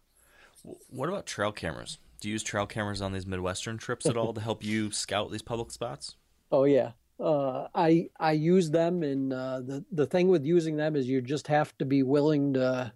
[0.89, 1.99] What about trail cameras?
[2.19, 5.31] Do you use trail cameras on these Midwestern trips at all to help you scout
[5.31, 6.15] these public spots?
[6.51, 10.95] Oh yeah, uh, I I use them, and uh, the the thing with using them
[10.95, 12.91] is you just have to be willing to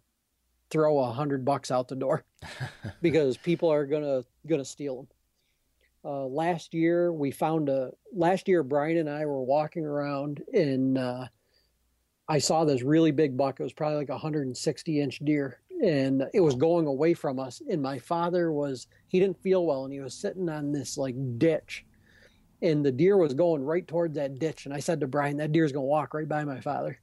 [0.71, 2.23] throw a hundred bucks out the door
[3.01, 5.07] because people are gonna gonna steal them.
[6.03, 10.97] Uh, last year we found a last year Brian and I were walking around and
[10.97, 11.25] uh,
[12.27, 13.59] I saw this really big buck.
[13.59, 17.61] It was probably like a 160 inch deer and it was going away from us.
[17.69, 21.15] And my father was he didn't feel well and he was sitting on this like
[21.37, 21.85] ditch
[22.61, 24.65] and the deer was going right towards that ditch.
[24.65, 26.99] And I said to Brian, that deer's going to walk right by my father.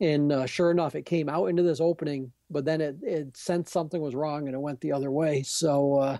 [0.00, 3.72] And uh, sure enough, it came out into this opening, but then it, it sensed
[3.72, 5.42] something was wrong and it went the other way.
[5.42, 6.18] So, uh,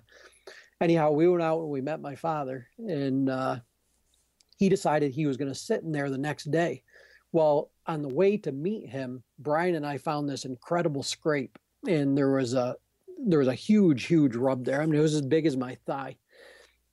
[0.80, 3.56] anyhow, we went out and we met my father, and uh,
[4.56, 6.82] he decided he was going to sit in there the next day.
[7.32, 12.16] Well, on the way to meet him, Brian and I found this incredible scrape, and
[12.16, 12.76] there was a
[13.26, 14.80] there was a huge, huge rub there.
[14.80, 16.16] I mean, it was as big as my thigh.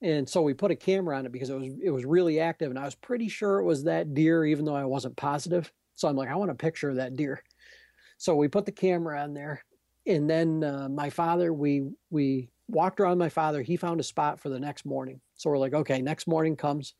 [0.01, 2.69] And so we put a camera on it because it was it was really active,
[2.69, 5.71] and I was pretty sure it was that deer, even though I wasn't positive.
[5.95, 7.41] So I'm like, I want a picture of that deer.
[8.19, 9.63] So we put the camera on there,
[10.05, 13.61] and then uh, my father, we we walked around my father.
[13.61, 15.21] He found a spot for the next morning.
[15.35, 16.93] So we're like, okay, next morning comes.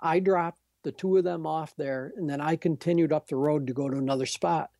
[0.00, 3.66] I dropped the two of them off there, and then I continued up the road
[3.66, 4.70] to go to another spot.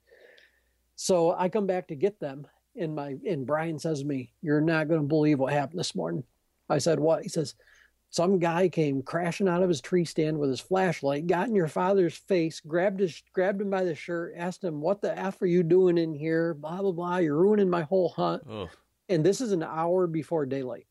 [0.97, 2.47] So I come back to get them,
[2.77, 5.95] and my and Brian says to me, "You're not going to believe what happened this
[5.95, 6.25] morning."
[6.69, 7.55] I said, "What?" He says,
[8.11, 11.69] "Some guy came crashing out of his tree stand with his flashlight, got in your
[11.69, 15.47] father's face, grabbed his grabbed him by the shirt, asked him, "What the f are
[15.47, 17.17] you doing in here?" Blah blah blah.
[17.17, 18.45] You're ruining my whole hunt.
[19.09, 20.87] And this is an hour before daylight.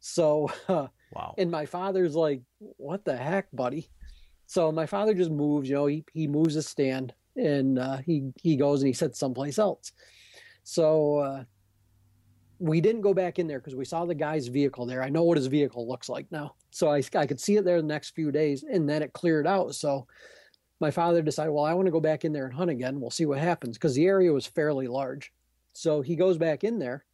[0.00, 1.34] So, uh, Wow.
[1.38, 3.88] and my father's like, "What the heck, buddy?"
[4.46, 5.68] So my father just moves.
[5.68, 9.18] You know, he he moves his stand, and uh, he he goes and he sits
[9.18, 9.92] someplace else.
[10.64, 11.44] So uh,
[12.58, 15.02] we didn't go back in there because we saw the guy's vehicle there.
[15.02, 17.80] I know what his vehicle looks like now, so I I could see it there
[17.80, 19.74] the next few days, and then it cleared out.
[19.76, 20.06] So
[20.80, 23.00] my father decided, well, I want to go back in there and hunt again.
[23.00, 25.32] We'll see what happens because the area was fairly large.
[25.76, 27.04] So he goes back in there,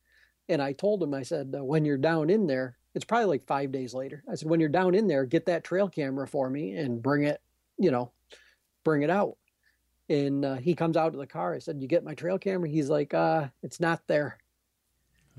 [0.49, 3.73] and I told him, I said, when you're down in there, it's probably like five
[3.73, 4.23] days later.
[4.31, 7.25] I said, when you're down in there, get that trail camera for me and bring
[7.25, 7.41] it,
[7.79, 8.13] you know,
[8.85, 9.37] bring it out.
[10.09, 11.55] And uh, he comes out to the car.
[11.55, 12.69] I said, you get my trail camera?
[12.69, 14.39] He's like, uh, it's not there.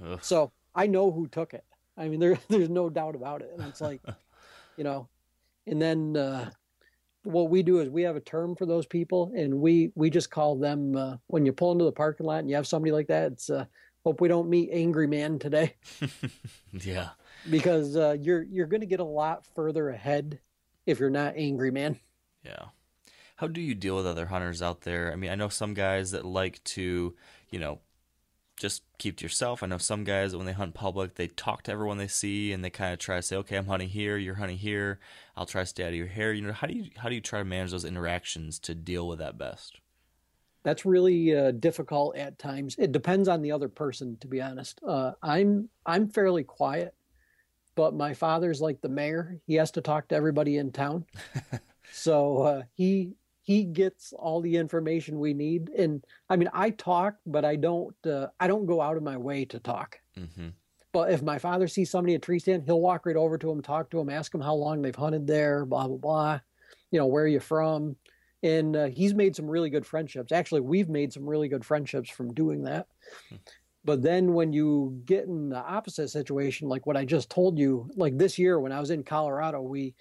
[0.04, 0.20] Ugh.
[0.22, 1.64] So I know who took it.
[1.96, 3.52] I mean, there, there's no doubt about it.
[3.56, 4.02] And it's like,
[4.78, 5.08] you know,
[5.68, 6.50] and then uh,
[7.24, 10.30] what we do is we have a term for those people, and we we just
[10.30, 13.08] call them uh, when you pull into the parking lot and you have somebody like
[13.08, 13.32] that.
[13.32, 13.66] It's uh,
[14.04, 15.76] hope we don't meet angry man today
[16.72, 17.10] yeah.
[17.50, 20.40] because uh, you're you're going to get a lot further ahead
[20.86, 22.00] if you're not angry man.
[22.44, 22.66] Yeah.
[23.38, 25.12] How do you deal with other hunters out there?
[25.12, 27.16] I mean, I know some guys that like to,
[27.50, 27.80] you know,
[28.58, 29.64] just keep to yourself.
[29.64, 32.64] I know some guys when they hunt public, they talk to everyone they see and
[32.64, 35.00] they kind of try to say, "Okay, I'm hunting here, you're hunting here.
[35.36, 37.16] I'll try to stay out of your hair." You know, how do you how do
[37.16, 39.80] you try to manage those interactions to deal with that best?
[40.64, 42.76] That's really uh, difficult at times.
[42.80, 44.80] It depends on the other person, to be honest.
[44.86, 46.94] Uh, I'm I'm fairly quiet,
[47.76, 49.40] but my father's like the mayor.
[49.46, 51.06] He has to talk to everybody in town,
[51.92, 55.70] so uh, he he gets all the information we need.
[55.70, 59.18] And I mean, I talk, but I don't uh, I don't go out of my
[59.18, 60.00] way to talk.
[60.18, 60.50] Mm-hmm.
[60.94, 63.62] But if my father sees somebody at tree stand, he'll walk right over to him,
[63.62, 66.40] talk to him, ask him how long they've hunted there, blah blah blah.
[66.92, 67.96] You know, where are you from?
[68.44, 70.32] And uh, he's made some really good friendships.
[70.32, 72.88] Actually, we've made some really good friendships from doing that.
[73.86, 77.90] But then when you get in the opposite situation, like what I just told you,
[77.96, 79.94] like this year when I was in Colorado, we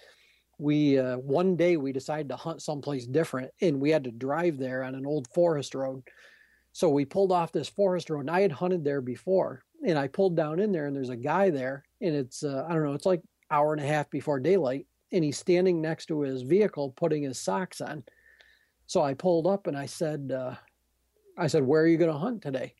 [0.62, 4.59] we uh, one day we decided to hunt someplace different, and we had to drive
[4.59, 6.02] there on an old forest road.
[6.72, 10.06] So we pulled off this forest road, and I had hunted there before, and I
[10.06, 12.94] pulled down in there, and there's a guy there, and it's uh, I don't know,
[12.94, 16.94] it's like hour and a half before daylight, and he's standing next to his vehicle
[16.97, 18.05] putting his socks on.
[18.86, 20.55] So I pulled up and I said, uh,
[21.36, 22.74] I said, where are you going to hunt today?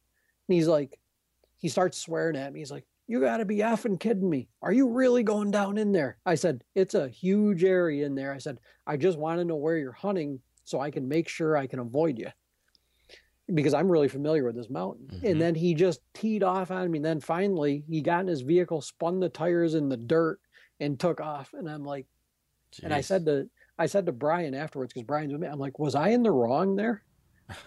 [0.49, 0.99] And he's like,
[1.59, 2.61] he starts swearing at me.
[2.61, 4.49] He's like, you got to be effing kidding me.
[4.62, 6.19] Are you really going down in there?
[6.24, 8.33] I said, it's a huge area in there.
[8.33, 11.57] I said, I just want to know where you're hunting so I can make sure
[11.57, 12.29] I can avoid you.
[13.53, 15.09] because I'm really familiar with this mountain.
[15.09, 15.31] Mhm.
[15.33, 16.99] And then he just teed off on me.
[16.99, 20.39] And then finally he got in his vehicle, spun the tires in the dirt,
[20.81, 21.53] and took off.
[21.53, 22.07] And I'm like,
[22.83, 25.49] and I said to I said to Brian afterwards because Brian's with me.
[25.49, 27.03] I'm like, was I in the wrong there?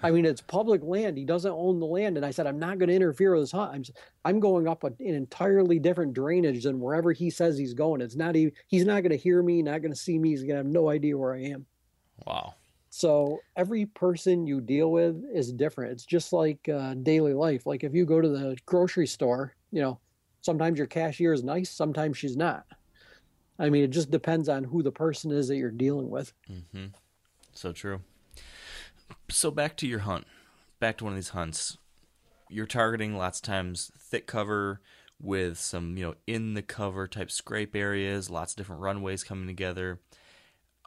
[0.04, 1.18] I mean, it's public land.
[1.18, 3.52] He doesn't own the land, and I said I'm not going to interfere with his
[3.52, 3.74] hunt.
[3.74, 3.84] I'm
[4.24, 8.02] I'm going up a, an entirely different drainage than wherever he says he's going.
[8.02, 10.30] It's not even he's not going to hear me, not going to see me.
[10.30, 11.66] He's going to have no idea where I am.
[12.26, 12.54] wow.
[12.90, 15.92] So every person you deal with is different.
[15.92, 17.66] It's just like uh, daily life.
[17.66, 20.00] Like if you go to the grocery store, you know,
[20.40, 22.66] sometimes your cashier is nice, sometimes she's not.
[23.60, 26.32] I mean, it just depends on who the person is that you're dealing with.
[26.50, 26.86] Mm-hmm.
[27.52, 28.00] So true.
[29.30, 30.26] So back to your hunt.
[30.80, 31.78] Back to one of these hunts.
[32.50, 34.82] You're targeting lots of times thick cover
[35.20, 39.48] with some, you know, in the cover type scrape areas, lots of different runways coming
[39.48, 40.00] together.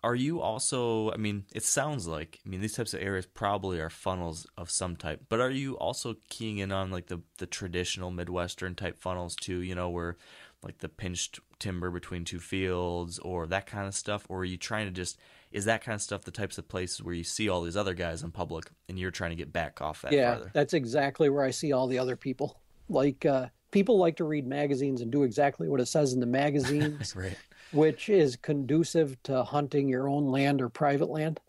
[0.04, 3.80] Are you also, I mean, it sounds like, I mean, these types of areas probably
[3.80, 7.46] are funnels of some type, but are you also keying in on like the, the
[7.46, 10.16] traditional Midwestern type funnels too, you know, where
[10.62, 14.26] like the pinched timber between two fields or that kind of stuff?
[14.28, 15.18] Or are you trying to just,
[15.52, 17.94] is that kind of stuff the types of places where you see all these other
[17.94, 20.50] guys in public and you're trying to get back off that yeah, farther?
[20.54, 22.60] that's exactly where I see all the other people.
[22.88, 26.26] Like uh, people like to read magazines and do exactly what it says in the
[26.26, 27.14] magazines.
[27.16, 27.36] Right.
[27.72, 31.40] which is conducive to hunting your own land or private land.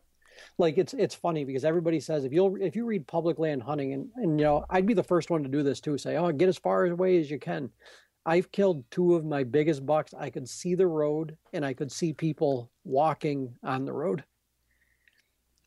[0.57, 3.93] Like it's it's funny because everybody says if you'll if you read public land hunting
[3.93, 6.31] and and you know I'd be the first one to do this too say oh
[6.31, 7.69] get as far away as you can.
[8.29, 10.13] I've killed two of my biggest bucks.
[10.13, 14.23] I could see the road and I could see people walking on the road.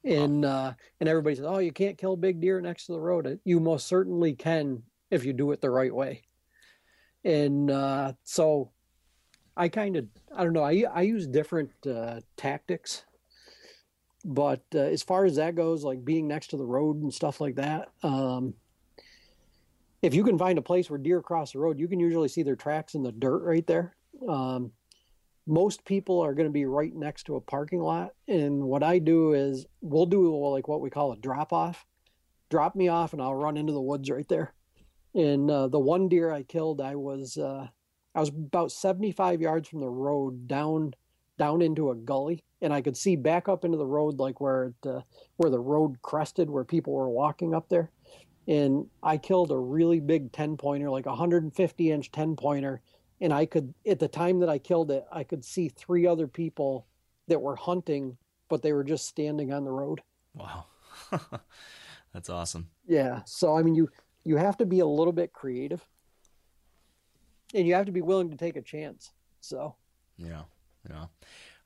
[0.05, 3.41] And uh, and everybody says oh you can't kill big deer next to the road.
[3.45, 6.23] You most certainly can if you do it the right way.
[7.25, 8.71] And uh, so
[9.57, 10.63] I kind of I don't know.
[10.63, 13.05] I I use different uh, tactics,
[14.25, 17.41] but uh, as far as that goes, like being next to the road and stuff
[17.41, 18.55] like that, um,
[20.03, 22.43] if you can find a place where deer cross the road, you can usually see
[22.43, 23.97] their tracks in the dirt right there.
[24.29, 24.73] Um,
[25.47, 28.99] most people are going to be right next to a parking lot, and what I
[28.99, 31.87] do is we'll do like what we call a drop off.
[32.51, 34.53] Drop me off, and I'll run into the woods right there.
[35.15, 37.69] And uh, the one deer I killed, I was uh,
[38.15, 40.95] I was about 75 yards from the road down
[41.39, 44.65] down into a gully and I could see back up into the road like where
[44.65, 45.01] it, uh,
[45.37, 47.91] where the road crested where people were walking up there
[48.49, 52.81] and I killed a really big 10 pointer like a 150 inch 10 pointer
[53.21, 56.27] and I could at the time that I killed it I could see three other
[56.27, 56.87] people
[57.29, 58.17] that were hunting
[58.49, 60.03] but they were just standing on the road
[60.35, 60.67] Wow.
[62.13, 62.69] That's awesome.
[62.87, 63.23] yeah.
[63.25, 63.89] So I mean, you
[64.25, 65.83] you have to be a little bit creative,
[67.55, 69.11] and you have to be willing to take a chance.
[69.41, 69.77] So
[70.17, 70.43] Yeah,
[70.89, 71.05] yeah.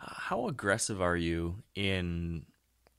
[0.00, 2.46] Uh, How aggressive are you in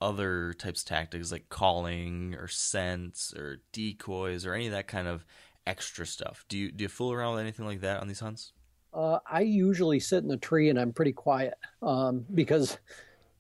[0.02, 5.08] other types of tactics like calling or scents or decoys or any of that kind
[5.08, 5.26] of
[5.66, 6.46] extra stuff?
[6.50, 8.54] Do you do you fool around with anything like that on these hunts?
[8.94, 12.78] uh, I usually sit in the tree and I'm pretty quiet um, because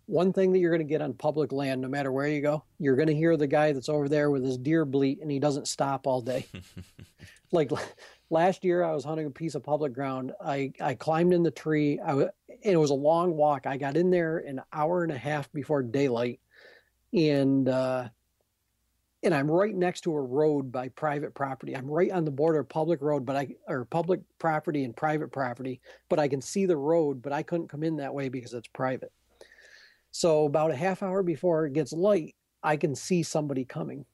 [0.05, 2.63] one thing that you're going to get on public land, no matter where you go,
[2.79, 5.39] you're going to hear the guy that's over there with his deer bleat, and he
[5.39, 6.45] doesn't stop all day.
[7.51, 7.71] like
[8.29, 10.31] last year, I was hunting a piece of public ground.
[10.39, 11.99] I I climbed in the tree.
[11.99, 13.65] I w- and it was a long walk.
[13.65, 16.39] I got in there an hour and a half before daylight,
[17.13, 18.09] and uh,
[19.23, 21.75] and I'm right next to a road by private property.
[21.75, 25.31] I'm right on the border of public road, but I or public property and private
[25.31, 28.53] property, but I can see the road, but I couldn't come in that way because
[28.53, 29.11] it's private.
[30.11, 34.05] So about a half hour before it gets light, I can see somebody coming.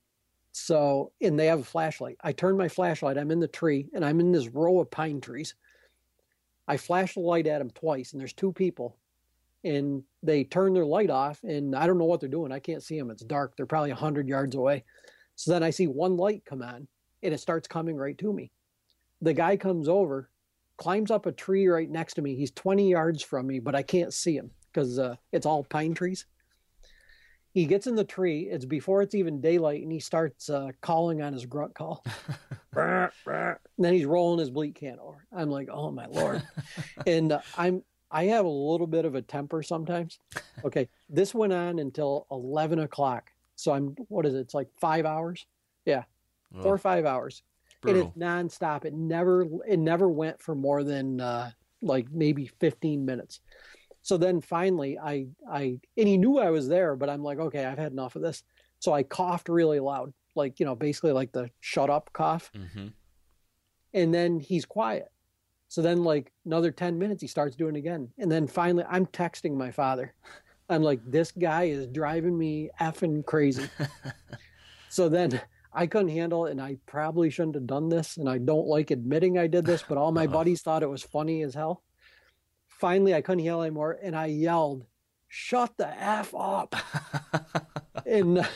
[0.52, 2.18] So and they have a flashlight.
[2.22, 3.18] I turn my flashlight.
[3.18, 5.56] I'm in the tree and I'm in this row of pine trees.
[6.68, 8.96] I flash the light at them twice, and there's two people,
[9.64, 12.52] and they turn their light off, and I don't know what they're doing.
[12.52, 13.10] I can't see them.
[13.10, 13.56] It's dark.
[13.56, 14.84] They're probably hundred yards away.
[15.36, 16.88] So then I see one light come on,
[17.22, 18.52] and it starts coming right to me.
[19.22, 20.30] The guy comes over,
[20.78, 22.36] climbs up a tree right next to me.
[22.36, 25.94] He's 20 yards from me, but I can't see him because uh, it's all pine
[25.94, 26.26] trees.
[27.54, 28.50] He gets in the tree.
[28.52, 32.04] It's before it's even daylight, and he starts uh, calling on his grunt call.
[33.78, 35.28] And then he's rolling his bleat can over.
[35.32, 36.42] I'm like, oh my lord!
[37.08, 37.84] and uh, I'm
[38.14, 40.20] I have a little bit of a temper sometimes.
[40.66, 43.32] Okay, this went on until 11 o'clock.
[43.58, 44.40] So I'm what is it?
[44.40, 45.46] It's like five hours.
[45.86, 46.04] Yeah,
[46.62, 47.44] four or five hours
[47.86, 48.10] and brutal.
[48.10, 48.86] it's nonstop.
[48.86, 53.42] It never it never went for more than uh, like maybe 15 minutes.
[54.02, 57.66] So then finally, I I and he knew I was there, but I'm like, okay,
[57.66, 58.44] I've had enough of this.
[58.80, 62.88] So I coughed really loud, like you know, basically like the shut up cough, hmm
[63.94, 65.12] and then he's quiet.
[65.74, 69.08] So then like another 10 minutes, he starts doing it again, and then finally, I'm
[69.08, 70.14] texting my father.
[70.70, 73.68] I'm like, this guy is driving me effing crazy.
[74.90, 75.42] so then
[75.74, 78.92] I couldn't handle it, and I probably shouldn't have done this, and I don't like
[78.92, 80.34] admitting I did this, but all my uh-huh.
[80.34, 81.82] buddies thought it was funny as hell.
[82.68, 84.86] Finally, I couldn't yell anymore, and I yelled,
[85.28, 86.76] "Shut the f up!"
[88.06, 88.48] and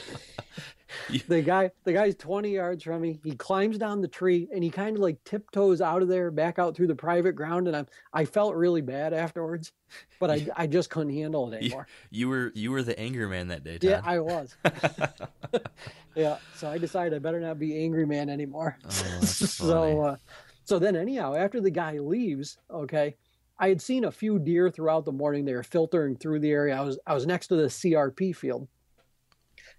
[1.28, 3.20] the guy, the guy's twenty yards from me.
[3.24, 6.60] He climbs down the tree, and he kind of like tiptoes out of there, back
[6.60, 9.72] out through the private ground, and I, I felt really bad afterwards,
[10.20, 11.88] but I, I just couldn't handle it You, anymore.
[12.10, 13.90] you were you were the angry man that day, Todd.
[13.90, 14.56] Yeah, I was.
[16.16, 18.78] yeah, so I decided I better not be angry man anymore.
[18.86, 18.90] Oh,
[19.26, 20.18] so, uh,
[20.66, 23.16] so then anyhow, after the guy leaves, okay,
[23.60, 25.46] I had seen a few deer throughout the morning.
[25.46, 26.78] They were filtering through the area.
[26.78, 28.68] I was I was next to the CRP field,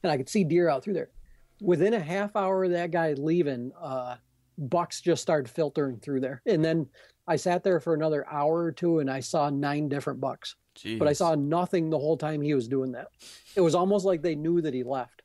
[0.03, 1.11] and I could see deer out through there.
[1.61, 4.17] Within a half hour of that guy leaving, uh,
[4.57, 6.87] bucks just started filtering through there, and then
[7.27, 10.57] I sat there for another hour or two, and I saw nine different bucks
[10.99, 13.09] but I saw nothing the whole time he was doing that.
[13.57, 15.23] It was almost like they knew that he left.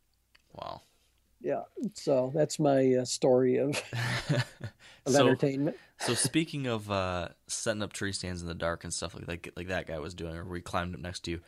[0.53, 0.81] Wow.
[1.41, 1.61] Yeah.
[1.93, 3.69] So that's my uh, story of,
[5.05, 5.77] of So- entertainment.
[5.99, 9.53] So speaking of uh, setting up tree stands in the dark and stuff like like,
[9.55, 11.39] like that guy was doing, or we climbed up next to you,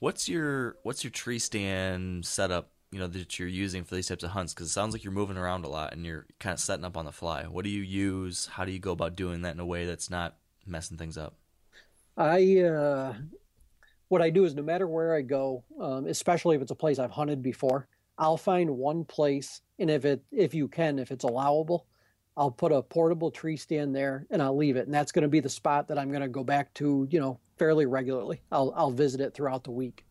[0.00, 2.70] what's your what's your tree stand setup?
[2.90, 5.12] You know that you're using for these types of hunts because it sounds like you're
[5.12, 7.44] moving around a lot and you're kind of setting up on the fly.
[7.44, 8.46] What do you use?
[8.46, 10.36] How do you go about doing that in a way that's not
[10.66, 11.36] messing things up?
[12.16, 13.14] I uh,
[14.08, 16.98] what I do is no matter where I go, um, especially if it's a place
[16.98, 17.86] I've hunted before,
[18.18, 21.86] I'll find one place, and if it if you can, if it's allowable,
[22.36, 25.28] I'll put a portable tree stand there and I'll leave it, and that's going to
[25.28, 28.40] be the spot that I'm going to go back to, you know, fairly regularly.
[28.50, 30.06] I'll I'll visit it throughout the week,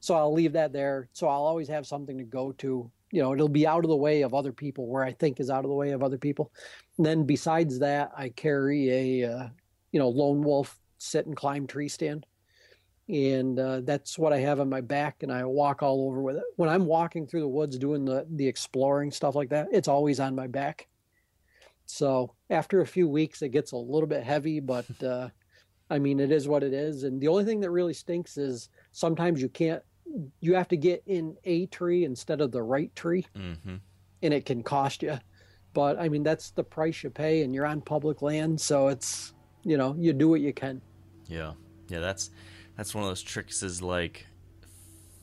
[0.00, 1.08] so I'll leave that there.
[1.14, 2.90] So I'll always have something to go to.
[3.10, 5.48] You know, it'll be out of the way of other people where I think is
[5.48, 6.52] out of the way of other people.
[6.98, 9.48] And then besides that, I carry a uh,
[9.92, 12.26] you know lone wolf sit and climb tree stand
[13.08, 16.36] and uh, that's what i have on my back and i walk all over with
[16.36, 19.88] it when i'm walking through the woods doing the the exploring stuff like that it's
[19.88, 20.86] always on my back
[21.86, 25.28] so after a few weeks it gets a little bit heavy but uh,
[25.90, 28.68] i mean it is what it is and the only thing that really stinks is
[28.92, 29.82] sometimes you can't
[30.40, 33.76] you have to get in a tree instead of the right tree Mm-hmm.
[34.22, 35.18] and it can cost you
[35.74, 39.32] but i mean that's the price you pay and you're on public land so it's
[39.64, 40.80] you know you do what you can
[41.28, 41.52] Yeah,
[41.88, 42.00] yeah.
[42.00, 42.30] That's
[42.76, 44.26] that's one of those tricks is like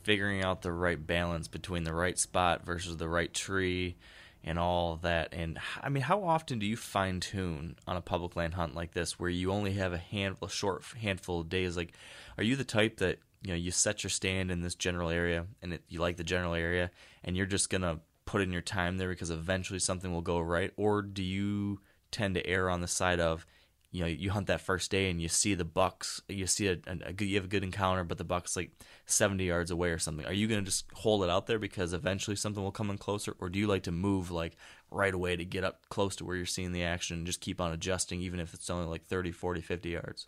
[0.04, 3.98] figuring out the right balance between the right spot versus the right tree
[4.44, 5.30] and all that.
[5.34, 8.94] And I mean, how often do you fine tune on a public land hunt like
[8.94, 11.76] this, where you only have a handful, a short handful of days?
[11.76, 11.94] Like,
[12.38, 15.46] are you the type that you know you set your stand in this general area
[15.62, 16.92] and it, you like the general area,
[17.24, 20.72] and you're just gonna put in your time there because eventually something will go right,
[20.78, 21.80] or do you
[22.12, 23.46] tend to err on the side of
[23.92, 26.78] you know you hunt that first day and you see the bucks you see a,
[26.88, 28.72] a, a good you have a good encounter but the bucks like
[29.06, 31.94] 70 yards away or something are you going to just hold it out there because
[31.94, 34.58] eventually something will come in closer or do you like to move like
[34.92, 37.62] right away to get up close to where you're seeing the action and just keep
[37.62, 40.28] on adjusting even if it's only like 30 40 50 yards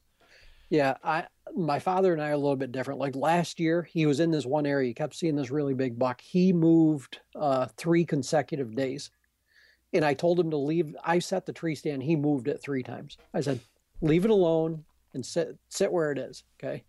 [0.70, 3.00] Yeah, I my father and I are a little bit different.
[3.00, 4.88] Like last year, he was in this one area.
[4.88, 6.22] He kept seeing this really big buck.
[6.22, 9.10] He moved uh, three consecutive days,
[9.94, 10.96] and I told him to leave.
[11.04, 12.04] I set the tree stand.
[12.04, 13.18] He moved it three times.
[13.34, 13.60] I said,
[14.02, 16.84] "Leave it alone and sit sit where it is." Okay.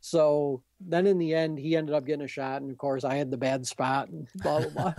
[0.00, 3.14] So then in the end, he ended up getting a shot, and of course, I
[3.14, 4.92] had the bad spot and blah blah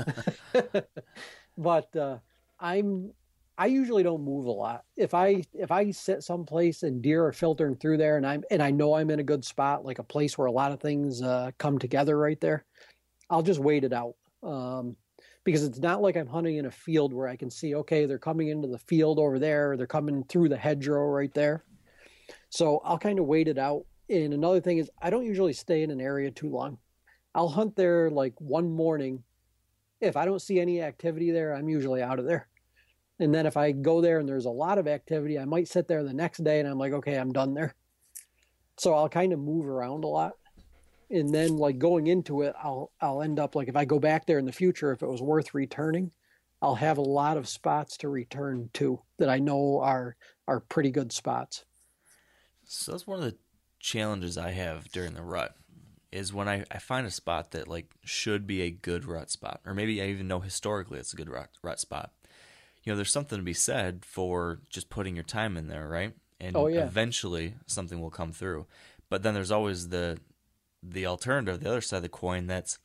[0.53, 0.61] blah.
[1.57, 2.17] but uh,
[2.59, 3.11] I'm
[3.57, 4.84] I usually don't move a lot.
[4.97, 8.61] If I if I sit someplace and deer are filtering through there, and I'm and
[8.61, 11.22] I know I'm in a good spot, like a place where a lot of things
[11.22, 12.65] uh, come together right there,
[13.30, 14.15] I'll just wait it out.
[14.43, 14.97] Um,
[15.45, 18.17] because it's not like I'm hunting in a field where I can see, okay, they're
[18.17, 21.63] coming into the field over there, they're coming through the hedgerow right there.
[22.49, 23.85] So I'll kind of wait it out.
[24.09, 26.80] And another thing is, I don't usually stay in an area too long.
[27.35, 29.23] I'll hunt there like one morning.
[30.01, 32.47] If I don't see any activity there, I'm usually out of there.
[33.19, 35.88] And then if I go there and there's a lot of activity, I might sit
[35.88, 37.76] there the next day and I'm like, okay, I'm done there.
[38.77, 40.34] So I'll kind of move around a lot.
[41.10, 44.26] And then like going into it, I'll I'll end up like if I go back
[44.26, 46.11] there in the future, if it was worth returning,
[46.61, 50.15] I'll have a lot of spots to return to that I know are
[50.48, 51.65] are pretty good spots.
[52.65, 53.38] So that's one of the
[53.80, 55.56] challenges I have during the rut
[56.11, 59.61] is when I, I find a spot that like should be a good rut spot,
[59.65, 62.11] or maybe I even know historically it's a good rut, rut spot.
[62.84, 66.14] You know, there's something to be said for just putting your time in there, right?
[66.40, 66.90] And Oh, yeah.
[66.90, 68.68] eventually something will come through.
[69.10, 70.19] But then there's always the
[70.88, 72.48] the alternative, the other side of the coin.
[72.48, 72.80] That's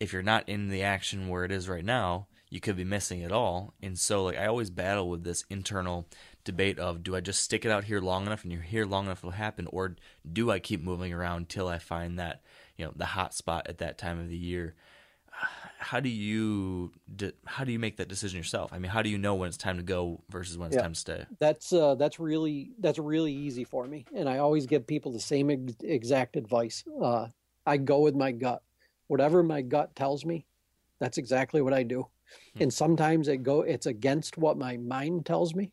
[0.00, 3.20] if you're not in the action where it is right now, you could be missing
[3.20, 3.74] it all.
[3.82, 6.08] And so, like, I always battle with this internal
[6.44, 9.06] debate of do I just stick it out here long enough and you're here long
[9.06, 9.96] enough it'll happen, or
[10.30, 12.42] do I keep moving around till I find that,
[12.76, 14.74] you know, the hot spot at that time of the year?
[15.78, 16.92] how do you
[17.44, 18.72] how do you make that decision yourself?
[18.72, 20.82] I mean, how do you know when it's time to go versus when it's Yeah.
[20.82, 21.24] time to stay?
[21.40, 25.20] That's uh, that's really that's really easy for me, and I always give people the
[25.20, 26.84] same ex- exact advice.
[27.02, 27.28] Uh,
[27.66, 28.62] I go with my gut.
[29.08, 30.46] Whatever my gut tells me,
[30.98, 32.08] that's exactly what I do.
[32.58, 35.72] And sometimes it go it's against what my mind tells me.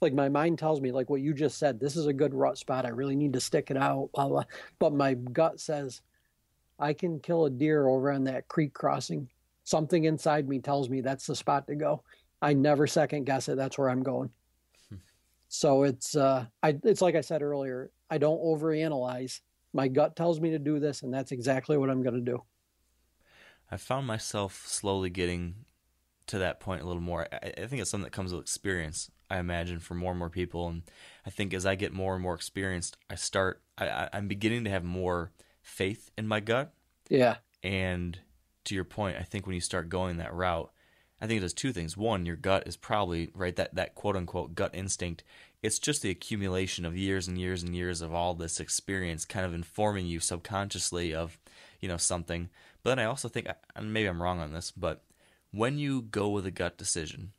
[0.00, 2.58] Like my mind tells me, like what you just said, this is a good rut
[2.58, 2.86] spot.
[2.86, 4.10] I really need to stick it out.
[4.14, 4.44] Blah, blah.
[4.78, 6.02] But my gut says,
[6.78, 9.28] I can kill a deer over on that creek crossing.
[9.64, 12.02] Something inside me tells me that's the spot to go.
[12.40, 13.56] I never second guess it.
[13.56, 14.30] That's where I'm going.
[15.48, 17.90] So it's uh, I it's like I said earlier.
[18.10, 19.40] I don't overanalyze.
[19.72, 22.42] My gut tells me to do this, and that's exactly what I'm going to do.
[23.70, 25.66] I found myself slowly getting
[26.26, 27.26] to that point a little more.
[27.32, 29.10] I, I think it's something that comes with experience.
[29.30, 30.82] I imagine for more and more people, and
[31.26, 33.62] I think as I get more and more experienced, I start.
[33.76, 35.32] I, I, I'm beginning to have more
[35.62, 36.72] faith in my gut.
[37.10, 38.18] Yeah, And
[38.64, 40.70] to your point, I think when you start going that route,
[41.20, 41.96] I think it does two things.
[41.96, 45.24] One, your gut is probably right that that quote unquote gut instinct.
[45.62, 49.44] It's just the accumulation of years and years and years of all this experience, kind
[49.44, 51.36] of informing you subconsciously of,
[51.80, 52.48] you know, something.
[52.82, 55.02] But then I also think, and maybe I'm wrong on this, but
[55.50, 57.32] when you go with a gut decision,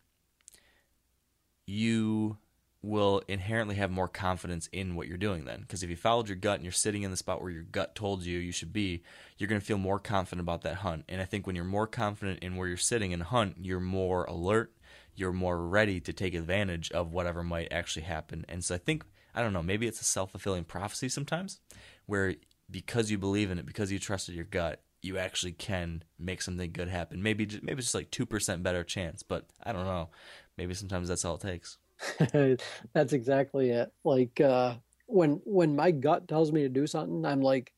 [1.65, 2.37] you
[2.81, 5.61] will inherently have more confidence in what you're doing then.
[5.61, 7.93] Because if you followed your gut and you're sitting in the spot where your gut
[7.93, 9.03] told you you should be,
[9.37, 11.03] you're going to feel more confident about that hunt.
[11.09, 13.81] And I think when you're more confident in where you're sitting in a hunt, you're
[13.81, 14.73] more alert,
[15.13, 18.45] you're more ready to take advantage of whatever might actually happen.
[18.47, 19.03] And so I think,
[19.35, 21.59] I don't know, maybe it's a self fulfilling prophecy sometimes
[22.05, 22.35] where
[22.71, 26.71] because you believe in it, because you trusted your gut, you actually can make something
[26.71, 27.23] good happen.
[27.23, 30.09] Maybe maybe it's just like 2% better chance, but I don't know.
[30.57, 31.77] Maybe sometimes that's all it takes.
[32.93, 33.91] that's exactly it.
[34.03, 34.75] Like uh,
[35.07, 37.73] when when my gut tells me to do something, I'm like,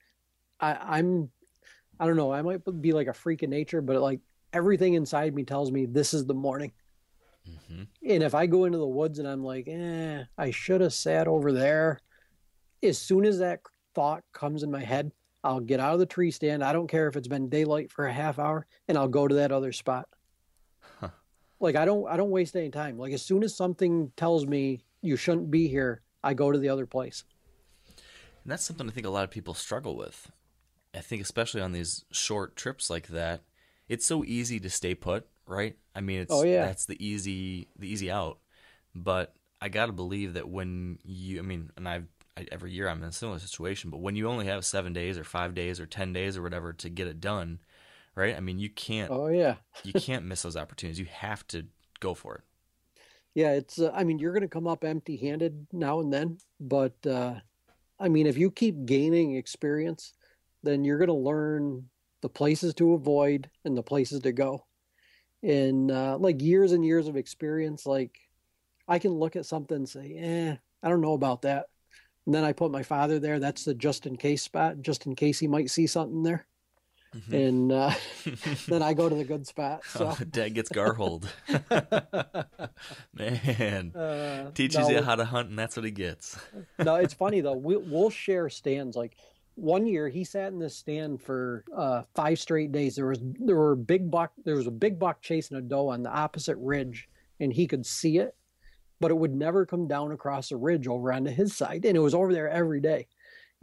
[0.59, 1.29] I, I'm,
[1.99, 2.31] I don't know.
[2.31, 4.19] I might be like a freak of nature, but like
[4.53, 6.71] everything inside me tells me this is the morning.
[8.07, 11.27] And if I go into the woods and I'm like, eh, I should have sat
[11.27, 11.99] over there.
[12.83, 13.61] As soon as that
[13.95, 15.11] thought comes in my head,
[15.43, 16.63] I'll get out of the tree stand.
[16.63, 19.35] I don't care if it's been daylight for a half hour, and I'll go to
[19.35, 20.07] that other spot.
[21.61, 22.97] Like I don't, I don't waste any time.
[22.97, 26.69] Like as soon as something tells me you shouldn't be here, I go to the
[26.69, 27.23] other place.
[28.43, 30.31] And that's something I think a lot of people struggle with.
[30.93, 33.41] I think especially on these short trips like that,
[33.87, 35.77] it's so easy to stay put, right?
[35.95, 36.65] I mean, it's Oh, yeah.
[36.65, 38.39] that's the easy the easy out.
[38.95, 42.07] But I got to believe that when you I mean, and I've
[42.37, 45.17] I, every year I'm in a similar situation, but when you only have 7 days
[45.17, 47.59] or 5 days or 10 days or whatever to get it done,
[48.15, 48.35] right?
[48.35, 50.99] I mean, you can't Oh yeah, you can't miss those opportunities.
[50.99, 51.65] You have to
[51.99, 52.43] go for it.
[53.35, 53.51] yeah.
[53.53, 53.79] It's.
[53.79, 57.35] Uh, I mean, you're going to come up empty-handed now and then, but uh,
[57.99, 60.13] I mean, if you keep gaining experience,
[60.63, 61.89] then you're going to learn
[62.21, 64.65] the places to avoid and the places to go.
[65.43, 68.17] And uh, like years and years of experience, like
[68.87, 71.67] I can look at something and say, "Eh, I don't know about that."
[72.25, 73.39] And then I put my father there.
[73.39, 76.45] That's the just in case spot, just in case he might see something there.
[77.31, 77.91] And uh,
[78.67, 79.81] then I go to the good spot.
[79.85, 80.15] So.
[80.17, 81.27] Oh, Dad gets garholed.
[83.13, 86.39] Man, Uh, teaches no, you how to hunt, and that's what he gets.
[86.79, 87.55] no, it's funny though.
[87.57, 88.95] We'll, we'll share stands.
[88.95, 89.15] Like
[89.55, 92.95] one year, he sat in this stand for uh, five straight days.
[92.95, 94.31] There was there were big buck.
[94.45, 97.09] There was a big buck chasing a doe on the opposite ridge,
[97.39, 98.35] and he could see it,
[98.99, 102.01] but it would never come down across the ridge over onto his side, and it
[102.01, 103.07] was over there every day.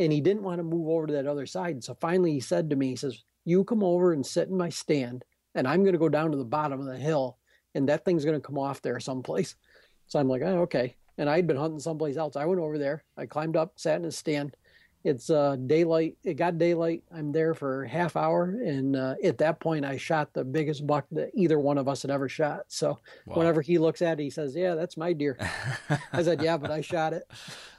[0.00, 1.82] And he didn't want to move over to that other side.
[1.82, 4.68] So finally, he said to me, "He says, you come over and sit in my
[4.68, 7.38] stand, and I'm going to go down to the bottom of the hill,
[7.74, 9.56] and that thing's going to come off there someplace."
[10.08, 10.96] So I'm like, oh, okay.
[11.18, 12.36] And I'd been hunting someplace else.
[12.36, 13.04] I went over there.
[13.16, 14.56] I climbed up, sat in a stand.
[15.04, 16.16] It's uh, daylight.
[16.24, 17.04] It got daylight.
[17.14, 20.86] I'm there for a half hour, and uh, at that point, I shot the biggest
[20.88, 22.62] buck that either one of us had ever shot.
[22.66, 25.38] So whenever he looks at it, he says, "Yeah, that's my deer."
[26.12, 27.30] I said, "Yeah, but I shot it."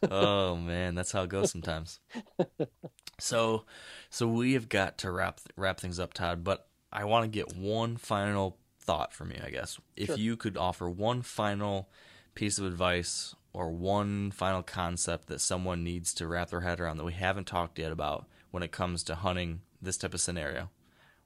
[0.09, 1.99] oh man, that's how it goes sometimes.
[3.19, 3.65] so,
[4.09, 6.43] so we have got to wrap wrap things up, Todd.
[6.43, 9.39] But I want to get one final thought from you.
[9.43, 11.89] I guess if you could offer one final
[12.35, 16.97] piece of advice or one final concept that someone needs to wrap their head around
[16.97, 20.69] that we haven't talked yet about when it comes to hunting this type of scenario,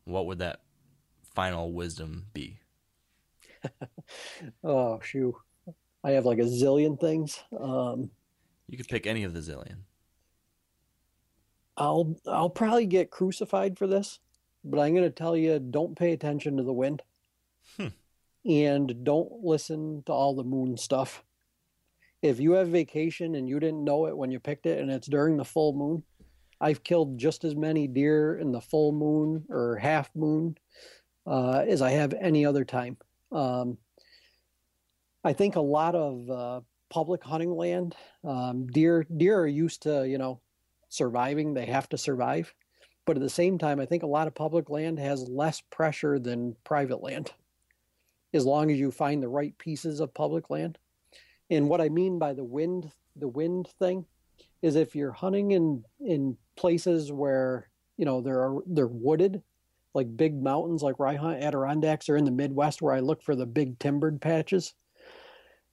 [0.05, 0.61] what would that
[1.33, 2.59] final wisdom be?
[4.63, 5.35] Oh shoot,
[6.03, 7.41] I have like a zillion things.
[7.57, 8.09] Um,
[8.67, 9.83] You could pick any of the zillion.
[11.77, 14.19] I'll I'll probably get crucified for this,
[14.63, 17.01] but I'm going to tell you: don't pay attention to the wind,
[18.45, 21.23] and don't listen to all the moon stuff.
[22.21, 25.07] If you have vacation and you didn't know it when you picked it, and it's
[25.07, 26.03] during the full moon,
[26.61, 30.57] I've killed just as many deer in the full moon or half moon
[31.25, 32.97] uh, as I have any other time.
[33.31, 33.77] Um,
[35.23, 40.07] I think a lot of uh, public hunting land, um, deer deer are used to
[40.07, 40.39] you know
[40.93, 41.53] surviving.
[41.53, 42.53] They have to survive,
[43.05, 46.19] but at the same time, I think a lot of public land has less pressure
[46.19, 47.31] than private land,
[48.33, 50.77] as long as you find the right pieces of public land.
[51.49, 54.05] And what I mean by the wind the wind thing
[54.61, 59.41] is if you're hunting in in places where you know there are they're wooded
[59.93, 63.21] like big mountains like where I hunt Adirondacks or in the Midwest where I look
[63.21, 64.73] for the big timbered patches.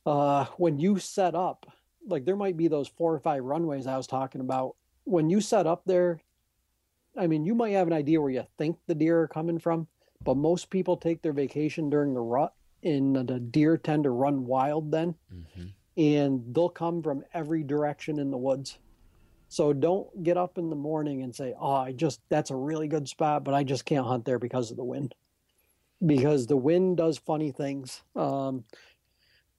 [0.04, 1.66] Uh, when you set up,
[2.06, 4.76] like there might be those four or five runways I was talking about.
[5.04, 6.20] When you set up there,
[7.16, 9.88] I mean, you might have an idea where you think the deer are coming from,
[10.24, 14.46] but most people take their vacation during the rut, and the deer tend to run
[14.46, 15.14] wild then,
[15.96, 18.78] and they'll come from every direction in the woods.
[19.48, 22.86] So don't get up in the morning and say, "Oh, I just that's a really
[22.86, 25.14] good spot, but I just can't hunt there because of the wind."
[26.04, 28.02] Because the wind does funny things.
[28.14, 28.64] Um,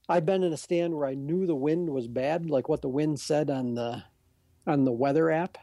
[0.07, 2.89] I've been in a stand where I knew the wind was bad, like what the
[2.89, 4.03] wind said on the
[4.67, 5.57] on the weather app,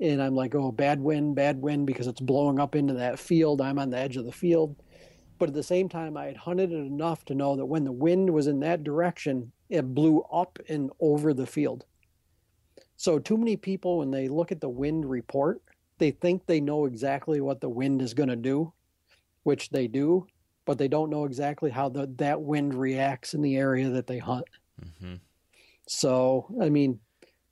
[0.00, 3.60] and I'm like, "Oh, bad wind, bad wind," because it's blowing up into that field.
[3.60, 4.76] I'm on the edge of the field,
[5.38, 7.92] but at the same time, I had hunted it enough to know that when the
[7.92, 11.84] wind was in that direction, it blew up and over the field.
[12.96, 15.60] So too many people when they look at the wind report,
[15.98, 18.72] they think they know exactly what the wind is going to do,
[19.42, 20.26] which they do,
[20.64, 24.18] but they don't know exactly how the, that wind reacts in the area that they
[24.18, 24.46] hunt.
[24.82, 25.14] Mm-hmm.
[25.86, 27.00] So, I mean,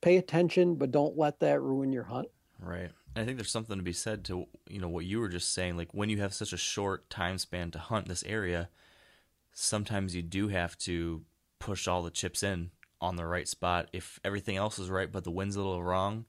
[0.04, 2.28] pay attention, but don't let that ruin your hunt.
[2.60, 2.90] Right.
[3.16, 5.76] I think there's something to be said to you know what you were just saying.
[5.76, 8.68] Like when you have such a short time span to hunt this area,
[9.52, 11.22] sometimes you do have to
[11.58, 12.70] push all the chips in
[13.00, 13.88] on the right spot.
[13.92, 16.26] If everything else is right, but the wind's a little wrong,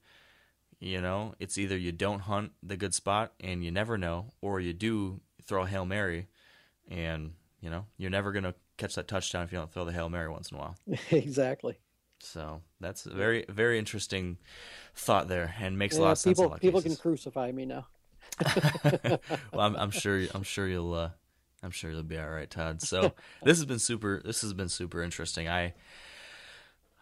[0.80, 4.62] you know, it's either you don't hunt the good spot and you never know, or
[4.62, 6.28] you do throw a hail mary,
[6.88, 10.08] and you know you're never gonna catch that touchdown if you don't throw the hail
[10.08, 10.76] mary once in a while.
[11.12, 11.78] exactly.
[12.20, 14.38] So that's a very very interesting
[14.96, 16.42] thought there, and makes a lot Yeah, of sense.
[16.42, 17.88] in people people can crucify me now.
[18.94, 19.20] well,
[19.54, 20.22] I'm, I'm sure.
[20.34, 20.94] I'm sure you'll.
[20.94, 21.10] Uh,
[21.64, 22.82] I'm sure you'll be all right, Todd.
[22.82, 23.14] So
[23.44, 24.22] this has been super.
[24.24, 25.48] This has been super interesting.
[25.48, 25.74] I.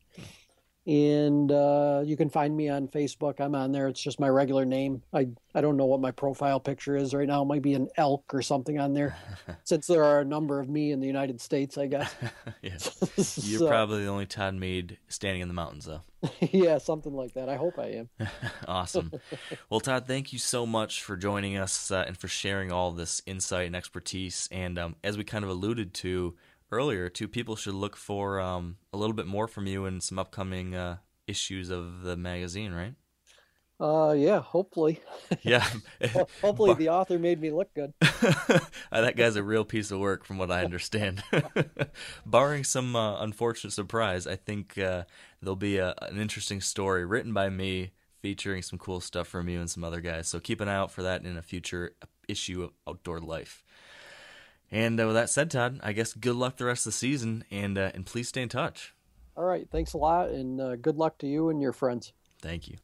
[0.90, 3.38] And uh, you can find me on Facebook.
[3.38, 3.86] I'm on there.
[3.86, 5.02] It's just my regular name.
[5.12, 7.42] I, I don't know what my profile picture is right now.
[7.42, 9.16] It might be an elk or something on there,
[9.62, 12.12] since there are a number of me in the United States, I guess.
[12.62, 12.76] yeah.
[13.36, 16.02] You're probably the only Todd Mead standing in the mountains, though.
[16.40, 17.48] yeah, something like that.
[17.48, 18.08] I hope I am.
[18.66, 19.12] awesome.
[19.70, 23.22] Well, Todd, thank you so much for joining us uh, and for sharing all this
[23.26, 24.48] insight and expertise.
[24.50, 26.34] And um, as we kind of alluded to
[26.70, 30.18] earlier, too, people should look for um, a little bit more from you in some
[30.18, 32.94] upcoming uh, issues of the magazine, right?
[33.80, 35.00] Uh, yeah, hopefully.
[35.42, 35.66] Yeah.
[36.12, 37.92] Ho- hopefully the author made me look good.
[38.92, 41.22] Uh, that guy's a real piece of work, from what I understand.
[42.26, 45.04] Barring some uh, unfortunate surprise, I think uh,
[45.40, 49.60] there'll be a, an interesting story written by me featuring some cool stuff from you
[49.60, 50.26] and some other guys.
[50.26, 51.94] So keep an eye out for that in a future
[52.28, 53.62] issue of Outdoor Life.
[54.72, 57.44] And uh, with that said, Todd, I guess good luck the rest of the season,
[57.50, 58.94] and uh, and please stay in touch.
[59.36, 62.12] All right, thanks a lot, and uh, good luck to you and your friends.
[62.40, 62.76] Thank you.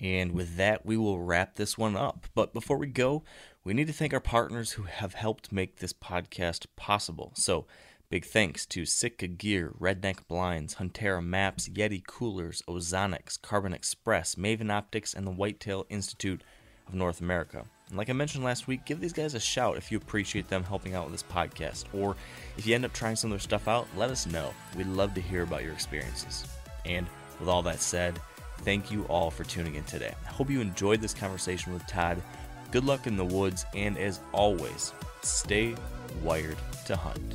[0.00, 2.26] And with that, we will wrap this one up.
[2.34, 3.22] But before we go,
[3.62, 7.32] we need to thank our partners who have helped make this podcast possible.
[7.36, 7.66] So,
[8.10, 14.70] big thanks to Sitka Gear, Redneck Blinds, Huntera Maps, Yeti Coolers, Ozonics, Carbon Express, Maven
[14.70, 16.42] Optics, and the Whitetail Institute
[16.86, 17.66] of North America.
[17.88, 20.64] And like I mentioned last week, give these guys a shout if you appreciate them
[20.64, 21.84] helping out with this podcast.
[21.92, 22.16] Or
[22.56, 24.52] if you end up trying some of their stuff out, let us know.
[24.76, 26.46] We'd love to hear about your experiences.
[26.84, 27.06] And
[27.38, 28.18] with all that said,
[28.58, 30.14] thank you all for tuning in today.
[30.26, 32.22] I hope you enjoyed this conversation with Todd.
[32.70, 34.92] Good luck in the woods, and as always,
[35.22, 35.76] stay
[36.22, 37.34] wired to hunt.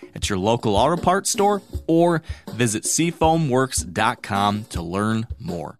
[0.15, 2.21] at your local auto parts store or
[2.51, 5.79] visit seafoamworks.com to learn more.